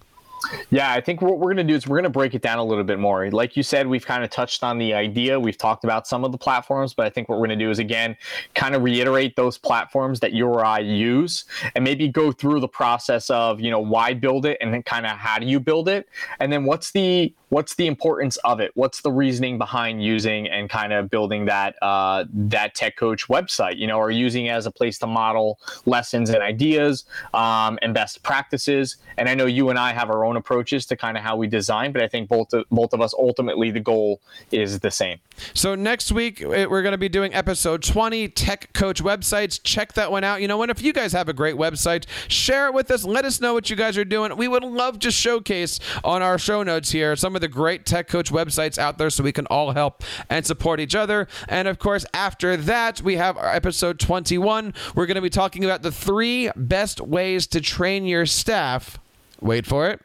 Yeah, 0.70 0.92
I 0.92 1.02
think 1.02 1.22
what 1.22 1.38
we're 1.38 1.54
going 1.54 1.58
to 1.58 1.64
do 1.64 1.76
is 1.76 1.88
we're 1.88 1.98
going 1.98 2.04
to 2.04 2.10
break 2.10 2.34
it 2.34 2.42
down 2.42 2.58
a 2.58 2.64
little 2.64 2.84
bit 2.84 3.00
more. 3.00 3.30
Like 3.30 3.56
you 3.56 3.64
said, 3.64 3.88
we've 3.88 4.06
kind 4.06 4.24
of 4.24 4.30
touched 4.30 4.64
on 4.64 4.78
the 4.78 4.94
idea. 4.94 5.40
We've 5.40 5.58
talked 5.58 5.84
about 5.84 6.08
some 6.08 6.24
of 6.24 6.32
the 6.32 6.38
platforms, 6.38 6.94
but 6.94 7.06
I 7.06 7.10
think 7.10 7.30
what 7.30 7.40
we're 7.40 7.48
going 7.48 7.60
to 7.60 7.66
do 7.66 7.70
is 7.70 7.80
again 7.80 8.16
kind 8.56 8.76
of 8.76 8.84
reiterate 8.84 9.36
those 9.36 9.58
platforms 9.58 10.20
that 10.22 10.34
you 10.34 10.48
or 10.48 10.66
I 10.66 10.80
use 10.80 11.46
and 11.76 11.84
maybe 11.84 12.08
go 12.08 12.32
through 12.32 12.60
the 12.60 12.68
process 12.68 13.30
of, 13.30 13.60
you 13.60 13.70
know, 13.70 13.80
why 13.80 14.14
build 14.14 14.46
it 14.46 14.58
and 14.62 14.74
then 14.74 14.84
kind 14.84 15.06
of 15.06 15.12
how 15.14 15.38
do 15.40 15.46
you 15.46 15.60
build 15.60 15.88
it? 15.88 16.08
And 16.40 16.52
then 16.52 16.66
what's 16.66 16.92
the 16.92 17.34
what's 17.52 17.76
the 17.76 17.86
importance 17.86 18.38
of 18.38 18.62
it? 18.62 18.72
What's 18.76 19.02
the 19.02 19.12
reasoning 19.12 19.58
behind 19.58 20.02
using 20.02 20.48
and 20.48 20.70
kind 20.70 20.94
of 20.94 21.10
building 21.10 21.46
that 21.46 21.76
uh, 21.82 22.24
that 22.34 22.76
tech 22.76 22.96
coach 22.96 23.28
website? 23.28 23.78
You 23.78 23.88
know, 23.88 23.98
or 23.98 24.10
using 24.10 24.46
it 24.46 24.52
as 24.52 24.66
a 24.66 24.72
place 24.72 24.98
to 25.00 25.08
model 25.08 25.60
lessons 25.86 26.30
and 26.30 26.42
ideas 26.42 27.04
um, 27.34 27.78
and 27.82 27.94
best 27.94 28.24
practices. 28.24 28.98
And 29.18 29.28
I 29.28 29.36
know 29.36 29.46
you 29.46 29.70
and 29.70 29.78
I 29.78 29.92
have 29.92 30.10
our 30.10 30.24
own 30.24 30.38
approaches 30.38 30.86
to 30.88 30.96
kind 30.96 31.18
of 31.18 31.24
how 31.24 31.36
we 31.36 31.46
design, 31.48 31.92
but 31.92 32.02
I 32.02 32.08
think 32.08 32.30
both 32.30 32.54
of, 32.54 32.66
both 32.72 32.94
of 32.94 33.02
us 33.02 33.14
ultimately 33.14 33.70
the 33.70 33.82
goal 33.82 34.22
is 34.52 34.80
the 34.80 34.90
same. 34.90 35.20
So 35.54 35.76
next 35.76 36.12
week 36.12 36.42
we're 36.46 36.82
going 36.82 36.94
to 36.94 36.98
be 36.98 37.10
doing 37.10 37.34
episode 37.34 37.84
20 37.84 38.30
tech 38.30 38.72
coach 38.74 39.04
websites. 39.04 39.60
Check 39.62 39.94
that 39.94 40.10
one 40.10 40.24
out. 40.24 40.42
You 40.42 40.48
know, 40.48 40.62
and 40.62 40.72
if 40.72 40.82
you 40.82 40.94
guys 40.94 41.12
have 41.12 41.28
a 41.28 41.34
great 41.34 41.56
website, 41.56 42.06
share 42.30 42.68
it 42.68 42.74
with 42.74 42.90
us. 42.92 43.04
Let 43.04 43.26
us 43.26 43.42
know 43.42 43.54
what 43.54 43.70
you 43.70 43.76
guys 43.76 43.98
are 43.98 44.06
doing. 44.06 44.38
We 44.38 44.48
would 44.48 44.64
love 44.64 45.00
to 45.00 45.12
showcase 45.12 45.80
on 46.04 46.22
our 46.22 46.38
show 46.38 46.64
notes 46.64 46.92
here 46.92 47.16
some 47.18 47.36
of 47.36 47.41
the 47.42 47.48
great 47.48 47.86
Tech 47.86 48.08
Coach 48.08 48.32
websites 48.32 48.78
out 48.78 48.98
there 48.98 49.10
so 49.10 49.24
we 49.24 49.32
can 49.32 49.46
all 49.48 49.72
help 49.72 50.04
and 50.30 50.46
support 50.46 50.80
each 50.80 50.96
other. 50.96 51.28
And 51.48 51.68
of 51.68 51.80
course, 51.80 52.06
after 52.14 52.56
that, 52.56 53.02
we 53.02 53.18
have 53.18 53.38
our 53.38 53.54
episode 53.54 54.00
21. 54.00 54.74
We're 54.96 55.06
going 55.06 55.16
to 55.16 55.22
be 55.22 55.30
talking 55.30 55.66
about 55.66 55.82
the 55.82 55.92
three 55.92 56.50
best 56.56 57.02
ways 57.02 57.48
to 57.48 57.62
train 57.62 58.06
your 58.06 58.26
staff. 58.26 59.00
Wait 59.42 59.66
for 59.66 59.90
it 59.90 60.02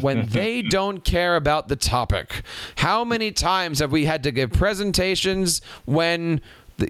when 0.00 0.26
they 0.30 0.62
don't 0.62 1.04
care 1.04 1.36
about 1.36 1.68
the 1.68 1.76
topic. 1.76 2.42
How 2.76 3.04
many 3.04 3.32
times 3.32 3.78
have 3.80 3.92
we 3.92 4.04
had 4.04 4.22
to 4.24 4.30
give 4.30 4.52
presentations 4.52 5.60
when 5.84 6.40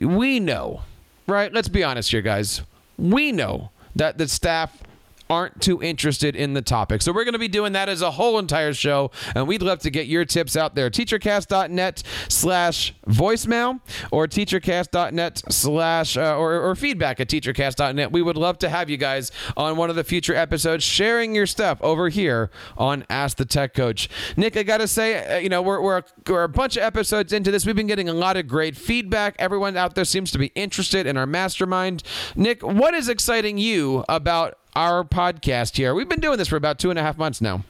we 0.01 0.41
know, 0.41 0.82
right? 1.26 1.53
Let's 1.53 1.68
be 1.68 1.82
honest 1.82 2.11
here, 2.11 2.22
guys. 2.22 2.62
We 2.99 3.32
know 3.32 3.70
that 3.97 4.18
the 4.18 4.28
staff 4.28 4.82
aren't 5.31 5.62
too 5.62 5.83
interested 5.83 6.35
in 6.35 6.55
the 6.55 6.61
topic. 6.61 7.01
So 7.03 7.12
we're 7.12 7.24
going 7.24 7.33
to 7.33 7.39
be 7.39 7.49
doing 7.49 7.72
that 7.72 7.89
as 7.89 8.03
a 8.03 8.11
whole 8.11 8.39
entire 8.39 8.74
show, 8.74 9.11
and 9.35 9.47
we'd 9.47 9.62
love 9.62 9.78
to 9.81 9.91
get 9.91 10.07
your 10.07 10.24
tips 10.24 10.57
out 10.57 10.74
there. 10.74 10.91
Teachercast.net 10.91 12.03
slash 12.28 12.95
voicemail 13.07 13.81
or 14.11 14.26
teachercast.net 14.26 15.43
slash 15.49 16.16
uh, 16.16 16.37
or, 16.37 16.61
or 16.61 16.74
feedback 16.74 17.20
at 17.20 17.28
teachercast.net. 17.28 18.12
We 18.12 18.22
would 18.22 18.37
love 18.37 18.59
to 18.59 18.68
have 18.68 18.91
you 18.91 18.97
guys 18.97 19.31
on 19.57 19.76
one 19.76 19.89
of 19.89 19.97
the 19.97 20.05
future 20.05 20.35
episodes 20.35 20.85
sharing 20.85 21.35
your 21.35 21.47
stuff 21.47 21.81
over 21.81 22.09
here 22.09 22.51
on 22.76 23.05
Ask 23.09 23.37
the 23.37 23.45
Tech 23.45 23.74
Coach. 23.74 24.11
Nick, 24.37 24.57
I 24.57 24.64
got 24.64 24.78
to 24.78 24.89
say, 24.89 25.37
uh, 25.37 25.39
you 25.39 25.49
know, 25.49 25.62
we're, 25.62 25.81
we're, 25.81 26.03
we're 26.26 26.45
a 26.45 26.49
bunch 26.49 26.76
of 26.76 26.83
episodes 26.83 27.33
into 27.33 27.51
this. 27.51 27.64
We've 27.64 27.76
been 27.76 27.87
getting 27.87 28.09
a 28.09 28.14
lot 28.14 28.37
of 28.37 28.49
great 28.49 28.76
feedback. 28.76 29.37
Everyone 29.39 29.76
out 29.76 29.95
there 29.95 30.05
seems 30.05 30.33
to 30.33 30.39
be 30.39 30.47
interested 30.57 31.07
in 31.07 31.16
our 31.16 31.26
mastermind. 31.26 32.03
Nick, 32.35 32.62
what 32.62 32.95
is 32.95 33.09
exciting 33.09 33.59
you 33.59 34.05
about 34.09 34.59
our 34.74 35.04
podcast 35.04 35.76
here. 35.76 35.94
We've 35.94 36.08
been 36.08 36.20
doing 36.20 36.38
this 36.38 36.48
for 36.48 36.56
about 36.56 36.78
two 36.78 36.90
and 36.90 36.98
a 36.98 37.02
half 37.02 37.18
months 37.18 37.40
now. 37.40 37.64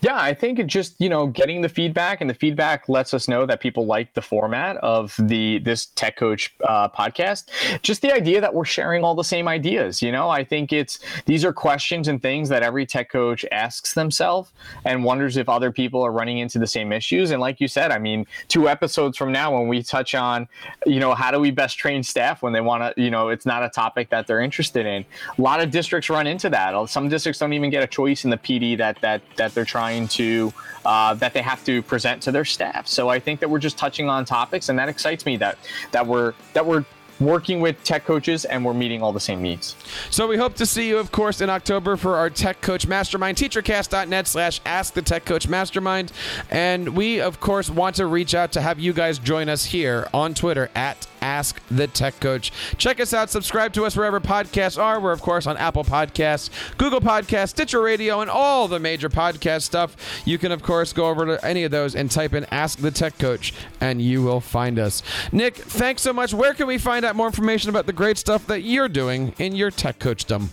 Yeah, 0.00 0.16
I 0.16 0.34
think 0.34 0.58
it 0.58 0.66
just 0.66 1.00
you 1.00 1.08
know 1.08 1.26
getting 1.26 1.60
the 1.60 1.68
feedback 1.68 2.20
and 2.20 2.28
the 2.28 2.34
feedback 2.34 2.88
lets 2.88 3.14
us 3.14 3.28
know 3.28 3.46
that 3.46 3.60
people 3.60 3.86
like 3.86 4.14
the 4.14 4.22
format 4.22 4.76
of 4.78 5.14
the 5.18 5.58
this 5.58 5.86
Tech 5.86 6.16
Coach 6.16 6.54
uh, 6.64 6.88
podcast. 6.88 7.46
Just 7.82 8.02
the 8.02 8.12
idea 8.12 8.40
that 8.40 8.54
we're 8.54 8.64
sharing 8.64 9.04
all 9.04 9.14
the 9.14 9.24
same 9.24 9.48
ideas. 9.48 10.02
You 10.02 10.12
know, 10.12 10.28
I 10.30 10.44
think 10.44 10.72
it's 10.72 10.98
these 11.26 11.44
are 11.44 11.52
questions 11.52 12.08
and 12.08 12.20
things 12.20 12.48
that 12.48 12.62
every 12.62 12.86
tech 12.86 13.10
coach 13.10 13.44
asks 13.52 13.94
themselves 13.94 14.52
and 14.84 15.04
wonders 15.04 15.36
if 15.36 15.48
other 15.48 15.72
people 15.72 16.02
are 16.02 16.12
running 16.12 16.38
into 16.38 16.58
the 16.58 16.66
same 16.66 16.92
issues. 16.92 17.30
And 17.30 17.40
like 17.40 17.60
you 17.60 17.68
said, 17.68 17.90
I 17.90 17.98
mean, 17.98 18.26
two 18.48 18.68
episodes 18.68 19.16
from 19.16 19.32
now 19.32 19.56
when 19.56 19.68
we 19.68 19.82
touch 19.82 20.14
on, 20.14 20.48
you 20.86 21.00
know, 21.00 21.14
how 21.14 21.30
do 21.30 21.40
we 21.40 21.50
best 21.50 21.78
train 21.78 22.02
staff 22.02 22.42
when 22.42 22.52
they 22.52 22.60
want 22.60 22.82
to, 22.96 23.02
you 23.02 23.10
know, 23.10 23.28
it's 23.28 23.46
not 23.46 23.62
a 23.62 23.68
topic 23.68 24.10
that 24.10 24.26
they're 24.26 24.40
interested 24.40 24.86
in. 24.86 25.04
A 25.36 25.40
lot 25.40 25.60
of 25.60 25.70
districts 25.70 26.10
run 26.10 26.26
into 26.26 26.48
that. 26.50 26.88
Some 26.88 27.08
districts 27.08 27.38
don't 27.38 27.52
even 27.52 27.70
get 27.70 27.82
a 27.82 27.86
choice 27.86 28.24
in 28.24 28.30
the 28.30 28.38
PD 28.38 28.76
that 28.78 29.00
that 29.00 29.22
that 29.36 29.54
they're 29.58 29.64
trying 29.64 30.06
to 30.06 30.52
uh, 30.84 31.14
that 31.14 31.34
they 31.34 31.42
have 31.42 31.64
to 31.64 31.82
present 31.82 32.22
to 32.22 32.30
their 32.30 32.44
staff. 32.44 32.86
So 32.86 33.08
I 33.08 33.18
think 33.18 33.40
that 33.40 33.50
we're 33.50 33.58
just 33.58 33.76
touching 33.76 34.08
on 34.08 34.24
topics, 34.24 34.68
and 34.68 34.78
that 34.78 34.88
excites 34.88 35.26
me 35.26 35.36
that 35.38 35.58
that 35.90 36.06
we're 36.06 36.34
that 36.52 36.64
we're 36.64 36.84
working 37.18 37.58
with 37.58 37.82
tech 37.82 38.04
coaches 38.04 38.44
and 38.44 38.64
we're 38.64 38.72
meeting 38.72 39.02
all 39.02 39.12
the 39.12 39.18
same 39.18 39.42
needs. 39.42 39.74
So 40.08 40.28
we 40.28 40.36
hope 40.36 40.54
to 40.54 40.64
see 40.64 40.88
you, 40.88 40.98
of 40.98 41.10
course, 41.10 41.40
in 41.40 41.50
October 41.50 41.96
for 41.96 42.14
our 42.14 42.30
Tech 42.30 42.60
Coach 42.60 42.86
Mastermind, 42.86 43.36
teachercast.net 43.36 44.28
slash 44.28 44.60
ask 44.64 44.94
the 44.94 45.02
Tech 45.02 45.24
Coach 45.24 45.48
Mastermind. 45.48 46.12
And 46.48 46.90
we, 46.90 47.20
of 47.20 47.40
course, 47.40 47.70
want 47.70 47.96
to 47.96 48.06
reach 48.06 48.36
out 48.36 48.52
to 48.52 48.60
have 48.60 48.78
you 48.78 48.92
guys 48.92 49.18
join 49.18 49.48
us 49.48 49.64
here 49.64 50.06
on 50.14 50.32
Twitter 50.32 50.70
at 50.76 51.08
Ask 51.20 51.60
the 51.70 51.86
Tech 51.86 52.18
Coach. 52.20 52.52
Check 52.76 53.00
us 53.00 53.12
out, 53.12 53.30
subscribe 53.30 53.72
to 53.74 53.84
us 53.84 53.96
wherever 53.96 54.20
podcasts 54.20 54.80
are. 54.80 55.00
We're, 55.00 55.12
of 55.12 55.22
course, 55.22 55.46
on 55.46 55.56
Apple 55.56 55.84
Podcasts, 55.84 56.50
Google 56.76 57.00
Podcasts, 57.00 57.50
Stitcher 57.50 57.80
Radio, 57.80 58.20
and 58.20 58.30
all 58.30 58.68
the 58.68 58.78
major 58.78 59.08
podcast 59.08 59.62
stuff. 59.62 59.96
You 60.24 60.38
can, 60.38 60.52
of 60.52 60.62
course, 60.62 60.92
go 60.92 61.08
over 61.08 61.26
to 61.26 61.44
any 61.44 61.64
of 61.64 61.70
those 61.70 61.94
and 61.94 62.10
type 62.10 62.34
in 62.34 62.46
Ask 62.50 62.78
the 62.78 62.90
Tech 62.90 63.18
Coach, 63.18 63.54
and 63.80 64.00
you 64.00 64.22
will 64.22 64.40
find 64.40 64.78
us. 64.78 65.02
Nick, 65.32 65.56
thanks 65.56 66.02
so 66.02 66.12
much. 66.12 66.32
Where 66.34 66.54
can 66.54 66.66
we 66.66 66.78
find 66.78 67.04
out 67.04 67.16
more 67.16 67.26
information 67.26 67.70
about 67.70 67.86
the 67.86 67.92
great 67.92 68.18
stuff 68.18 68.46
that 68.46 68.62
you're 68.62 68.88
doing 68.88 69.34
in 69.38 69.54
your 69.54 69.70
tech 69.70 69.98
coachdom? 69.98 70.48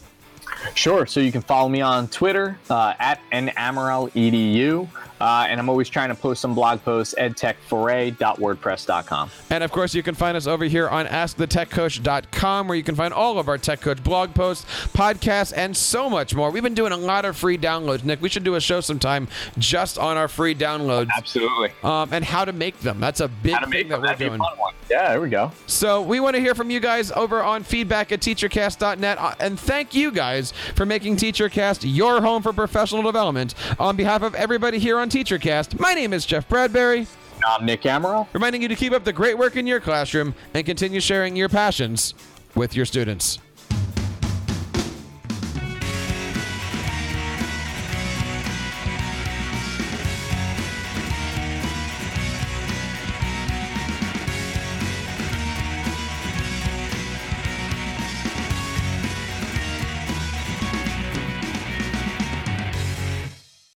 Sure. 0.74 1.06
So 1.06 1.20
you 1.20 1.32
can 1.32 1.42
follow 1.42 1.70
me 1.70 1.82
on 1.82 2.08
Twitter 2.08 2.58
uh, 2.70 2.94
at 3.00 3.20
edu. 3.32 4.88
Uh, 5.20 5.48
and 5.50 5.60
I'm 5.60 5.68
always 5.70 5.90
trying 5.90 6.10
to 6.10 6.16
post 6.16 6.42
some 6.42 6.56
blog 6.56 6.84
posts, 6.84 7.16
edtechforay.wordpress.com. 7.18 9.32
And 9.50 9.64
of 9.64 9.72
course, 9.72 9.96
you 9.96 10.04
can 10.04 10.16
find 10.16 10.36
us 10.36 10.48
over 10.48 10.66
here 10.66 10.90
on 10.90 11.06
askthetechcoach.com, 11.06 12.68
where 12.68 12.78
you 12.78 12.84
can 12.84 12.96
find 12.96 13.14
all 13.14 13.40
of 13.40 13.48
our 13.48 13.58
Tech 13.58 13.80
Coach 13.82 14.04
blog 14.04 14.34
posts, 14.34 14.66
podcasts, 14.94 15.54
and 15.56 15.76
so 15.76 16.10
much 16.10 16.36
more. 16.36 16.52
We've 16.52 16.64
been 16.64 16.74
doing 16.74 16.92
a 16.92 16.98
lot 16.98 17.26
of 17.26 17.38
free 17.38 17.58
downloads. 17.58 18.04
Nick, 18.04 18.22
we 18.22 18.30
should 18.30 18.44
do 18.44 18.56
a 18.56 18.62
show 18.62 18.82
sometime 18.82 19.28
just 19.58 19.98
on 19.98 20.18
our 20.18 20.28
free 20.28 20.56
downloads. 20.56 21.10
Absolutely. 21.16 21.72
Um, 21.84 22.10
and 22.12 22.26
how 22.26 22.46
to 22.46 22.54
make 22.54 22.80
them. 22.80 23.00
That's 23.00 23.22
a 23.22 23.28
big 23.28 23.58
thing 23.70 23.90
that 23.90 24.02
we're 24.02 24.16
doing. 24.16 24.42
Yeah, 24.90 25.10
there 25.10 25.22
we 25.22 25.30
go. 25.30 25.52
So 25.66 26.02
we 26.02 26.20
want 26.20 26.36
to 26.36 26.42
hear 26.42 26.54
from 26.54 26.70
you 26.70 26.80
guys 26.80 27.12
over 27.12 27.42
on 27.42 27.64
feedback 27.64 28.12
at 28.12 28.20
teachercast.net. 28.20 29.18
Uh, 29.18 29.34
and 29.40 29.60
thank 29.60 29.96
you 29.96 30.12
guys 30.12 30.54
for 30.76 30.86
making 30.86 31.18
TeacherCast 31.18 31.80
your 31.84 32.22
home 32.22 32.44
for 32.44 32.54
professional 32.54 33.02
development. 33.02 33.56
On 33.80 33.96
behalf 33.96 34.22
of 34.22 34.36
everybody 34.36 34.78
here 34.78 35.00
on 35.06 35.12
TeacherCast, 35.12 35.80
my 35.80 35.94
name 35.94 36.14
is 36.14 36.26
Jeff 36.26 36.50
Bradbury. 36.50 37.06
I'm 37.46 37.64
Nick 37.64 37.84
Amaral. 37.84 38.26
Reminding 38.34 38.64
you 38.64 38.68
to 38.68 38.76
keep 38.76 38.92
up 38.92 39.04
the 39.04 39.14
great 39.14 39.38
work 39.38 39.56
in 39.56 39.68
your 39.68 39.80
classroom 39.80 40.34
and 40.56 40.66
continue 40.66 41.00
sharing 41.00 41.36
your 41.36 41.48
passions 41.48 42.16
with 42.56 42.76
your 42.76 42.86
students. 42.86 43.38